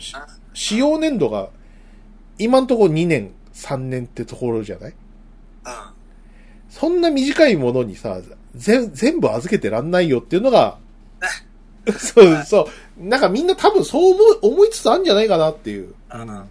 [0.53, 1.49] 使用年度が、
[2.37, 4.91] 今んところ2年、3年ってところじゃない？
[4.91, 4.95] うん。
[6.69, 8.19] そんな短いものにさ、
[8.55, 10.77] ぜ全部預けてらんないよっていうのが、
[11.97, 13.03] そうそう。
[13.03, 15.93] なんかみんな多分そう思い思いつつあるんじゃないかなっていう。
[16.13, 16.47] うん。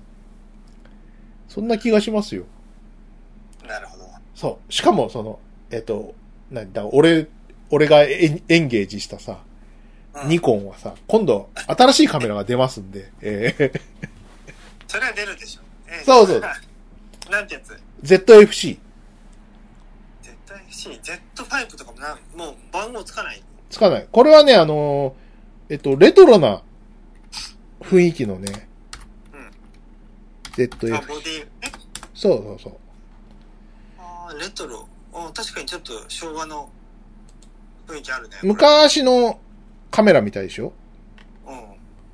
[1.48, 2.44] そんな気がしますよ。
[3.66, 4.04] なるほど。
[4.34, 4.72] そう。
[4.72, 5.38] しかも、その、
[5.70, 6.14] えっと、
[6.50, 7.28] なんだ、俺、
[7.70, 8.28] 俺がエ
[8.58, 13.80] ンゲージしたさ、うんニコンはさ、今度、新しいカメラが出ますんで、えー
[14.88, 15.60] それは出るでしょ。
[15.86, 16.40] えーそうそう。
[17.30, 18.78] なんてやつ？ZFC。
[20.22, 20.88] 絶対 C、
[21.36, 23.40] Z5 とかもなん、もう番号つかない。
[23.70, 24.06] つかない。
[24.10, 26.62] これはね、あのーえっと、レトロな
[27.80, 28.68] 雰囲気のね、
[29.32, 29.50] うん。
[30.52, 31.00] ZF あ、。
[31.02, 31.70] ボディ、え
[32.14, 32.76] そうそうそう。
[33.98, 34.86] あーレトロ。
[35.12, 36.68] あ確かにちょっと昭和の
[37.86, 38.36] 雰囲気あるね。
[38.42, 39.38] 昔の
[39.90, 40.72] カメラみたいでしょ？
[41.46, 41.60] うん。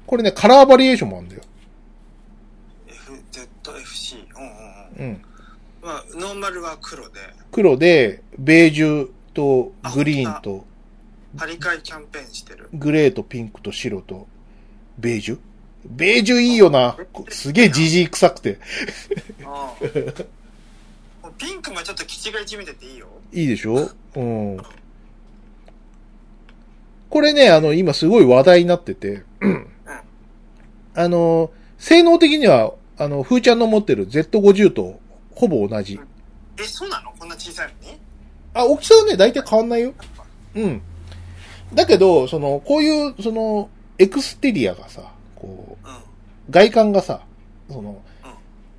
[0.06, 1.42] これね、カラーバリエーションもあるんだよ。
[2.88, 3.12] F、
[3.62, 4.26] ZFC。
[4.38, 5.12] うんうんうん。
[5.12, 5.22] うん。
[5.82, 7.20] まあ、ノーマルは黒で、
[7.52, 10.64] 黒で、ベージュとグリーンと、
[11.36, 12.68] 張り替えキャンペーンしてる。
[12.72, 14.26] グレーとピンクと白と、
[14.98, 15.38] ベージュ？
[15.84, 16.96] ベージュいいよな。
[17.28, 18.58] すげえジジイ臭くて。
[21.38, 23.06] ピンクもちょっと気違いじみてていいよ。
[23.32, 23.90] いいでしょ？
[24.16, 24.58] うん。
[27.08, 29.22] これね、あの、今すごい話題になってて、
[30.94, 34.98] あの、性能的には、あの、ふーちゃんの持ってる Z50 と
[35.34, 36.00] ほぼ同じ。
[36.58, 37.12] え、そうなの？
[37.18, 37.98] こんな小さいのに？
[38.54, 39.92] あ、大きさはね、大体変わんないよ。
[40.54, 40.82] うん。
[41.74, 43.68] だけど、その、こういう、その、
[43.98, 45.96] エクステリアがさ、こう、うん。
[46.50, 47.22] 外観がさ、
[47.68, 48.02] その、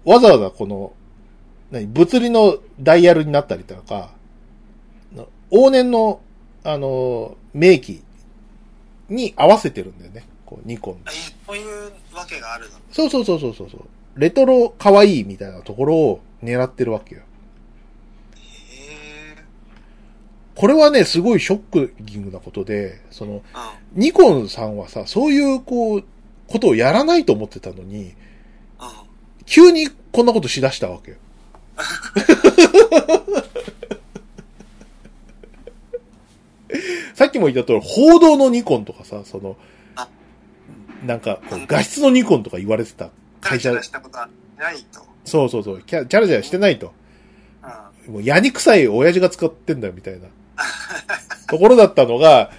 [0.05, 0.93] わざわざこの、
[1.71, 4.11] 何、物理のダイヤルになったりとか、
[5.13, 6.21] の往年の、
[6.63, 8.01] あの、名機
[9.09, 10.25] に合わせてるんだよね。
[10.45, 10.95] こう、ニコン。
[11.05, 11.09] え、
[11.45, 13.69] こういうわけがあるのそうそうそうそうそう。
[14.15, 17.21] レトロ可愛いみたいなところを狙ってるわけよ。
[17.21, 17.25] へ
[19.35, 19.43] え。
[20.57, 23.43] これはね、すごいショッキングなことで、その、
[23.93, 26.03] ニコンさんはさ、そういう、こう、
[26.47, 28.15] ことをやらないと思ってたのに、
[29.45, 31.17] 急にこんなことしだしたわけよ。
[37.13, 39.57] さっきも言った通り、報道のニコンとかさ、その、
[41.05, 43.11] なんか、画質のニコンとか言われてた
[43.41, 44.17] 会社、したこと
[44.57, 45.01] ないと。
[45.23, 46.93] そうそうそう、キャチャラチャラしてないと。
[48.07, 49.81] もう、やにくさい親父が使ってん。
[49.81, 50.27] だよ、みたいな。
[51.47, 52.51] ところだったのが、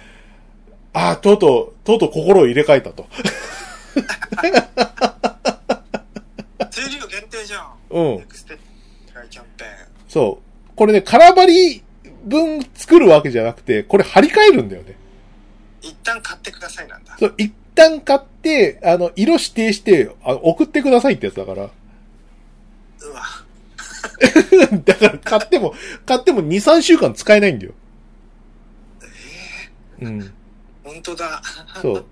[0.93, 3.07] ああ、とうとう、とうとう心を入れ替えたと。
[6.71, 7.73] 数量限定じゃん。
[7.89, 8.25] うんエ。
[8.27, 8.57] クステ
[9.29, 9.69] キャンペーン。
[10.07, 10.71] そう。
[10.75, 11.83] これね、空張り
[12.25, 14.95] 分作るわけじゃなくて、これ張り替えるんだよね。
[15.81, 17.15] 一旦買ってくださいなんだ。
[17.17, 21.63] そう、一旦買って、あの、色指定して、あ送ってくださいってやつだから。
[21.63, 23.23] うわ。
[24.85, 25.73] だから買っても、
[26.05, 27.73] 買っても2、3週間使えないんだよ。
[30.01, 30.33] うん。
[30.83, 31.41] 本当だ。
[31.81, 32.05] そう。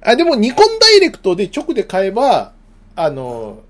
[0.00, 2.52] あ、でもニコンダイレクトで直で買えば、
[2.96, 3.60] あの、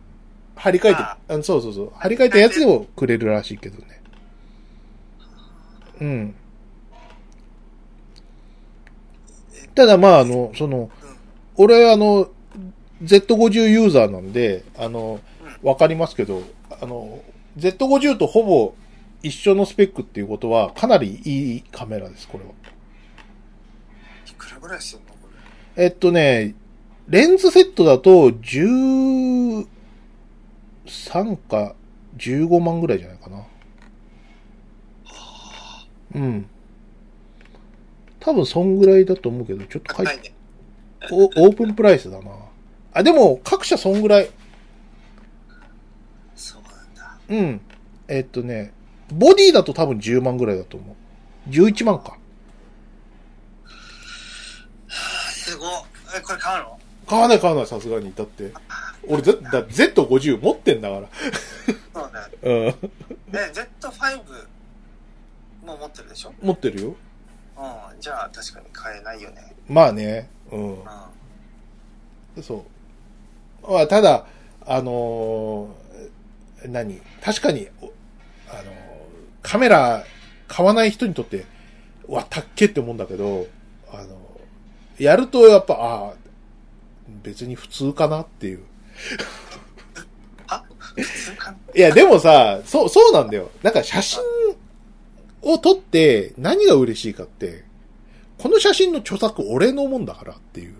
[0.57, 1.93] 張り替えて、あそうそうそう。
[1.97, 4.03] 張り替えたやつをくれるらしいけどね。
[6.01, 6.35] うん。
[9.75, 10.91] ただまあ、あの、その、
[11.57, 12.29] 俺あの、
[13.03, 15.21] Z50 ユーザーなんで、あの、
[15.63, 16.43] わかりますけど、
[16.81, 17.23] あの、
[17.59, 18.75] Z50 とほぼ
[19.23, 22.51] 一緒のスペックっていうことは、かなりいいカメラです、これは。
[24.63, 25.17] ぐらいするのこ
[25.77, 25.85] れ。
[25.85, 26.55] えっとね、
[27.09, 29.67] レンズセットだと13
[31.49, 31.75] か
[32.17, 33.45] 15万ぐらいじゃないかな。
[36.15, 36.47] うん。
[38.21, 40.35] 多分そんぐらいだと思うけど、ちょっと書いて、ね。
[41.11, 42.31] おオープンプライスだな。
[42.93, 44.31] あ、でも各社そんぐらい。
[46.37, 47.19] そうなんだ。
[47.29, 47.61] うん。
[48.07, 48.73] えっとね、
[49.13, 50.93] ボディだと多分10万ぐらいだと思
[51.49, 51.51] う。
[51.51, 52.17] 11万か。
[55.53, 55.71] すごい。
[56.17, 56.79] え、これ買うの？
[57.07, 58.13] 買わない買わない、さすがに。
[58.15, 58.53] だって。
[59.09, 61.09] 俺、Z- だ Z50 持ってんだから。
[61.93, 62.21] そうね。
[62.43, 63.37] うん。
[63.37, 64.17] え、Z5
[65.67, 66.33] も持ってるでしょ？
[66.43, 66.89] 持ってるよ。
[66.89, 66.93] う
[67.97, 68.01] ん。
[68.01, 69.55] じゃあ確かに買えないよね。
[69.69, 70.31] まあね。
[70.51, 70.73] うん。
[70.75, 72.65] うそ
[73.67, 73.73] う。
[73.73, 74.27] まあ、ただ、
[74.67, 77.01] あのー何？
[77.23, 77.87] 確かに、お
[78.49, 78.75] あのー
[79.43, 80.05] カメラ
[80.47, 81.45] 買わない人にとって、
[82.09, 83.47] うわ、たっけって思うんだけど、
[83.93, 84.32] あのー
[85.03, 86.13] やるとやっぱ、ああ、
[87.25, 88.59] 別に普通かなっていう。
[88.59, 88.63] ん。
[90.47, 93.51] あ普通かいや、でもさ、そう、そうなんだよ。
[93.63, 94.23] なんか写真
[95.43, 97.65] を撮って何が嬉しいかって、
[98.39, 100.75] この写真の著作俺のもんだからっていう。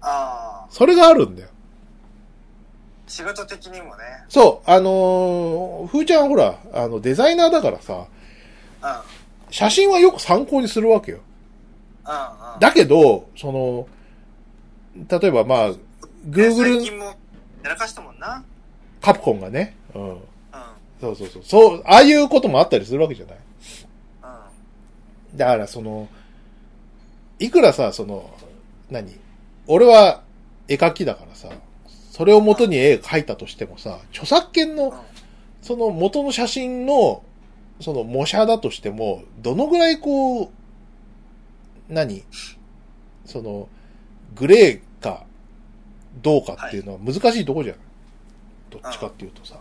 [0.00, 0.66] ああ。
[0.70, 1.48] それがあるんだよ。
[3.06, 4.02] 仕事的にもね。
[4.28, 8.08] そう、あのー、ふーちゃんほら、あの、デザイナーだからさ、
[8.82, 9.50] うん。
[9.50, 11.20] 写真はよく参考にするわけよ。
[12.58, 13.86] だけど、その、
[15.08, 15.78] 例えばまあ、最
[16.30, 17.04] Google、近も
[17.62, 18.42] やらかしたもんな。
[19.00, 20.10] カプコンがね、うん。
[20.10, 20.18] うん。
[21.00, 21.42] そうそうそう。
[21.44, 23.36] そう、ああいうこともあったりするわけじゃない。
[25.32, 25.36] うん。
[25.36, 26.08] だからその、
[27.38, 28.30] いくらさ、その、
[28.90, 29.18] 何？
[29.66, 30.22] 俺は
[30.66, 31.50] 絵描きだからさ、
[32.10, 34.92] それを元に絵描いたとしてもさ、著作権のうん、
[35.62, 37.22] その元の写真の、
[37.80, 40.48] その模写だとしても、どのぐらいこう、
[41.88, 42.24] 何？
[43.24, 43.68] その、
[44.34, 45.24] グレーか、
[46.22, 47.76] どうかっていうのは難しいとこじゃん。
[48.70, 49.58] どっちかっていうとさ。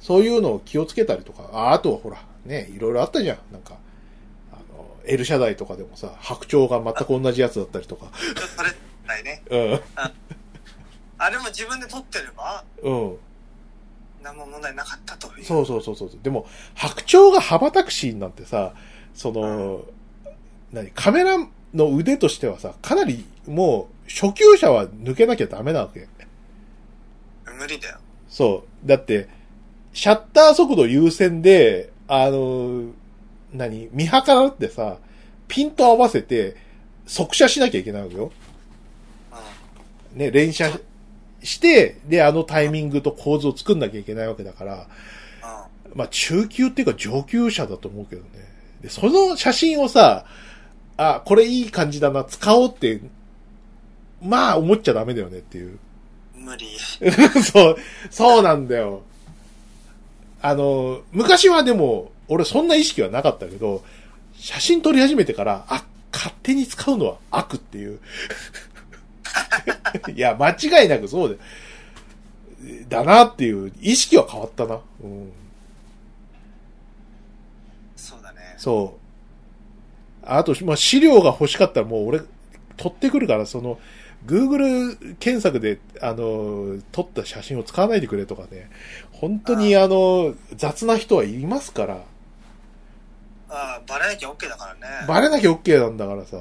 [0.00, 3.38] そういうのを気をつけたりとか、ああとはほら、ね、いろいろあったじゃん。
[3.52, 3.76] なんか、
[4.52, 8.10] あの、L 社台とかでもさ、白鳥が全く同じやつだったりとか。
[8.56, 8.70] それ、
[9.06, 9.42] ないね。
[9.50, 9.80] うん。
[11.18, 13.16] あれも自分で撮ってれば、うん。
[14.22, 15.44] 何も問題なかったという。
[15.44, 16.10] そうそうそうそう。
[16.22, 18.74] でも、白鳥が羽ばたくシーンなんてさ、
[19.14, 19.84] その、
[20.72, 21.36] 何、カメラ
[21.74, 26.08] の腕としてはさ、かなりもう、初級者は抜けなきゃダメなわけ。
[27.58, 27.98] 無理だよ。
[28.28, 28.88] そう。
[28.88, 29.28] だって、
[29.92, 32.84] シャッター速度優先で、あの、
[33.52, 34.98] 何、見計らってさ、
[35.48, 36.56] ピント合わせて、
[37.06, 38.32] 速写しなきゃいけないわけよ。
[40.14, 40.80] うね、連写
[41.42, 44.78] して、で、あのタイミングと構図を作んなきゃいけないわけだから、ん。
[44.78, 44.86] うん。
[45.94, 48.28] まあ中級っていうか上級者だと思うけどね。
[48.80, 50.24] で、その写真をさ、
[51.02, 53.00] あ、これいい感じだな、使おうって、
[54.20, 55.78] まあ思っちゃダメだよねっていう。
[56.34, 56.66] 無理。
[57.42, 57.76] そう、
[58.10, 59.00] そうなんだよ。
[60.42, 63.82] あの、昔はでも、俺そんな意識はなかったけど、
[64.34, 67.98] 写真撮り始めてから、あ、勝手に使うのは悪っていう。
[70.14, 71.38] いや、間違いなくそう
[72.62, 74.78] で、だなっていう意識は変わったな。
[75.02, 75.32] うん。
[77.96, 78.54] そうだね。
[78.58, 78.99] そう。
[80.36, 82.20] あと、まあ、資料が欲しかったらもう俺、
[82.76, 83.80] 取ってくるから、その、
[84.26, 88.70] Google 検索で、あの、撮った写真を使わないでくれとかね。
[89.12, 92.04] 本当にあの、雑な人はいますから。
[93.48, 95.06] ああ、バレなきゃ OK だからね。
[95.08, 96.36] バレなきゃ OK なんだからさ。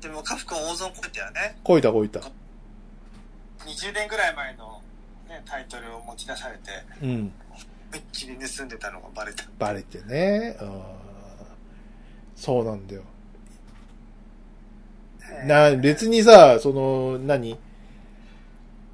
[0.00, 1.56] でも、カフ君大損こいたよね。
[1.62, 2.20] こいたこいた。
[2.20, 4.80] 20年ぐらい前の、
[5.28, 6.70] ね、タイトルを持ち出されて、
[7.02, 7.32] うん。
[7.92, 9.44] めっきり盗んでたのがバレた。
[9.58, 10.56] バレてね。
[10.58, 10.99] あー
[12.40, 13.02] そうなんだよ。
[15.44, 17.58] な、別にさ、その、何？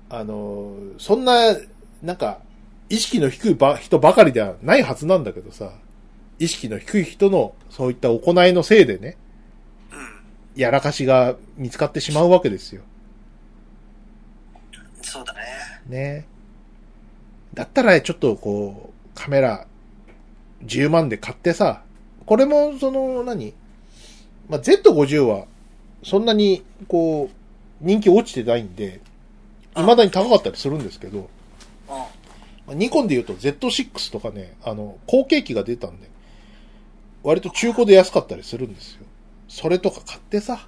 [0.09, 1.57] あの、そんな、
[2.03, 2.41] なんか、
[2.89, 5.71] 意識の低いば人ばかりではないはずなんだけどさ、
[6.41, 9.17] 意識の低い人のそういった行いのせいでね、
[9.93, 9.95] う
[10.59, 10.61] ん。
[10.61, 12.83] やらかしが見つかってしまうわけですよ。
[15.03, 15.41] そうだね。
[15.87, 16.27] ね。
[17.55, 19.69] だったら、ちょっとこう、カメラ
[20.65, 21.85] 10万で買ってさ、
[22.27, 23.55] これも、その、何？
[24.49, 25.47] まあ、Z50 は、
[26.03, 27.35] そんなに、こう、
[27.81, 29.01] 人気落ちてないんで、
[29.75, 31.29] 未だに高かったりするんですけど、
[32.69, 36.09] ニコンで言うと Z6 とかね、あの、後継機が出たんで、
[37.23, 39.05] 割と中古で安かったりするんですよ。
[39.49, 40.67] それとか買ってさ、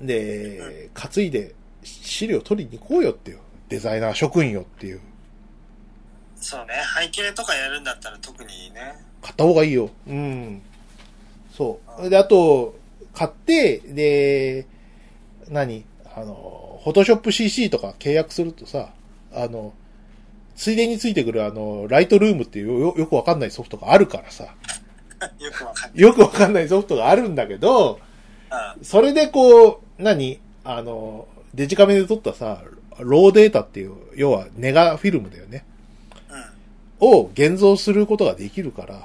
[0.00, 3.38] で、担いで資料取りに行こうよっていう。
[3.68, 5.00] デザイナー職員よっていう。
[6.36, 6.74] そうね。
[7.00, 8.94] 背景とかやるんだったら特にね。
[9.22, 9.88] 買った方がいいよ。
[10.06, 10.62] うん。
[11.56, 12.10] そう。
[12.10, 12.74] で、あと、
[13.14, 14.66] 買って、で、
[15.48, 15.84] 何？
[16.16, 18.90] あの、フォトショップ CC とか契約するとさ、
[19.32, 19.72] あの、
[20.56, 24.54] ついでについてくるあの、ライトルームっていうよよくわかんないソフトがあるからさ、
[25.38, 26.02] よくわかんない。
[26.02, 28.00] よくわかんないソフトがあるんだけど、
[28.76, 28.84] うん。
[28.84, 30.40] それでこう、何？
[30.64, 32.62] あの、デジカメで撮ったさ、
[32.98, 35.64] ローデータっていう、要はネガフィルムだよね。
[37.00, 37.08] うん。
[37.08, 39.02] を現像することができるから、うん。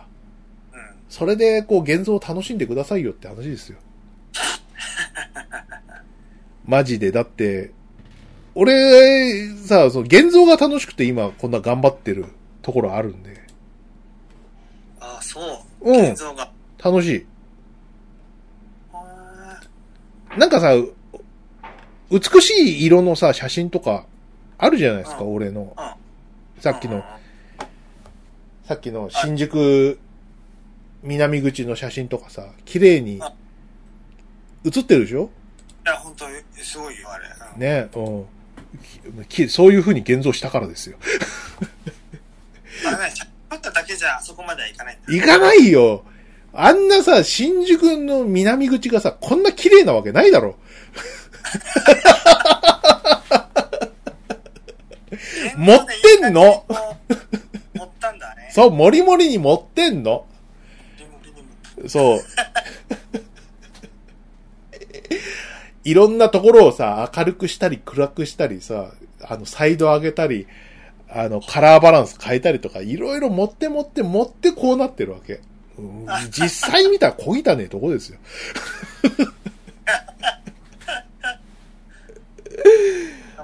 [1.09, 3.79] それで、こう、現像を楽しんでくださいよって話ですよ。
[6.65, 7.11] マジで。
[7.11, 7.71] だって、
[8.53, 12.25] 俺、さ、その、現像が楽しくて今、こんな頑張ってる
[12.61, 13.41] ところあるんで。
[14.99, 15.39] ああ、そ
[15.81, 15.91] う。
[15.91, 16.51] うん現像が。
[16.83, 17.25] 楽しい。
[18.93, 19.59] あ
[20.37, 20.93] なんかさ、う
[22.11, 24.05] 美しい色のさ、写真とか、
[24.59, 25.73] あるじゃないですか、う俺の。
[25.75, 25.93] ー
[26.61, 27.03] さっきのうん、
[28.65, 29.97] さっきの新宿、
[31.01, 33.33] 南口の写真とかさ、綺麗にあ、
[34.63, 35.29] 写ってるでしょ？
[35.85, 37.25] いや、本当に、すごいよ、あれ。
[37.55, 39.47] うんね、うんき。
[39.49, 40.97] そういう風に現像したからですよ。
[42.85, 43.13] あれね、
[43.49, 46.03] 撮っただけじゃあそこまではいかないんかないよ
[46.53, 50.57] あんなさ、新宿の南口がさ、こんな綺麗なわけないだろ。
[55.57, 55.85] 持っ
[56.19, 56.65] てんの？
[57.73, 58.49] 持ったんだね。
[58.53, 60.25] そう、もりもりに持ってんの。
[61.87, 62.19] そう。
[65.83, 68.91] いろんなところをさ、明るくしたり暗くしたりさ、
[69.21, 70.47] あの、サイド上げたり、
[71.09, 75.41] あの、カラーバランス変えたりとか、いろいろ持って持って持ってこうなってるわけ。
[75.77, 78.19] うん実際見たら小汚ねえとこですよ。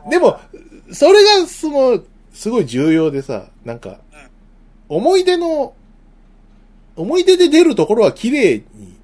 [0.10, 0.40] でも、
[0.92, 2.04] それが、その、
[2.34, 4.00] すごい重要でさ、なんか、
[4.88, 5.74] 思い出の、
[6.96, 8.96] 思い出で出るところは綺麗に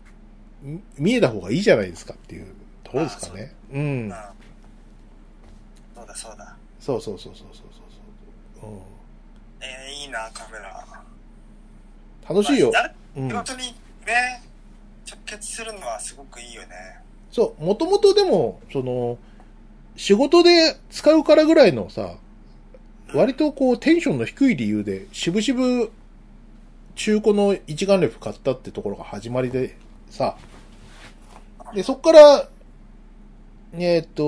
[0.61, 2.47] み見えた方がいいじゃないですかっていう
[2.83, 3.53] ところですかね。
[3.73, 4.13] うんうん。。
[5.95, 6.55] そうだそうだ。
[6.79, 7.65] そうそうそうそうそう
[8.61, 8.71] そう。
[8.71, 8.77] うん
[9.61, 10.85] えー、いいな、カメラ。
[12.27, 12.71] 楽しいよ
[13.13, 13.63] 本当に
[14.05, 14.41] ね、
[15.07, 16.67] 直結するのはすごくいいよね。
[17.31, 19.17] そう、もともとでも、その、
[19.95, 22.15] 仕事で使うからぐらいのさ、
[23.13, 25.91] 割とこうテンションの低い理由で、しぶしぶ
[27.03, 29.75] 中古の一眼レフ買ったってところが始まりで
[30.11, 30.37] さ、
[31.73, 32.47] で、そっから、
[33.73, 34.23] えっ、と、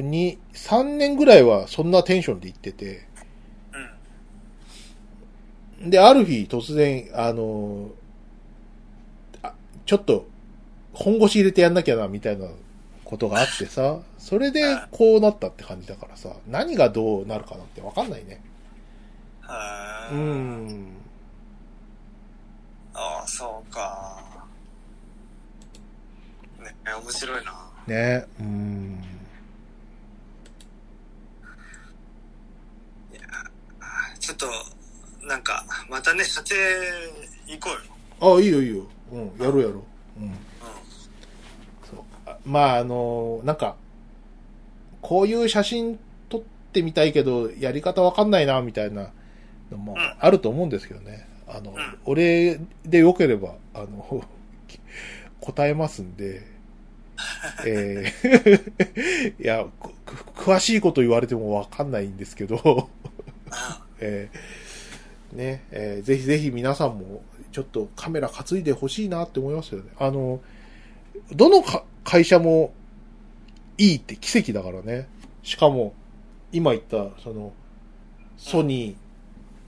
[0.00, 3.06] 2、3年ぐらいはそんなテンションで行ってて、
[5.82, 5.90] うん。
[5.90, 7.90] で、ある日突然、あの、
[9.42, 9.52] あ
[9.84, 10.26] ちょっと
[10.94, 12.46] 本腰入れてやんなきゃな、みたいな
[13.04, 14.62] ことがあってさ、それで
[14.92, 18.40] こうなったって感じだからさ、何がどうなるかなんてわかんないね。
[19.42, 20.97] はうーん。
[23.00, 24.20] ああ、そうか。
[26.60, 27.52] ね、面白いな。
[27.86, 28.26] ね。
[28.40, 29.04] うん。
[34.18, 34.46] ちょっと、
[35.24, 36.60] なんか、またね、撮影
[37.46, 37.70] 行こ
[38.20, 38.36] うよ。
[38.36, 38.86] あ、いいよいいよ。
[39.12, 39.84] うん、やろうやろ
[40.18, 40.20] う。
[40.20, 40.30] うん。
[40.30, 40.34] う
[41.88, 43.76] そうあまあ、あの、なんか、
[45.02, 46.42] こういう写真撮っ
[46.72, 49.12] てみたいけど、やり方わかんないな、みたいな
[49.70, 51.27] のもうんあると思うんですけどね。
[51.48, 54.24] あの、ん俺でよければ、あの、
[55.40, 56.42] 答えますんで、
[57.66, 59.66] えー いや、
[60.06, 62.88] く詳しいこと言われてもわかんないんですけど、
[64.00, 69.90] えーね、えーぜひぜひ皆さんも、ちょっとカメラ担いでほしいなって思いますよね。
[69.98, 70.40] あの、
[71.32, 72.72] どのか会社も
[73.78, 75.08] いいって奇跡だからね。
[75.42, 75.94] しかも、
[76.52, 77.52] 今言った、その、
[78.36, 78.96] ソニー、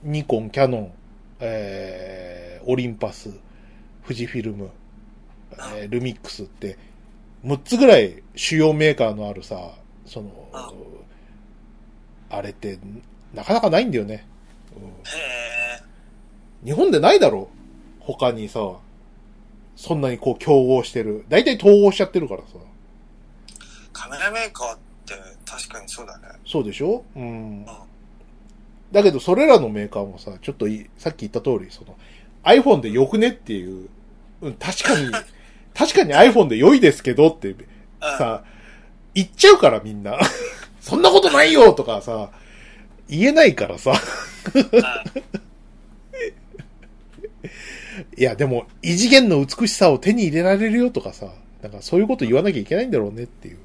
[0.03, 0.93] ニコン、キャノン、
[1.41, 3.31] えー、オリンパス、
[4.03, 4.69] 富士フィルム、
[5.51, 6.77] えールミックスって、
[7.43, 9.71] 6つぐらい主要メーカーのあるさ、
[10.05, 10.29] その、
[12.29, 12.77] あれって、
[13.33, 14.25] なかなかないんだよね。
[14.75, 16.67] うん。
[16.67, 17.49] 日本でないだろ
[17.99, 18.77] 他にさ、
[19.75, 21.25] そんなにこう競合してる。
[21.27, 22.47] 大体統合しちゃってるからさ。
[23.93, 25.13] カメラメーカーって
[25.45, 26.27] 確かにそうだね。
[26.45, 27.03] そうでしょ？
[27.15, 27.65] うん。
[28.91, 31.95] だけど、それらのメーカーもさ、ちょっとさっき言った通り、その、
[32.43, 33.89] iPhone でよくねっていう、
[34.41, 35.11] うん、確かに、
[35.73, 37.57] 確かに iPhone で良いですけどって、うん。
[38.17, 38.43] さ、
[39.13, 40.19] 言っちゃうからみんな。
[40.81, 42.31] そんなことないよとかさ、
[43.07, 43.93] 言えないからさ。
[44.53, 44.71] うん
[48.17, 51.27] いや、でも、異次元の美しさを手に入れられるよとかさ、
[51.61, 53.57] なんかそういうこと言わなきゃいけないんだろうねっていう。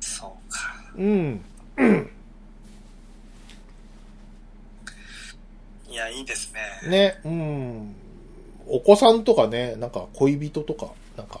[0.00, 0.74] そうか。
[0.96, 1.40] うん。
[1.78, 1.82] い
[6.00, 6.52] や、いいです
[6.82, 6.90] ね。
[6.90, 7.96] ね、うん。
[8.66, 11.40] お子さんとかね、なんか恋人とか、なんか、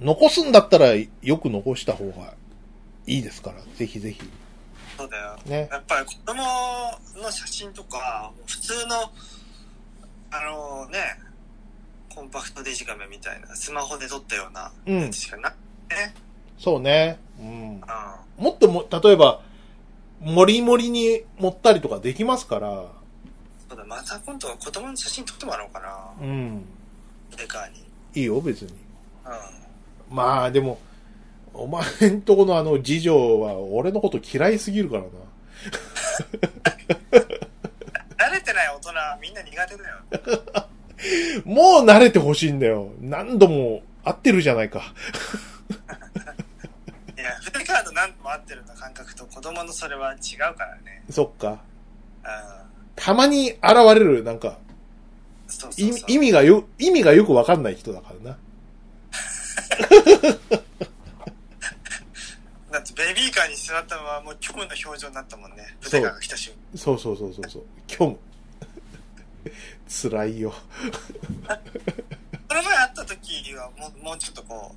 [0.00, 2.34] 残すんだったらよく残した方が
[3.06, 4.20] いいですから、ぜひぜひ。
[4.96, 5.38] そうだよ。
[5.46, 5.68] ね。
[5.70, 6.42] やっぱり子供
[7.22, 8.96] の写真とか、普通の、
[10.32, 10.98] あのね、
[12.14, 16.14] コンパクトデジカメみたいな、スマホで撮ったようなうんやつしかな、ね。
[16.58, 17.18] そうね。
[17.38, 17.46] うん。
[17.46, 17.80] うん。
[18.38, 19.42] もっとも、例えば、
[20.20, 22.99] もりもりに持ったりとかできますから、
[23.70, 26.10] そうだ、また今度は子供の写真撮ってもらおうかな。
[26.20, 26.64] うん。
[27.36, 27.84] デカに。
[28.14, 28.72] いいよ、別に。
[29.24, 30.16] うん。
[30.16, 30.80] まあ、でも、
[31.54, 35.08] お前んとこのあの、次女は俺のこと嫌いすぎるからな。
[38.18, 38.90] 慣れてない大人、
[39.22, 39.98] みんな苦手だよ。
[41.44, 42.90] もう慣れてほしいんだよ。
[43.00, 44.92] 何度も会ってるじゃないか。
[47.16, 51.04] いや、筆カード何度も合ってるの感覚と子供のそれは違うからね。
[51.08, 51.60] そっか。
[52.24, 52.69] うん。
[53.00, 53.62] たまに現
[53.94, 54.58] れる、なんか、
[55.48, 56.10] 意味そうそうそう。
[56.10, 58.38] 意味がよ、意味がよくわかんない人だからな。
[62.70, 65.74] だってベビーカーに座ったままもう虚無の表情になったもんね。
[65.80, 66.78] そうが来た瞬間。
[66.78, 67.62] そうそうそうそうそう。
[67.88, 68.18] 今日も。
[70.12, 70.54] 辛いよ。
[72.48, 74.74] この前会った時はもうもうちょっとこ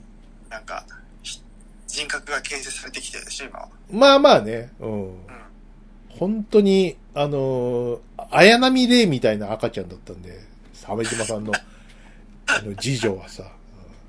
[0.48, 0.86] う、なんか、
[1.22, 1.42] ひ
[1.88, 3.70] 人格が形成されてきてるでしょ、今は。
[3.92, 4.72] まあまあね。
[4.80, 5.04] うん。
[5.10, 5.20] うん。
[6.10, 8.00] 本当に、あのー
[8.32, 10.40] 綾波レイみたいな赤ちゃんだったんで、
[10.74, 11.54] 鮫島さんの、
[12.48, 13.44] あの、次女はさ、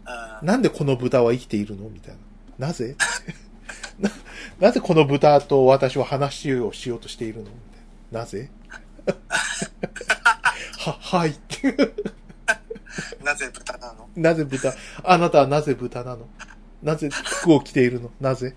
[0.07, 1.91] あなんでこの豚は生きているの？
[1.91, 2.15] みたい
[2.59, 2.69] な。
[2.69, 2.97] なぜ？
[4.01, 4.11] な、
[4.61, 7.43] なぜこの豚と私は話をしようとしているの？
[7.43, 7.55] みたい
[8.13, 8.21] な。
[8.21, 8.49] なぜ？
[10.79, 11.67] は、はいって。
[11.67, 11.95] いう。
[13.23, 14.09] なぜ豚なの？
[14.17, 14.75] なぜ豚？
[15.03, 16.27] あなたはなぜ豚なの？
[16.83, 18.11] なぜ服を着ているの？
[18.21, 18.55] なぜ？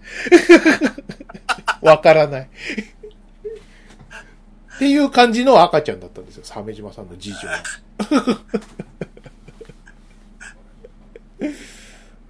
[1.81, 2.49] わからない。
[4.77, 6.43] っていう感じの赤ちゃんだったんですよ。
[6.45, 7.63] 鮫島さんの次女は。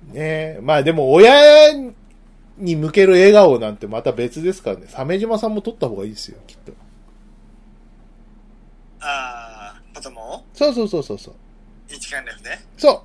[0.07, 0.59] ねえ。
[0.61, 1.73] まあでも親
[2.57, 4.87] に向ける笑顔なんてまた別ですからね。
[4.89, 6.71] 鮫島さんも撮った方がいいですよ、きっと。
[9.01, 10.21] ああ、子供？
[10.35, 11.35] をそうそうそうそうそう。
[11.89, 13.03] 一眼レフでそ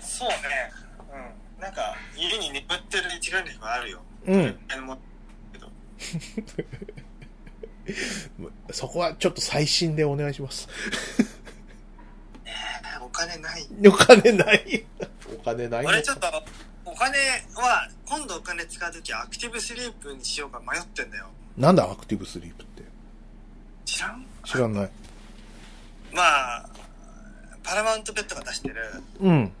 [0.00, 0.36] そうね。
[1.56, 1.62] うん。
[1.62, 4.00] なんか、家に眠ってる一眼レフはあるよ。
[4.26, 4.32] う。
[4.32, 4.58] うん。
[4.68, 4.98] あのも
[5.52, 5.66] けど
[8.70, 10.68] そこはちょっと最新でお願いします。
[13.00, 13.66] お金ない。
[13.86, 14.84] お金ない。
[15.34, 16.26] お金ないの俺ちょっと、
[16.84, 17.18] お金
[17.54, 21.26] は、今度お金使うときはアクティブスリープにしようか迷ってんだよ。
[21.56, 22.82] なんだアクティブスリープって？
[23.84, 24.26] 知らん？
[24.44, 24.90] 知らない。
[26.12, 26.22] ま
[26.56, 26.68] あ、
[27.62, 28.76] パラマウントベッドが出してる
[29.20, 29.52] うん。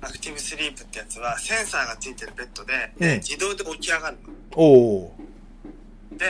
[0.00, 4.18] アクティブスリープってやつはセンサーがついてるベッドで、うんで自動で起き上がる
[4.54, 5.14] おお
[6.10, 6.18] の。
[6.18, 6.26] で、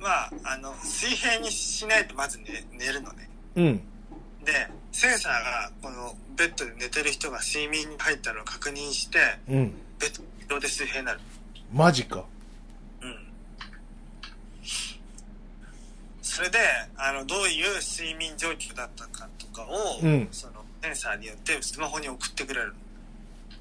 [0.00, 3.28] まあ、あの、水平にしないとまず寝寝るのね。
[3.56, 3.60] ー。
[3.62, 3.76] うん。
[4.44, 4.52] で、
[4.92, 9.18] センサーがこのベッドで寝てる人が睡眠に入ったのを確認して、
[9.48, 9.72] うん。
[9.98, 11.20] ベッドで水平になる。
[11.72, 12.24] マジか。
[13.00, 13.16] うん。
[16.22, 16.58] それで、
[16.96, 22.74] あの、どういう睡眠状況だったかとかを、うんその、センサーによってスマホに送ってくれるの。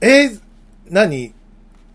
[0.02, 0.39] えー、
[0.89, 1.34] 何？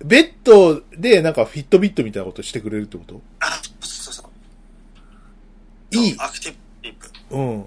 [0.02, 3.20] ベッドでなんかフィットビットみたいなことしてくれるってこと？
[3.40, 3.60] あ。
[5.92, 7.10] いいアクティブリープ。
[7.36, 7.66] うん。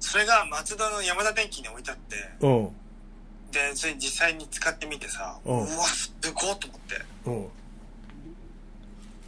[0.00, 2.68] それが松戸の山田電機に置いてあって、うん。
[3.50, 7.48] で、それ実際に使ってみてさ、ううんわ、すごっと思って、うん。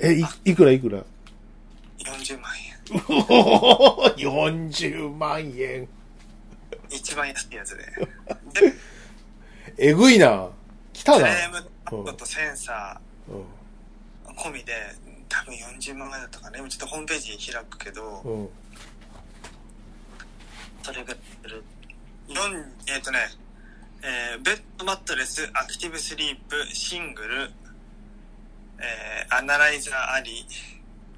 [0.00, 0.12] え、
[0.46, 1.02] い、いくらいくら
[1.98, 2.78] ？40万円。
[4.16, 5.88] 40万円。
[6.90, 7.84] 一番安いやつで。
[8.68, 8.72] で、
[9.90, 10.48] えぐいな。
[10.92, 11.18] 来たな。
[11.18, 14.32] フレームとセンサうん。
[14.32, 14.72] ー込みで、
[15.28, 16.58] 多分40万円だったかな。
[16.58, 18.48] 今ちょっとホームページ開くけど、うん。
[20.82, 21.62] それがする。
[22.28, 23.18] 4、えっ、とね、
[24.02, 27.50] えーベッドマットレス、アクティブスリープ、シングル、
[28.78, 30.46] えーアナライザーあり、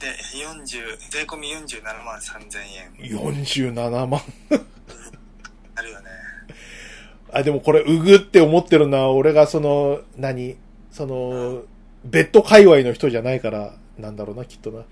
[0.01, 3.17] で、40、税込み47万3000円。
[3.21, 4.21] 47万。
[5.75, 6.07] あるよね。
[7.33, 10.57] あ、でもこれ、うぐって思ってるのは、俺がその、何？
[10.91, 11.63] その、
[12.05, 14.83] ベッド界隈の人じゃないから、なんだろうな、きっとな。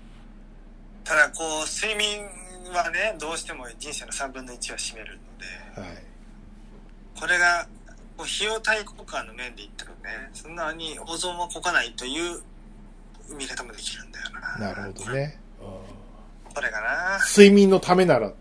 [1.03, 2.23] ただ、こう、睡眠
[2.73, 5.17] はね、どうしても人生の3分の1は占める
[5.75, 6.03] ので、はい。
[7.19, 7.67] これが、
[8.15, 12.41] こう費用対効果の面で言ったらね、そんなに大損はこかないという
[13.35, 14.57] 見方もできるんだよな。
[14.57, 15.11] なるほど。
[15.11, 15.39] ね。
[16.53, 17.19] これがな。
[17.25, 18.33] 睡眠のためなら、うん。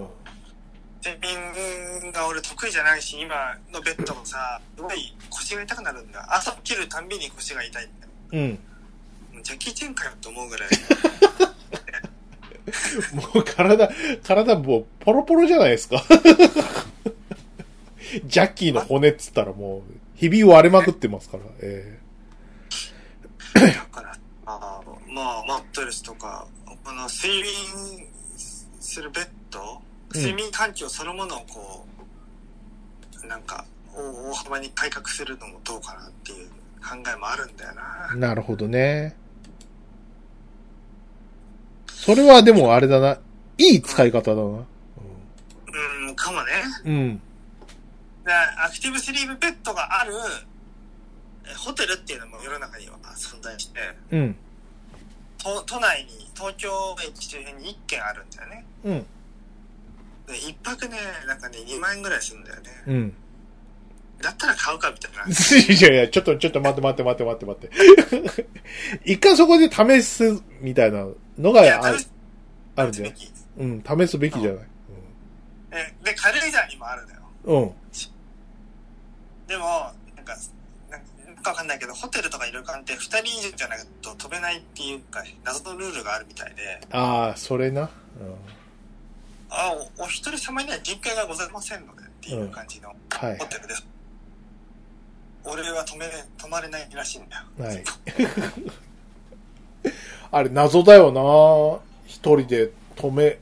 [0.00, 0.08] うん。
[1.04, 1.18] 睡
[2.00, 6.26] 眠が俺得意じゃないし、今のベッドもさ、すごい腰が痛くなるんだ。
[6.34, 8.12] 朝起きるたんびに腰が痛いんだよ。
[8.32, 8.58] うん。
[9.44, 10.68] ジャッキーチェンかよと思うぐらい。
[13.14, 13.90] もう体、
[14.22, 16.02] 体もうポロポロじゃないですか。
[18.24, 19.82] ジャッキーの骨っつったらもう、
[20.14, 21.42] ひび割れまくってますから。
[21.60, 22.00] え
[23.54, 23.60] だ
[23.92, 28.08] から、あーまあ、マットレスとか、この睡眠
[28.80, 31.84] するベッド、うん睡眠環境そのものをこ
[33.20, 38.16] う、なんか、大大幅に改革するのもどうかなっていう考えもあるんだよなえ。
[38.16, 39.16] なるほどね。
[42.04, 43.18] それはでもあれだな。
[43.56, 44.42] いい使い方だな。
[44.42, 46.50] うん、かもね。
[46.84, 47.20] うん。
[48.24, 50.12] でアクティブスリープベッドがある
[51.46, 54.36] えホテルっていうのも世の中には存在して、うん。
[55.38, 56.70] 都都内に、東京
[57.06, 58.66] 駅周辺に1軒あるんだよね。
[58.84, 59.06] うん。
[60.26, 62.70] で、一泊ね、なんかね、2万円ぐらいするんだよね。
[62.86, 63.14] うん。
[64.22, 65.24] だったら買うかみたいな。
[65.28, 68.46] いやいや、ちょっと、ちょっと待って待って待って待って待って。
[69.04, 71.06] 一回そこで試すみたいな
[71.38, 71.98] のがある
[72.76, 74.64] あるんじゃないべきうん、試すべきじゃない。
[75.70, 77.20] えで、軽井沢にもあるのよ。
[77.44, 77.72] うん。
[79.46, 80.36] でも、なんか、
[80.90, 87.90] なんかわかんないけど、ホテルとか旅館って2人以上じゃないと飛べないっていうか、謎のルールがあるみたいで、ああ、それな。
[89.50, 93.46] あお、お一人様には人権がございませんのでっていう感じのうん、はいホ。
[93.46, 93.86] テルです。
[95.44, 97.42] 俺は止めれ、泊まれないらしいんだよ。
[97.58, 97.84] はい。
[100.34, 101.20] あれ、謎だよな。
[102.06, 103.38] 一人で止め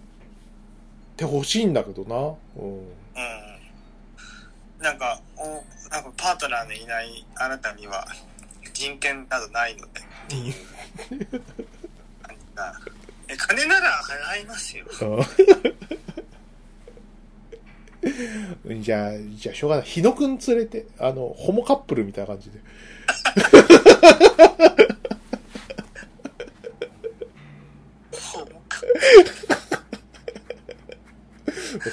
[1.16, 2.34] てほしいんだけどな。
[2.62, 2.80] うん。
[2.80, 2.86] うん。
[4.78, 8.06] なんか、お、なんかパートナーのいないあなたには
[8.74, 9.88] 人権などないのでっ
[10.28, 10.54] ていう。
[13.28, 13.90] え、金なら
[14.34, 14.84] 払いますよ。
[18.66, 19.84] うん じゃあ、じゃあ、しょうがない。
[19.86, 22.58] 日野くん連れて、あの、ホモカップルみたいな感じで。
[28.12, 28.48] ほう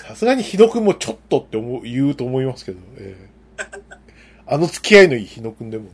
[0.07, 3.29] さすがに日野くんもちょっとって思う、言うと思いますけど、ええ
[4.51, 5.91] あの付き合いのいい日野くんでもね。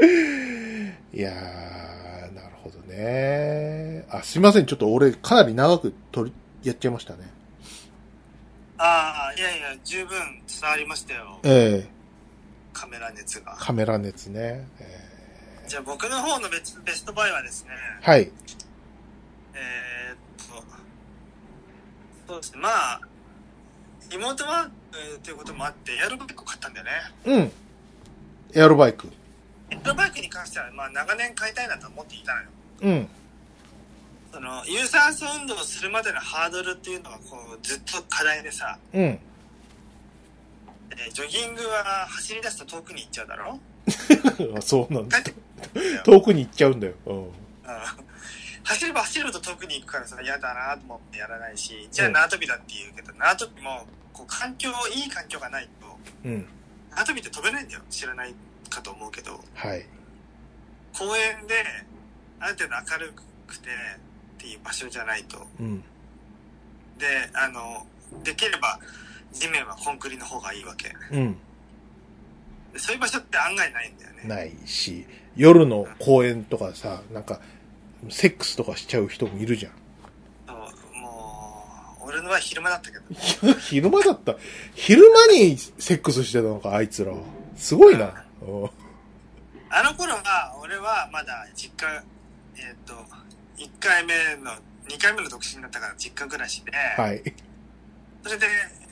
[0.00, 4.06] ええいやー、なるほどね。
[4.10, 4.66] あ、すいません。
[4.66, 6.30] ちょっと俺かなり長く取
[6.62, 7.30] り、やっちゃいましたね。
[8.78, 10.18] ああ、いやいや、十分
[10.48, 11.38] 伝わりましたよ。
[11.44, 11.88] ええ
[12.72, 13.56] カメラ熱が。
[13.58, 14.66] カメラ熱ね。
[14.80, 15.13] え
[15.66, 17.70] じゃあ僕の方のベスベストバイはですね、
[18.02, 18.30] えはい。
[19.54, 20.16] えーっ
[22.26, 23.00] と、そうですね、まあ、
[24.10, 24.70] リモートワーク
[25.22, 26.90] ということもあって、エアロバイクを買ったんだよね。
[27.24, 27.52] うん。
[28.54, 29.08] エアロバイク。
[29.70, 32.48] エアロバイクに関しては、まあ長年買いたいなと思っていたのよ。
[32.82, 33.08] うん。
[34.32, 39.02] その、有酸素運動をするまでのハードルっていうのが、こう、ずっと課題でさ、うん。
[39.02, 43.58] えージョギングは走り出すと遠くに行っちゃうだろ？
[44.56, 45.18] あそうなんだ。
[46.04, 46.94] 遠くに行っちゃうんだよ。
[47.06, 47.24] うん。
[47.24, 47.32] うん
[48.64, 56.46] 走れば走ると遠くに行くからさ、嫌だなと思ってやらないし、じゃあうん縄跳びだって言うけど、縄跳びも、こう、環境、いい環境がないと、うん。
[56.90, 57.82] 縄跳びって飛べないんだよ。
[57.90, 58.34] 知らない
[58.70, 59.86] かと思うけど、はい。
[60.96, 61.54] 公園で、
[62.40, 63.12] ある程度明る
[63.46, 65.46] くて、っていう場所じゃないと。
[65.60, 65.80] うん。
[66.98, 67.86] で、あの、
[68.22, 68.78] できれば、
[69.32, 70.94] 地面はコンクリの方がいいわけ。
[71.10, 71.36] うん。
[72.74, 74.22] でそういう場所って案外ないんだよね。
[74.24, 75.06] ないし、
[75.36, 77.40] 夜の公園とかさ、なんか、
[78.10, 79.72] セックスとかしちゃう人もいるじゃん。
[80.46, 80.56] そう
[81.00, 83.54] もう、俺のは昼間だったけど。
[83.60, 84.36] 昼間だった？
[84.74, 87.18] 昼間にセックスしてたのか、あいつらは。
[87.56, 88.24] すごいな。
[88.42, 88.70] うん
[89.76, 92.00] あの頃は、俺はまだ実家、
[92.56, 92.92] えっ、と、
[93.56, 94.52] 1回目の、
[94.88, 97.20] 2回目の独身だったから実家暮らしで、はい。
[98.22, 98.46] それで、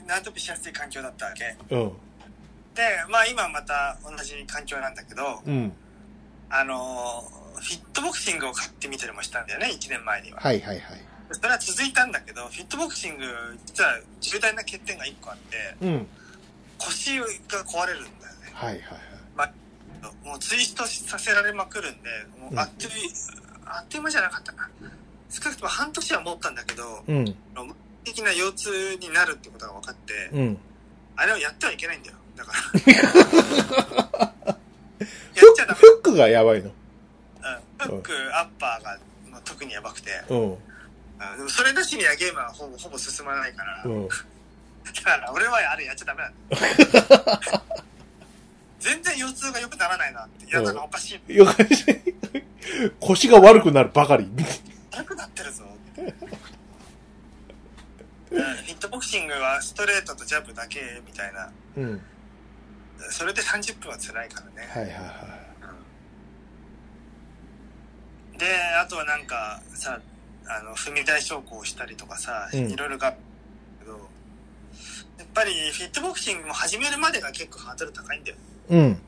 [0.05, 1.55] 縄跳びしやすい環境だったわけ。
[1.73, 1.91] うん。
[2.75, 5.73] で、まあ今また同じ環境なんだけど、うん。
[6.49, 10.39] あのーフィットボクシングを買ってみたりもしたんだよね、1年前には。
[10.41, 11.01] はいはいはい。
[11.31, 13.23] それは続いたんだけど、フィットボクシング、
[13.65, 16.07] 実は重大な欠点が1個あって、うん。
[16.77, 17.25] 腰が
[17.63, 18.51] 壊れるんだよね。
[18.53, 19.03] はいはいはい。
[20.25, 22.09] もうツイストさせられまくるんで、
[22.39, 22.91] もうあっという、
[23.65, 24.69] あっという間じゃなかったな。
[25.29, 27.35] 少なくとも半年は持ったんだけど、うん。
[28.03, 30.57] 的な腰痛になるってことが分かって、うん。
[31.15, 32.17] あれをやってはいけないんだよ。
[32.35, 32.79] だから。
[32.79, 32.91] や
[35.51, 35.79] っちゃダメ。
[35.79, 36.69] フックがやばいの。
[36.69, 36.73] うん。
[37.77, 38.97] フック、アッパーが
[39.29, 40.57] まあ特にやばくて、うん。
[41.19, 44.07] あでもそれなしにはゲームはほぼほぼ進まないから、うん。
[44.07, 44.13] だ
[45.03, 47.63] から俺はあれやっちゃダメなんだよ。
[48.79, 50.45] 全然腰痛が良くならないなって。
[50.45, 51.35] いや、だからおかしい。
[51.35, 51.85] よかし
[52.99, 54.29] 腰が悪くなるばかり。
[54.91, 55.63] 悪くなってるぞ。
[55.97, 56.13] うん
[58.33, 61.51] フィットボクシングはストレートとジャブだけみたいな。
[61.77, 62.01] うん。
[63.09, 64.69] それで30分は辛いからね。
[64.69, 65.43] はいはいは
[68.37, 68.45] で、
[68.81, 69.99] あとはなんかさ、
[70.47, 73.11] あの、踏み台昇降したりとかさ、うんいろいろが、
[73.79, 73.91] けど、
[75.17, 78.37] やっぱりフィットボクシングも始めるまでが結構ハードル高いんだよ。
[78.69, 78.75] い。
[78.75, 79.01] うん。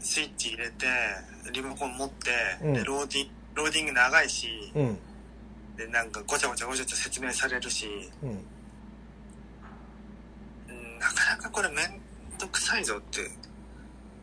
[0.00, 0.86] スイッチ入れて、
[1.52, 2.30] リモコン持って、
[2.62, 4.98] うんで、ローディンローディング長いし、うん。
[5.76, 7.86] で、なんかごちゃごちゃごちゃごちゃ説明されるし、
[8.22, 8.44] うん。
[11.02, 12.00] うんなかなかこれめん
[12.38, 13.28] どくさいぞって。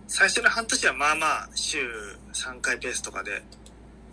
[0.07, 1.77] 最初の半年はまあまあ週
[2.33, 3.43] 3回ペースとかで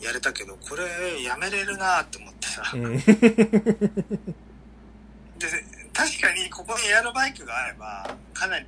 [0.00, 2.62] やれたけど、これやめれるなって思ってさ。
[2.74, 2.96] うん。
[2.98, 3.06] で、
[5.92, 8.66] 確かにここにエアロバイクがあれば、かなり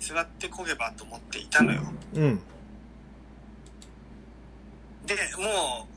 [0.00, 1.82] 座ってこげばと思っていたのよ。
[2.14, 2.42] うん。
[5.06, 5.88] で、も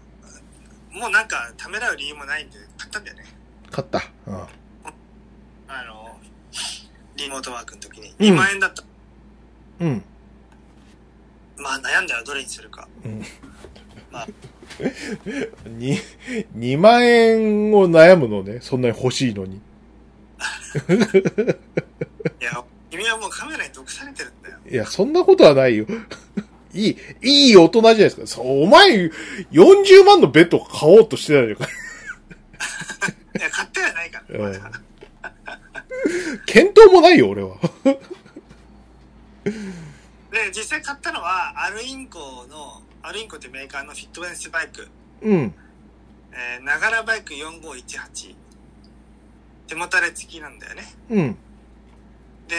[0.94, 3.26] う、もうなんかためらう理由もないんで買ったんだよね。
[3.69, 4.02] 勝った。
[4.28, 4.48] うん。
[5.68, 6.01] あの、
[7.22, 8.10] リモートワークの時に。
[8.10, 8.84] うん2万円だった。
[9.80, 10.03] うん。
[11.57, 12.88] まあ悩んだらどれにするか。
[13.06, 13.23] うん。
[14.11, 14.27] まあ、
[15.69, 15.98] に、
[16.57, 18.60] 2万円を悩むのね。
[18.61, 19.56] そんなに欲しいのに。
[19.56, 19.60] い
[22.43, 24.57] や、君はもうカメラに毒されてるんだよ。
[24.69, 25.85] いや、そんなことはないよ。
[26.73, 28.27] いい、いい大人じゃないですか。
[28.27, 29.10] そうお前、
[29.52, 31.65] 40万のベッド買おうとしてたじゃんか。
[33.39, 34.39] いや、買ってはないから。
[34.39, 34.90] まだうん
[36.45, 37.57] 検討もないよ、俺は。
[39.44, 44.88] で、実際買ったのは、アルインコの、アルインコってメーカーのフィットネスバイク、
[45.22, 45.53] うん。
[46.34, 48.36] えー、ながらバイク4518。
[49.68, 50.84] 手もたれ付きなんだよね。
[51.10, 51.38] うん。
[52.48, 52.56] で、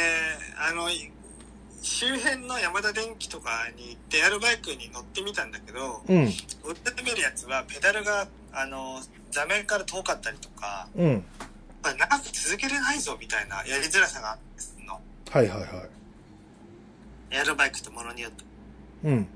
[0.58, 0.88] あの、
[1.82, 6.24] 周辺のヤマダ電機とかに行って、エアロバイクに乗ってみたんだけど、うん。
[6.24, 6.30] 売っ
[6.74, 7.20] てみる。
[7.20, 9.00] やつは、ペダルが、あの、
[9.30, 11.24] 座面から遠かったりとか、うん。
[11.82, 15.00] まあ、長く続けれないぞ、みたいなやりづらさがあるの。
[15.30, 15.86] はいはいは
[17.30, 18.42] エアロバイクってものによって。
[18.42, 19.10] い。
[19.10, 19.26] うん。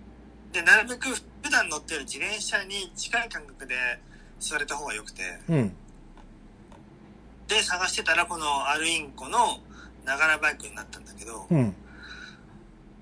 [0.53, 3.75] で、なるべく普段乗ってる自転車に近い感覚で
[4.39, 5.77] 座れた方が良くて、うん。
[7.49, 9.59] で、探してたらこのアルインコの
[10.05, 11.75] ながらバイクになったんだけど、うん。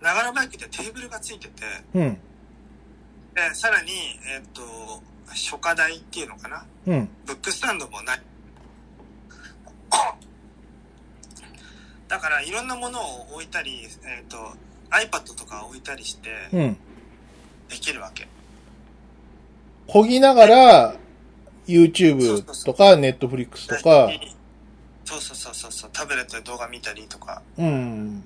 [0.00, 1.64] ながらバイクってテーブルがついてて、
[1.94, 2.18] うん。
[3.34, 3.90] で、さらに、
[4.32, 4.62] えっ、と、
[5.26, 6.64] 初夏台っていうのかな？
[6.86, 7.08] うん。
[7.26, 8.22] ブックスタンドもない。
[12.08, 14.36] だから、いろんなものを置いたり、えっ、と、
[14.90, 16.76] iPad とか置いたりして、うん。
[17.68, 18.28] できるわけ。
[19.86, 20.96] こぎながら、
[21.66, 24.10] YouTube とか Netflix とか、
[25.04, 28.22] そうそうそうそうそう、タブレットで動画見たりとか、うん。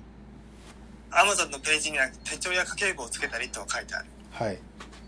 [1.11, 4.05] Amazon のページには手帳や家計簿をつけたりとは書いてある。
[4.31, 4.59] はい。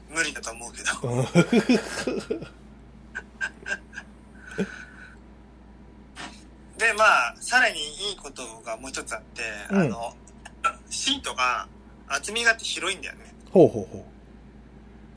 [0.09, 2.47] 無理だと思うけど。
[6.81, 10.15] うんで、まあ、さらにいいことがもう一つあって、うんあの、
[10.89, 11.67] シートが
[12.07, 13.33] 厚みがあって広いんだよね。
[13.51, 14.05] ほうほうほ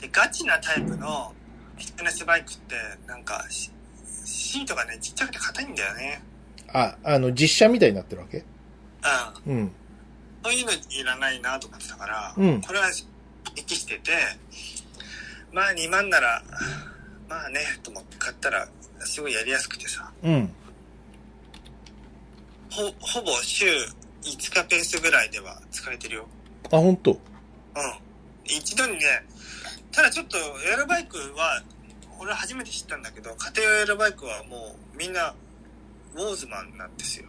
[0.00, 1.32] で、ガチなタイプの
[1.76, 2.74] フィットネスバイクって、
[3.06, 3.70] なんかシ、
[4.24, 6.22] シートがね、ちっちゃくて硬いんだよね。
[6.68, 6.70] う。
[6.76, 8.44] あ、あの、実写みたいになってるわけ？
[9.46, 9.56] うん。
[9.56, 9.72] うん。
[10.44, 12.90] そういうのいらないなと思ってたから、うんこれは
[13.54, 14.12] 適してて、
[15.52, 16.42] まあ2万なら、
[17.28, 18.68] まあね、と思って買ったら、
[19.00, 20.54] すごいやりやすくてさ、うん。
[22.74, 23.90] ほ、ほぼ週5
[24.24, 26.26] 日ペースぐらいでは使えてるよ。
[26.72, 27.12] あ、ほんと？
[27.12, 27.18] うん。
[28.44, 28.98] 一度にね、
[29.92, 31.62] ただちょっとエアロバイクは、
[32.18, 35.34] 俺初めて知ったんだけど、家庭用エアロバイクはもうみんな、
[36.14, 37.26] ウォーズマンなんですよ。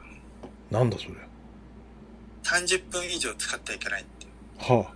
[0.72, 1.14] なんだそれ
[2.44, 4.28] ？30分以上使ってはいけないって。
[4.58, 4.92] は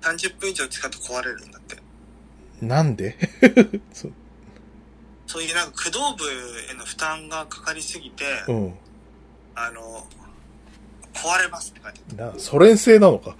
[0.00, 1.76] 30分以上使うと壊れるんだって。
[1.76, 2.64] あ。
[2.64, 3.16] なんで？
[3.92, 4.12] そう。
[5.26, 6.24] そういうなんか駆動部
[6.70, 8.74] への負担がかかりすぎて、うん。
[9.54, 10.06] あの、
[11.12, 12.32] 壊れますって書いてある。
[12.34, 13.36] な、ソ連製なのか。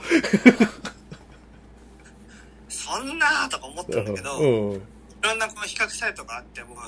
[2.68, 4.82] そんなーとか思ったんだけど、いうん。
[5.22, 6.78] ろんなこの比較サイトがあって、もう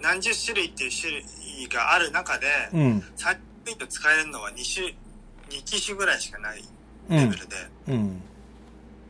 [0.00, 2.98] 何十種類っていう種類がある中で、うん。
[3.16, 4.86] 30分以上使えるのは2種、
[5.50, 6.62] 2機種ぐらいしかない
[7.10, 7.36] うんレベ。
[7.36, 7.56] ルで、
[7.88, 8.22] うん。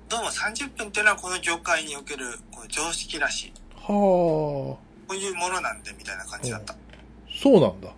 [0.08, 3.52] どうも30分っていうのはこの業界におけるこの常識らしい。
[3.76, 3.88] はあ。
[3.90, 4.78] こ
[5.10, 6.76] ういうものなんでみたいな感じだった。
[7.42, 7.90] そうなんだ。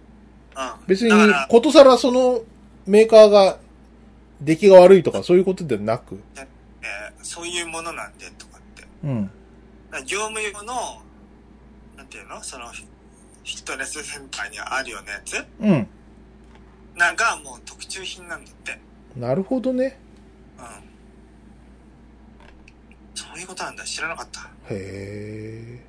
[0.57, 0.87] うん。
[0.87, 1.13] 別に
[1.49, 2.41] ことさらその
[2.87, 3.59] メーカーが
[4.41, 6.21] 出来が悪いとかそういうことではなく。
[6.37, 6.47] えー
[7.23, 8.85] そういうものなんでとかって。
[9.05, 9.31] うん。
[10.07, 11.03] 業務用の、
[11.97, 12.43] なんていうの？
[12.43, 15.37] その、フィットネスセンターにあるようなやつ？
[15.61, 15.87] うん。
[16.97, 18.81] なんかもう特注品なんだって。
[19.15, 20.01] なるほどね。
[20.59, 20.67] うん。
[23.15, 23.85] そういうことなんだ。
[23.85, 24.41] 知らなかった。
[24.41, 25.87] へえ。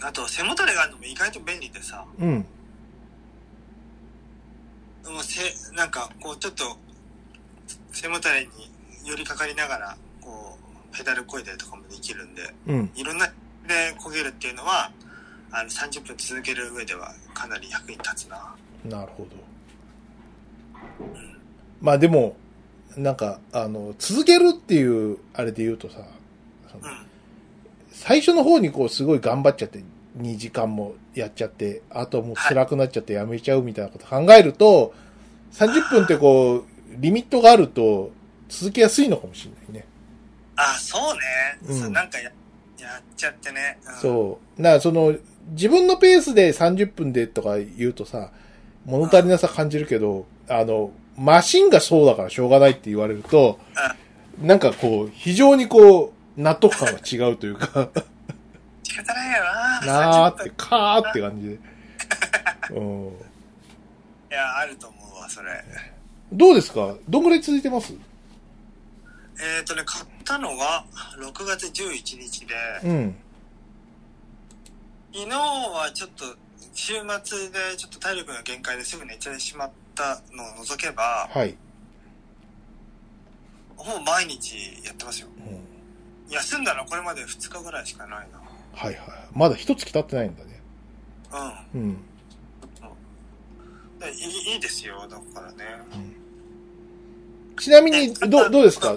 [0.00, 2.46] あと、背もたれがあるのも意外と便利でさ、うん。
[5.04, 5.40] もうせ、
[5.74, 6.76] なんか、こう、ちょっと、
[7.92, 8.70] 背もたれに
[9.04, 10.58] 寄りかかりながら、こ
[10.92, 12.90] う、ペダルこいだりとかもできるんで、うん。
[12.94, 13.26] いろんな
[13.66, 14.90] で焦げるっていうのは、
[15.50, 18.54] あの、30分続ける上ではかなり役に立つな。
[18.84, 19.30] なるほど。
[21.80, 22.36] まあでも、
[22.96, 25.98] なんか、あの、続けるっていう、あれで言うとさ、
[26.82, 27.03] うん。
[27.94, 29.82] 最初の方にこうすごい頑張っちゃって、
[30.18, 34.92] 2時間もやっちゃって、あともう辛くなっちゃってやめちゃうみたいなこと考えると、
[35.52, 36.64] 30分ってこう、
[36.98, 38.10] リミットがあると
[38.48, 39.86] 続けやすいのかもしれないね。
[40.56, 41.84] あ、そうね。
[41.84, 42.30] うんなんかや、や
[42.98, 43.78] っちゃってね。
[43.86, 44.62] うん、そう。
[44.62, 45.14] だからその、
[45.50, 48.30] 自分のペースで30分でとか言うとさ、
[48.84, 53.58] 物足りなさ感じるけど、あの、マシンがそうだからしょうがないって言われると、
[54.40, 57.88] なんかこう、非常にこう、納得感が違うというか、
[58.82, 59.80] 仕方ないよな。
[59.86, 61.58] なーっ30て、分かーって感じで。
[62.78, 63.10] うん、い
[64.30, 65.64] や、あると思うわ、それ。
[66.32, 66.94] どうですか？
[67.08, 67.92] どんぐらい続いてます？
[69.40, 70.84] えっ、とね、買ったのが
[71.18, 72.54] 6月11日で、
[72.84, 73.16] うん。
[75.12, 76.24] 昨日はちょっと、
[76.72, 76.94] 週
[77.24, 81.56] 末でちょっと体力の限界ですぐ寝てしまったのを除けば、はい。
[83.76, 85.28] ほぼ毎日やってますよ。
[85.38, 85.73] うん、
[86.30, 88.40] 休んだのはこれまで2日ぐらいしかないな。
[88.72, 89.04] はいはい。
[89.32, 90.60] まだ一月経ってないんだね。
[91.74, 91.80] うん。
[91.80, 91.96] うん。
[93.98, 95.64] でいいいいですよ、だからね。
[97.58, 98.96] ちなみに、ど、どうですか？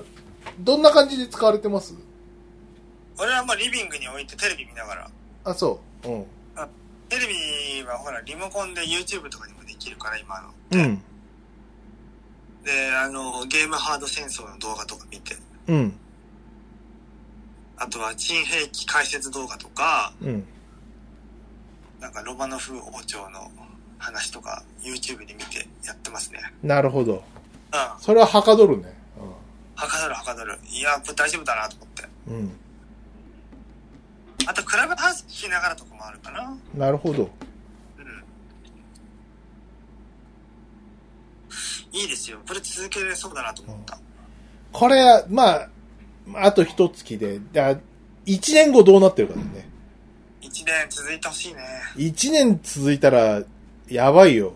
[0.59, 1.93] どんな感じで使われてます？
[3.19, 5.11] 俺はまあリビングに置いてテレビ見ながら。
[5.43, 6.07] あ、そう。
[6.07, 6.25] うん。
[7.09, 10.49] テレビはほら、リモコンで YouTube とかにもできるから、今の。
[10.71, 11.01] うん。
[12.65, 15.37] で、あの、ゲームハード戦争の動画とか見て。
[15.67, 15.93] うん。
[17.77, 20.45] あとは、珍兵器解説動画とか、うん。
[21.99, 23.51] なんかロマノフ王朝の
[23.97, 26.39] 話とか、YouTube で見てやってますね。
[26.63, 27.13] なるほど。
[27.13, 27.21] うん。
[27.99, 28.97] それははかどるね。
[29.75, 30.57] はかどるはかどる。
[30.69, 32.03] いや、これ大丈夫だなと思って。
[32.27, 32.35] うん。
[32.35, 32.51] うん。
[34.47, 36.57] あと、クラブハウス聞きながらとかもあるかな。
[36.73, 37.29] なるほど。
[37.99, 38.25] うん。
[41.99, 42.39] いいですよ。
[42.47, 43.99] これ続けれそうだなと思った。
[44.71, 45.69] これ、まあ、
[46.35, 47.77] あと一月で、だ
[48.25, 49.69] 一年後どうなってるかだよね。
[50.41, 51.61] 一年続いてほしいね。
[51.95, 53.41] 一年続いたら、
[53.87, 54.53] やばいよ。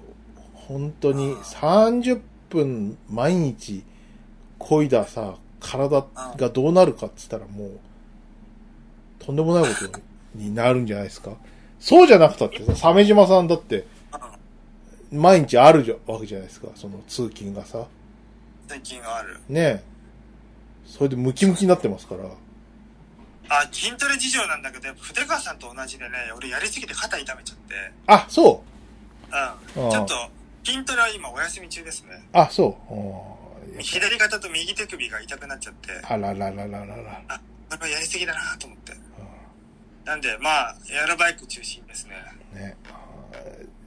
[0.54, 3.84] 本当に、30分毎日、
[4.60, 6.06] 漕いださ、体
[6.38, 7.80] がどうなるかって言ったらもう、
[9.20, 10.00] とんでもないこと
[10.36, 11.32] になるんじゃないですか。
[11.80, 13.86] そうじゃなくたってさ、鮫島さんだって、
[15.12, 15.22] うん。
[15.22, 17.86] 毎日あるじゃわけじゃないですか、その通勤がさ。
[18.68, 19.40] 最近がある。
[19.50, 19.91] ねえ。
[20.86, 22.26] それでムキムキになってますから。
[23.50, 27.74] あ、筋トレ事情なんだけど、やっぱ筆川さんと同じでね、俺やりすぎて肩痛めちゃって。
[28.08, 28.64] あ、そ
[29.30, 29.36] う
[29.78, 29.88] うん。
[29.88, 30.14] あちょっと、
[30.64, 32.24] 筋トレは今お休み中ですね。
[32.34, 32.94] あ、そう。
[32.94, 33.42] うん
[33.80, 37.22] 左肩と右手首が痛くなっちゃって、あらららららら。
[37.28, 37.40] あ、
[37.70, 38.94] これはやりすぎだなと思って。
[40.04, 42.16] なんで、まあ、エアロバイク中心ですね。
[42.54, 42.76] ね。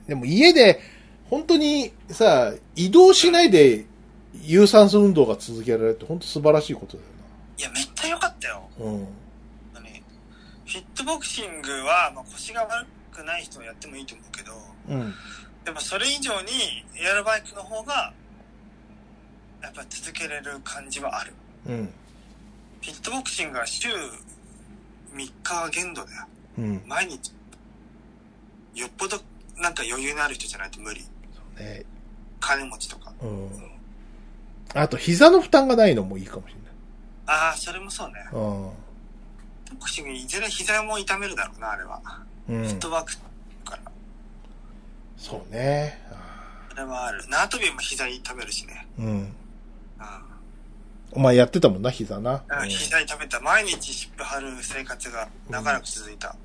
[0.06, 0.80] でも家で、
[1.28, 3.84] 本当にさ、移動しないで
[4.42, 7.08] 有酸素運動が続けられるって本当素晴らしいことだよ
[7.58, 8.68] いや、めっちゃ良かったよ。
[8.78, 8.86] な。
[8.86, 9.08] うん。
[10.66, 14.52] フィットボクシングは、まあ、腰が悪くない人はやってもいいと思うけど、
[14.88, 15.14] うん。
[15.64, 18.12] でもそれ以上にエアロバイクの方が、
[19.62, 21.32] やっぱ続けれる感じはある。
[21.66, 21.92] うん。
[22.82, 23.94] フィットボクシングは週3
[25.14, 26.26] 日限度だよ。
[26.58, 26.82] うん。
[26.86, 27.32] 毎日。
[28.74, 29.16] よっぽど
[29.56, 31.02] なんか余裕のある人じゃないと無理。
[31.56, 31.84] ね、
[32.40, 33.12] 金持ちとか。
[33.22, 33.73] うん。
[34.74, 36.56] あと、膝の負担がないのもいいかもしれ
[37.26, 38.14] ああ、それもそうね。
[38.14, 38.32] ない。
[38.32, 38.72] ボ
[39.80, 42.00] クシングいずれ膝も痛めるだろうな、あれは。
[42.48, 42.56] うん。
[42.56, 42.78] うんフッ。
[42.78, 43.16] トワーク
[43.64, 43.92] から。
[45.16, 45.98] そうね。
[46.72, 47.26] あれはある。
[47.28, 48.86] 縄跳びも膝痛めるしね。
[48.98, 49.06] うん。
[49.06, 49.34] うん。
[51.12, 52.42] お前やってたもんな、膝な。
[52.48, 53.40] うん膝痛めた。
[53.40, 56.36] 毎日湿布貼る生活が長らく続いた。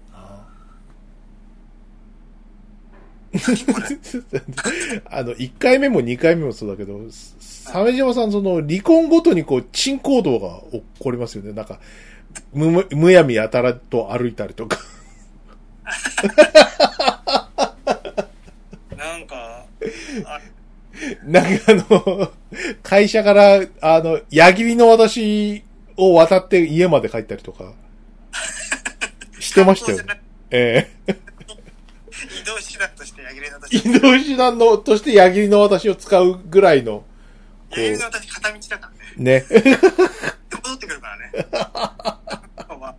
[5.06, 7.00] あの、1回目も2回目もそうだけど、
[7.40, 11.54] 鮫島さん、その、離婚ごとにこう、珍行動が起こりますよね。
[11.54, 11.80] なんか、
[12.54, 14.80] む、むむやみやたらと歩いたりとか。
[18.98, 19.66] なんか、
[20.26, 20.40] あ
[21.24, 22.32] なんかあの、
[22.82, 25.64] 会社から、あの、矢切の私
[25.98, 27.74] を渡って家まで帰ったりとか、
[29.40, 30.20] してましたよ観光。
[30.52, 31.29] ええ
[32.42, 33.76] 移動手段として矢切の私。
[33.76, 37.06] 移動手段の、として矢切の私を使うぐらいの、
[37.70, 39.00] こ矢切の私片道だからね。
[39.18, 39.46] う、ね。
[40.52, 41.32] 戻ってくるからね。
[42.80, 42.96] まあ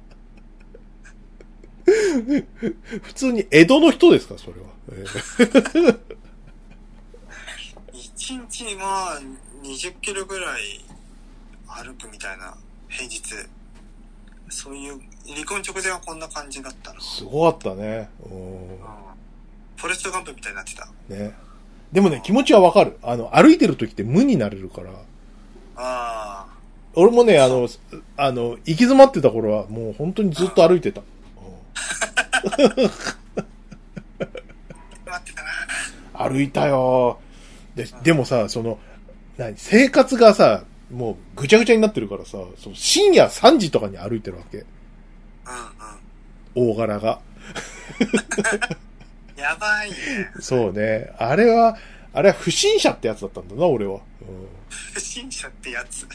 [3.02, 4.68] 普通に江戸の人ですか、それは。
[4.92, 5.04] え
[7.92, 9.20] 一日にまあ、
[9.62, 10.84] 20キロぐらい
[11.66, 12.56] 歩くみたいな
[12.88, 13.22] 平日。
[14.52, 17.02] そういう、離婚直前はこんな感じだったのえ。
[17.02, 18.10] すごかったね。
[18.24, 19.09] うん
[19.80, 20.86] フォレストガンプみたいになってた。
[21.08, 21.34] ね。
[21.90, 22.98] でもね、気持ちはわかる。
[23.02, 24.90] あの、歩いてる時って無になれるから。
[25.76, 26.46] あ
[26.94, 27.66] 俺もね、あの、
[28.18, 31.00] あの、行き詰まってた頃は、もう本当にずっと歩いてた。
[31.00, 31.06] うん。
[36.30, 37.18] 歩いたよ
[37.74, 38.78] で、でもさ、その、
[39.38, 44.58] 何、生活がさ、もうぐちゃぐちゃになってるからさ、その深夜3時とかに歩いてるわけ。
[44.58, 44.60] う
[46.60, 46.72] んうん。
[46.72, 47.20] 大柄が。
[49.40, 49.96] やばいね。
[50.40, 51.12] そうね。
[51.18, 51.76] あれは、
[52.12, 54.00] あれは不審者ってやつだったんだな、俺は。
[54.68, 56.06] 不審者ってやつ。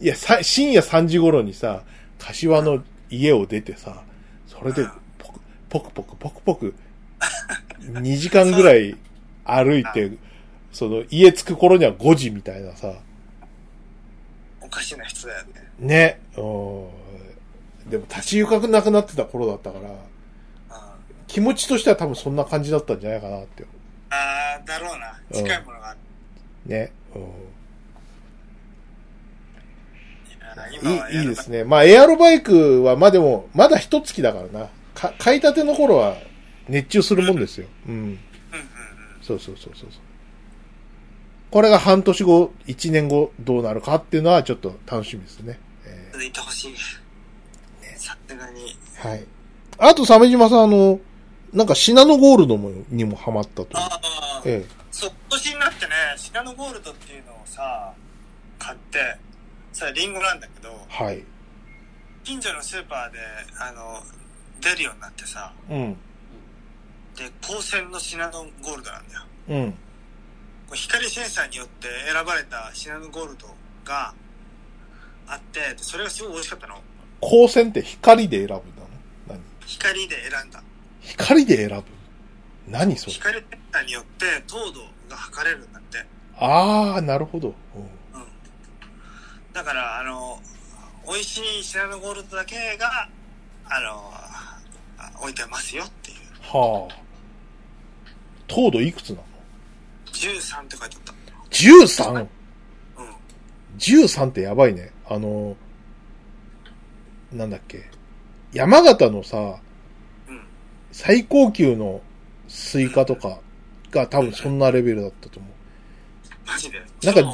[0.00, 1.82] いや、さ深夜3時頃にさ、
[2.18, 4.02] 柏の家を出てさ、
[4.46, 4.86] それで
[5.18, 6.74] ポク、ポクポク、ポクポク、
[7.80, 8.96] 2時間ぐらい
[9.44, 10.12] 歩いて、
[10.72, 12.94] その、家着く頃には5時みたいなさ、
[14.60, 15.70] おかしな人だよね。
[15.78, 16.20] ね。
[16.36, 17.03] うん。
[17.86, 19.96] でも立ち行かなくなってた頃だったから、うん。
[21.26, 23.64] 気持ちとしては多分そんな感じだったんじゃないかなって。
[24.10, 25.20] あー、だろうな。
[25.32, 25.98] 近いものがある。
[26.66, 26.92] ね。
[27.14, 27.22] うん。
[27.22, 27.24] い
[30.40, 31.64] や今はいい、いいですね。
[31.64, 34.68] まあ、エアロバイクは、まあでも、まだ一月だからな。
[34.94, 36.16] か、買いたての頃は、
[36.68, 37.66] 熱中するもんですよ。
[37.86, 37.94] うん。
[37.94, 38.18] うんうんうん。
[39.20, 39.88] そうそうそうそう。
[41.50, 45.58] これが半年後、一年後、どうなるかっていうのは、ちょっと楽しみですね。
[45.86, 46.74] え続いてほしい。
[48.04, 48.76] さすがに。
[49.02, 49.26] ーはい。
[49.78, 51.00] あと、鮫島さん、あの、
[51.52, 53.68] なんか、シナノゴールドも、にもハマったという。
[53.74, 57.92] ああ、えそう、今年になってね、シナノゴールドっていうのをさ、
[58.58, 59.16] 買って、
[59.72, 61.24] それリンゴなんだけど、えはい。
[62.22, 63.18] 近所のスーパーで、
[63.58, 64.02] あの、
[64.60, 65.96] 出るようになってさ、うん。
[67.16, 69.22] で、光線のシナノゴールドなんだよ。
[69.48, 69.74] うん。
[70.72, 73.46] 光センサーによって選ばれたシナノゴールド
[73.84, 74.14] が
[75.26, 76.80] あって、でそれがすごい美味しかったの。
[77.20, 78.62] 光線って光で選ぶなの？
[79.28, 79.40] 何？
[79.66, 80.62] 光で選んだ。
[81.00, 81.84] 光で選ぶ？
[82.68, 83.12] 何それ？
[83.12, 86.04] 光センサーによって糖度が測れるんだって。
[86.36, 87.54] あー、なるほど。
[87.74, 87.82] うん
[88.20, 88.26] うん。
[89.52, 90.40] だから、あの、
[91.06, 93.08] 美味しいシナノゴールドだけが、
[93.66, 94.10] あの、
[94.98, 96.16] あ置いてますよっていう。
[96.42, 96.94] はあ。
[98.46, 99.24] 糖度いくつなの
[100.12, 101.14] ？13って書いてあっ
[101.50, 102.20] ?13?13 た。
[102.20, 102.28] うん。
[103.78, 104.90] 13ってやばいね。
[105.08, 105.56] あの、
[107.34, 107.84] なんだっけ？
[108.52, 109.58] 山形のさ、
[110.28, 110.40] うん。
[110.92, 112.00] 最高級の
[112.48, 113.40] スイカとか
[113.90, 115.48] が多分そんなレベルだったと思
[116.46, 116.80] マジで？
[117.02, 117.32] なんか超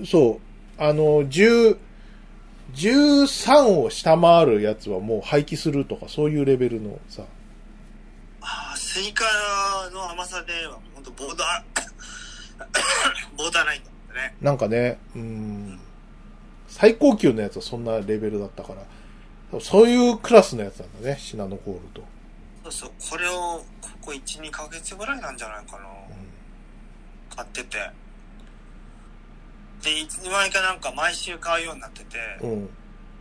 [0.00, 0.06] じ。
[0.06, 0.40] そ
[0.78, 0.82] う。
[0.82, 1.76] あの、10、
[2.74, 7.22] 13を下回るやつはもう廃棄するとかそういうレベルのさ。
[8.40, 9.24] ああ、スイカ
[9.92, 11.82] の甘さでは、本当ボーダー、
[13.36, 14.34] ボーダーラインだったね。
[14.40, 15.78] なんかね、うん。
[16.72, 18.72] 最高級のやつはそんなレベルだったか
[19.52, 19.60] ら。
[19.60, 22.02] そういうクラスのやつなんだね、シナノゴールド。
[22.64, 25.84] そうそう、これを、ここ1、2ヶ月ぐらいなんじゃないかな。
[27.36, 27.78] 買ってて。
[29.82, 32.50] で、いつの間にかなんか毎週買うようになってて、うん。
[32.52, 32.68] うん。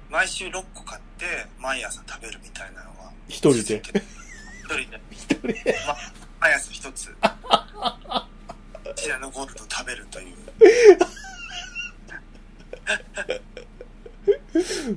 [0.09, 1.25] 毎週6個買って、
[1.59, 3.11] 毎朝食べるみたいなのが。
[3.27, 3.75] 一人で？
[3.75, 5.01] 一人で。
[5.11, 5.75] 一人で？
[5.85, 5.97] ま、
[6.39, 7.13] 毎朝一つ。
[8.95, 10.35] シナノゴールドを食べるという。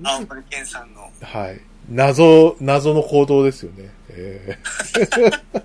[0.02, 1.10] 青森県産の。
[1.22, 1.60] はい。
[1.88, 3.90] 謎、謎の行動ですよね。
[4.10, 5.54] えー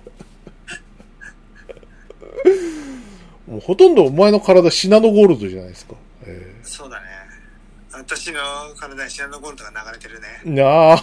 [3.50, 5.94] もうほとんどお前の体シナノゴールドじゃないですか。
[6.24, 7.06] えそうだね。
[7.92, 8.38] 私の
[8.76, 10.40] 体にシナノゴールドが流れてるね。
[10.44, 11.02] ー、なあ。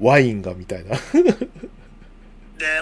[0.00, 0.90] ワインがみたいな。
[0.90, 0.96] で、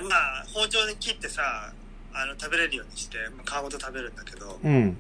[0.09, 1.73] まあ、包丁で切ってさ、
[2.15, 4.97] あの、食べれるようにして、まあ皮ごと食べるんだけど、うん。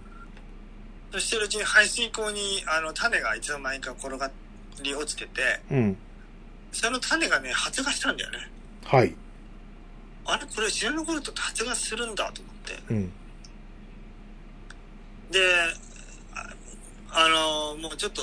[1.12, 4.30] そしてるうちに排水口に、あの、種がいつの間にか転が
[4.82, 5.96] り落ちてて、うん。
[6.72, 8.50] その種がね、発芽したんだよね。
[8.84, 9.14] はい。
[10.24, 10.46] あれ？
[10.46, 12.94] これシナノゴールドって発芽するんだと思って。
[12.94, 13.12] うん。
[15.30, 15.38] で、
[16.34, 16.48] あ
[17.10, 17.28] あ
[17.74, 18.22] のもうちょっと、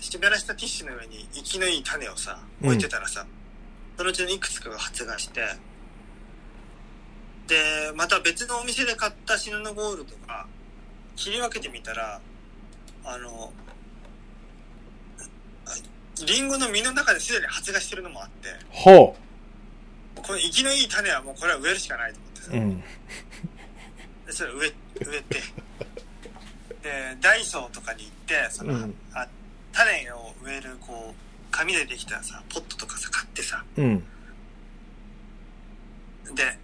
[0.00, 3.24] 湿らしたティッシュの上に生きのいい種をさ、置いてたらさ、
[3.96, 5.40] そのうちのいくつかが発芽して、
[7.46, 7.56] で、
[7.94, 10.46] また別のお店で買ったシナノゴールドが、
[11.20, 12.18] 切り分けてみたら、
[13.04, 13.52] あの、
[15.66, 19.14] あリンゴの実の中ですでに発芽してるのもあって、ほ
[20.16, 22.56] この生きのいい種はもうこれは植えるしかないと思ってさう。
[22.56, 22.80] う、ん。
[24.26, 24.72] でそれ植え
[25.04, 25.34] 植えて
[26.82, 29.28] でダイソーとかに行ってその、うんあ
[29.72, 31.14] 種を植えるこう
[31.50, 33.98] 紙でできたさポットとかさ買ってさうん。
[36.34, 36.58] で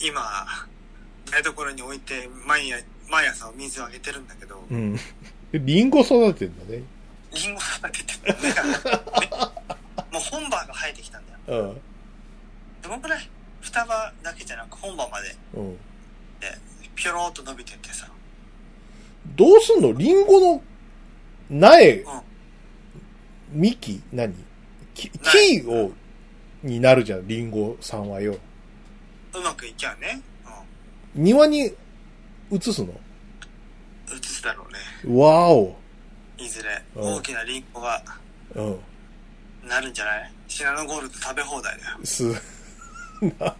[0.00, 0.22] 今
[1.30, 4.98] 台所に置いて毎夜毎朝お水をあげてるんだけどうん。
[5.52, 6.82] リンゴ育てんだね。
[7.34, 8.34] リンゴが出てる
[10.10, 11.62] もう本葉が生えてきたんだよ。
[11.62, 11.80] うん。
[12.80, 13.28] どのくらい？
[13.60, 15.36] 双葉だけじゃなく本葉まで。
[15.54, 15.76] うん。
[16.40, 16.58] で
[16.94, 18.08] ピョローっと伸びてってさ。
[19.36, 19.92] どうすんの？
[19.92, 20.62] リンゴの
[21.50, 22.22] 苗、うん。
[23.60, 24.02] 幹？
[24.12, 24.34] 何？
[24.94, 25.92] 木苗木を、
[26.62, 28.38] になるじゃん、リンゴさんはよ。
[29.34, 30.20] うまくいきゃね、
[31.14, 31.74] 庭に
[32.50, 32.88] 移すの？
[32.88, 32.98] うん、
[34.16, 34.78] 移すだろうね
[35.18, 35.76] わーお。
[36.38, 38.02] いずれうん大きなリンゴが
[38.54, 38.78] うん。
[39.68, 40.32] なるんじゃない？
[40.48, 41.98] シナノゴールド食べ放題だよ。
[42.04, 42.24] す、
[43.38, 43.56] な、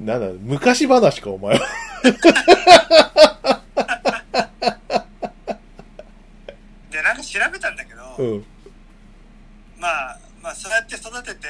[0.00, 1.66] なんだ、昔話か、お前は。
[6.90, 8.44] で、なんか調べたんだけど、うん。
[9.78, 11.46] まあ、まあ、そうやって育てて、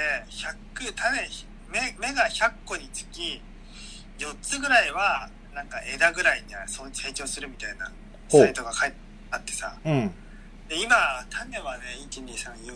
[0.74, 1.28] 100、種、
[1.72, 3.42] 芽芽が100個につき、
[4.18, 7.90] 4つぐらいは、なんか枝ぐらいにはそう成長するみたいな
[8.28, 8.96] サイトが書いて
[9.30, 9.76] あってさ。
[9.84, 10.12] うん。
[10.68, 10.96] で、今、
[11.30, 12.74] 種はね、1、2、3、4、5、6、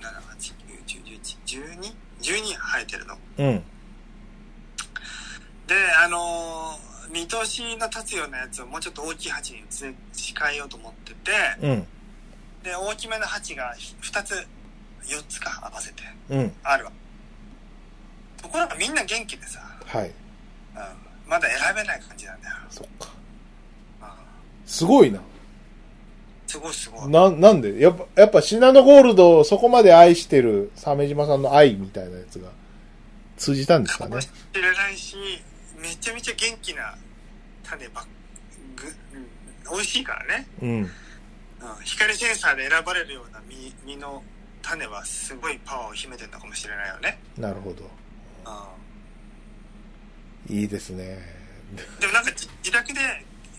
[0.00, 1.90] 7、8、9、10、11、
[2.20, 3.18] 12?12 生えてるの。
[3.38, 3.62] うん。
[5.66, 5.74] で、
[6.04, 11.86] あのー見通しの立つようなやつをもうちょっと大きい鉢に移し替えようと思ってて、うん。
[12.62, 14.32] で、大きめの鉢が2つ、
[15.04, 16.52] 4つか合わせてうん。
[16.62, 16.92] あるわ。
[18.40, 20.08] ところがみんな元気でさ、はい。
[20.08, 20.14] うん、
[21.26, 22.56] まだ選べない感じなんだよ。
[22.70, 23.08] そっか。
[24.02, 24.08] うん、
[24.66, 25.20] すごいな。
[26.46, 27.08] すごいすごい。
[27.08, 27.80] な、なんで？
[27.80, 32.50] やっぱ、やっぱシナノゴールドをそこまで愛してる鮫島さんの愛みたいなやつが
[33.36, 34.10] 通じたんですかね？
[34.10, 34.20] かも。
[34.20, 35.16] しれないし、
[35.80, 36.94] めちゃめちゃ元気な
[37.64, 38.04] 種ばっ
[38.76, 40.46] ぐ、うん、美味しいからね。
[40.62, 40.70] うん。
[40.70, 40.88] うん、
[41.82, 44.22] 光センサーで選ばれるような実実の
[44.60, 47.18] 種はすごいパワーを秘めてるのかもしれないよね。
[47.38, 47.84] なるほど。
[47.84, 47.88] うん、
[50.48, 51.18] いいですね。
[52.00, 53.00] でもなんか自自宅で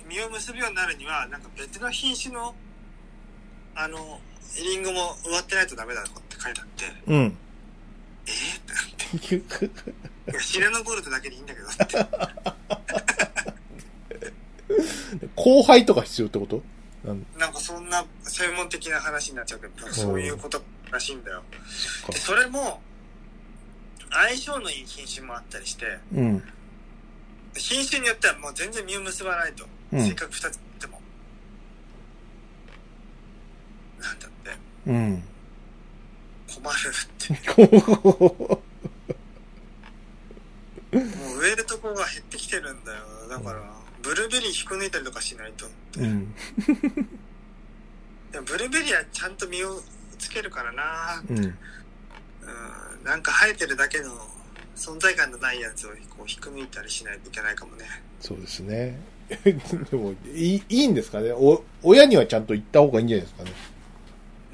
[0.07, 2.55] 実を結ぶようになるには、なんか別の品種の、
[3.75, 4.21] あの、
[4.57, 7.37] リンゴも植わってないとダメだとかって書いてあって、うん。
[8.27, 10.31] えー、ってなって。
[10.31, 11.97] いや、シナノゴールドだけでいいんだけどって。
[15.35, 16.63] 後輩とか必要ってこと？
[17.03, 21.43] なんかそんな専門的な話になっちゃうけど、そういうことらしいんだよ。
[22.05, 22.81] かで、それも、
[24.09, 26.43] 相性のいい品種もあったりして、うん。
[27.55, 29.65] 品種によってはもう全然実を結ばないと。
[29.93, 31.01] うんせっかく二つでも。
[33.99, 34.51] なんだって、
[34.87, 35.23] うん。
[36.53, 37.33] 困るって。
[40.95, 41.01] も
[41.35, 43.03] う植えるとこが減ってきてるんだよ。
[43.29, 43.61] だから、
[44.01, 45.67] ブルーベリー引く抜いたりとかしないと。
[45.97, 46.33] うん。
[48.31, 49.83] でもブルーベリーはちゃんと実を
[50.17, 51.23] つけるからな。
[51.29, 51.37] うん。
[51.37, 51.53] うん、
[53.03, 54.27] なんか生えてるだけの
[54.75, 57.85] 存在感のないやつをこう引く抜いたりしないといけないかもね。
[58.19, 58.99] そうですね。
[59.43, 63.51] でも、いい、いいんですかねお、親にはちゃんと言った方がいいんじゃないですかね。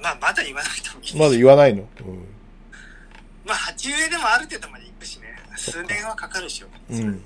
[0.02, 1.20] まあ、まだ言わなくてもいい。
[1.20, 1.88] まだ言わないの？
[3.46, 5.28] まあ、鉢植えでもある程度まで行くしね。
[5.58, 6.68] 数年はかかるでしょ。
[6.90, 7.24] ううん。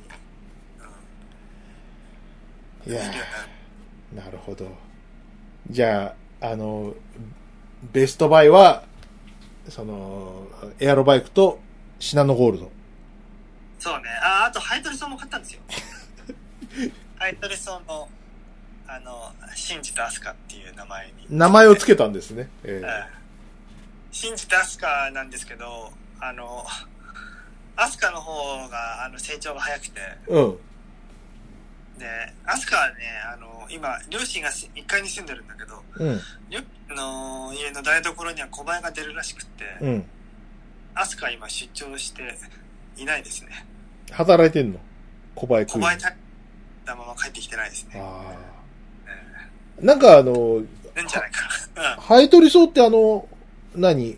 [2.87, 3.01] いや
[4.13, 4.69] なるほど。
[5.69, 6.95] じゃあ、あの、
[7.91, 8.83] ベストバイは、
[9.69, 10.47] その、
[10.79, 11.59] エアロバイクと
[11.99, 12.71] シナノゴールド。
[13.79, 14.09] そうね。
[14.21, 15.61] あ、あと、ハイトレソンも買ったんですよ。
[17.17, 18.09] ハイトレソンの
[18.87, 21.13] あの、シンジとアスカっていう名前に。
[21.29, 22.49] 名前をつけたんですね。
[22.63, 23.25] えうん
[24.11, 25.91] シンジとアスカなんですけど、
[26.21, 26.65] あの、
[27.75, 29.99] アスカの方が、あの、成長が早くて、
[30.29, 30.57] えうん。
[31.99, 32.07] で、
[32.45, 32.95] アスカはね、
[33.29, 36.21] あの、今、両親が1階に住んでるんだけど、うん。
[36.49, 40.05] 両親の家の台所には小林が出るらしくって、うん。
[40.93, 42.37] アスカは今出張して
[42.97, 43.65] いないですね。
[44.11, 44.79] 働いてんの？
[45.35, 45.81] 小林君。
[45.81, 46.05] 小林
[46.85, 47.99] たまま帰ってきてないですね。
[47.99, 49.85] あうあ。
[49.85, 50.67] なんかあの、ん。
[50.95, 51.41] なんじゃないか
[51.75, 51.93] な。
[51.93, 51.99] うん。
[51.99, 53.27] ハエトリソウってあの、
[53.75, 54.17] 何？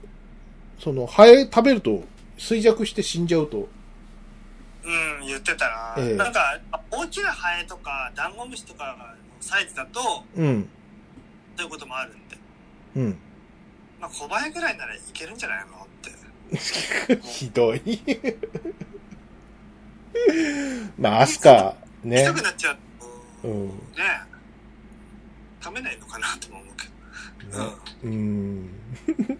[0.79, 2.03] その、ハエ食べると
[2.37, 3.67] 衰弱して死んじゃうと。
[4.83, 5.95] うん、言ってたな。
[5.97, 6.59] ええなんか、
[6.91, 9.05] 大きなハエとか、ダンゴムシとかの
[9.41, 10.69] サイズだと、うん。
[11.57, 12.37] そういうこともあるんで。
[12.95, 13.17] うん。
[13.99, 15.65] まあ、小林ぐらいならいけるんじゃない？
[15.65, 15.86] の。
[17.21, 17.81] ひどい。
[20.97, 22.33] まあ、アスカ、ね痛。
[22.33, 22.77] くなっちゃう
[23.41, 23.67] と、うん。
[23.67, 23.73] ね
[25.61, 26.87] 食べないのかなとも思うけ
[27.57, 27.79] ど。
[28.03, 28.11] うん。
[28.11, 28.69] うん。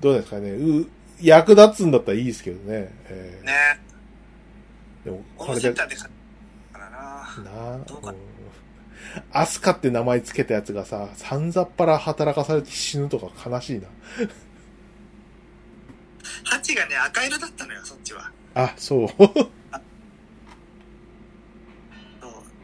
[0.00, 0.50] どうですかね。
[0.50, 0.86] う、
[1.20, 2.90] 役立つんだったらいいですけどね。
[3.06, 3.80] えーね
[5.04, 5.86] でも、これで、な。
[7.44, 8.16] などうかうん
[9.32, 13.88] アスカって名前つけたやつがさ、さんざっぱら働かされて死ぬとか悲しいな。
[16.44, 18.30] ハチがね、赤色だったのよ、そっちは。
[18.54, 19.08] あ、そう。
[19.08, 19.30] そう。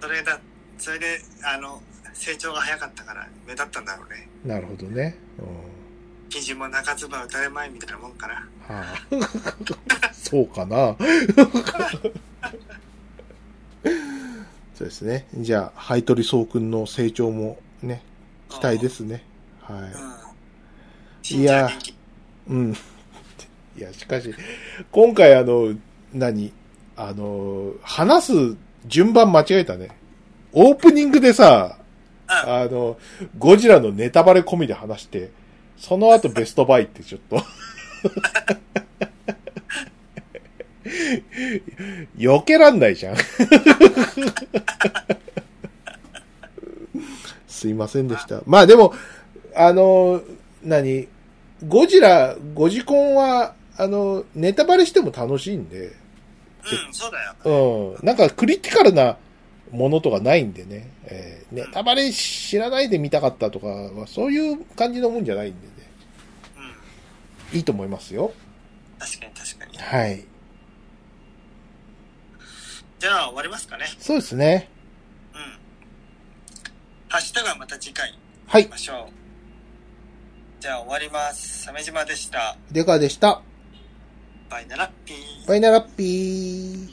[0.00, 0.40] それだ、
[0.78, 1.82] それで、あの、
[2.12, 4.28] 成長が早かったから目立ったんだろうね。
[4.44, 5.16] なるほどね。
[5.38, 5.46] うん
[6.28, 8.34] 基準も中唾打たれまいみたいなもんかな。
[8.34, 8.94] はあ、
[10.14, 10.96] そうかな。
[14.74, 15.26] そうですね。
[15.34, 18.02] じゃあ、ハイトリソウ君の成長もね、
[18.48, 19.22] 期待ですね。
[19.60, 19.84] はうん。
[19.90, 19.92] い。
[21.20, 21.94] 死んじゃう元気。
[22.48, 22.76] うん。
[23.76, 24.34] いや、しかし、
[24.90, 25.74] 今回あの、
[26.12, 26.52] 何？
[26.94, 29.88] あの、話す順番間違えたね。
[30.52, 31.78] オープニングでさ、
[32.28, 32.34] うん。
[32.52, 32.98] あの、
[33.38, 35.30] ゴジラのネタバレ込みで話して、
[35.78, 37.42] その後ベストバイってちょっと。
[42.16, 43.16] 避けらんないじゃん。
[47.48, 48.42] すいませんでした。
[48.46, 48.92] まあでも、
[49.54, 50.22] あの、
[50.62, 51.08] 何？
[51.66, 55.90] ゴジラ、ゴジコンは、あの、ネタバレしても楽しいんで、う
[56.90, 57.96] ん、そうだよ。
[57.98, 58.06] うん。
[58.06, 59.16] なんかクリティカルな
[59.70, 60.90] ものとかないんでね。
[61.06, 65.72] えーネタバレ知らないで見たかったとかは、そういう感じのもんじゃないんでね。
[67.52, 67.58] うん。
[67.58, 68.32] いいと思いますよ。
[68.98, 69.76] 確かに確かに。
[69.78, 70.24] はい。
[72.98, 73.84] じゃあ終わりますかね。
[73.98, 74.70] そうですね。
[75.34, 75.40] うん。
[77.08, 78.70] ハッシュタグはまた次回はい行き。
[78.70, 79.12] ましょう。
[80.60, 81.64] じゃあ終わります。
[81.64, 82.56] 鮫島でした。
[82.70, 83.42] デカでした。
[84.52, 85.48] バイナラッピー。
[85.48, 86.92] バイナラッピー。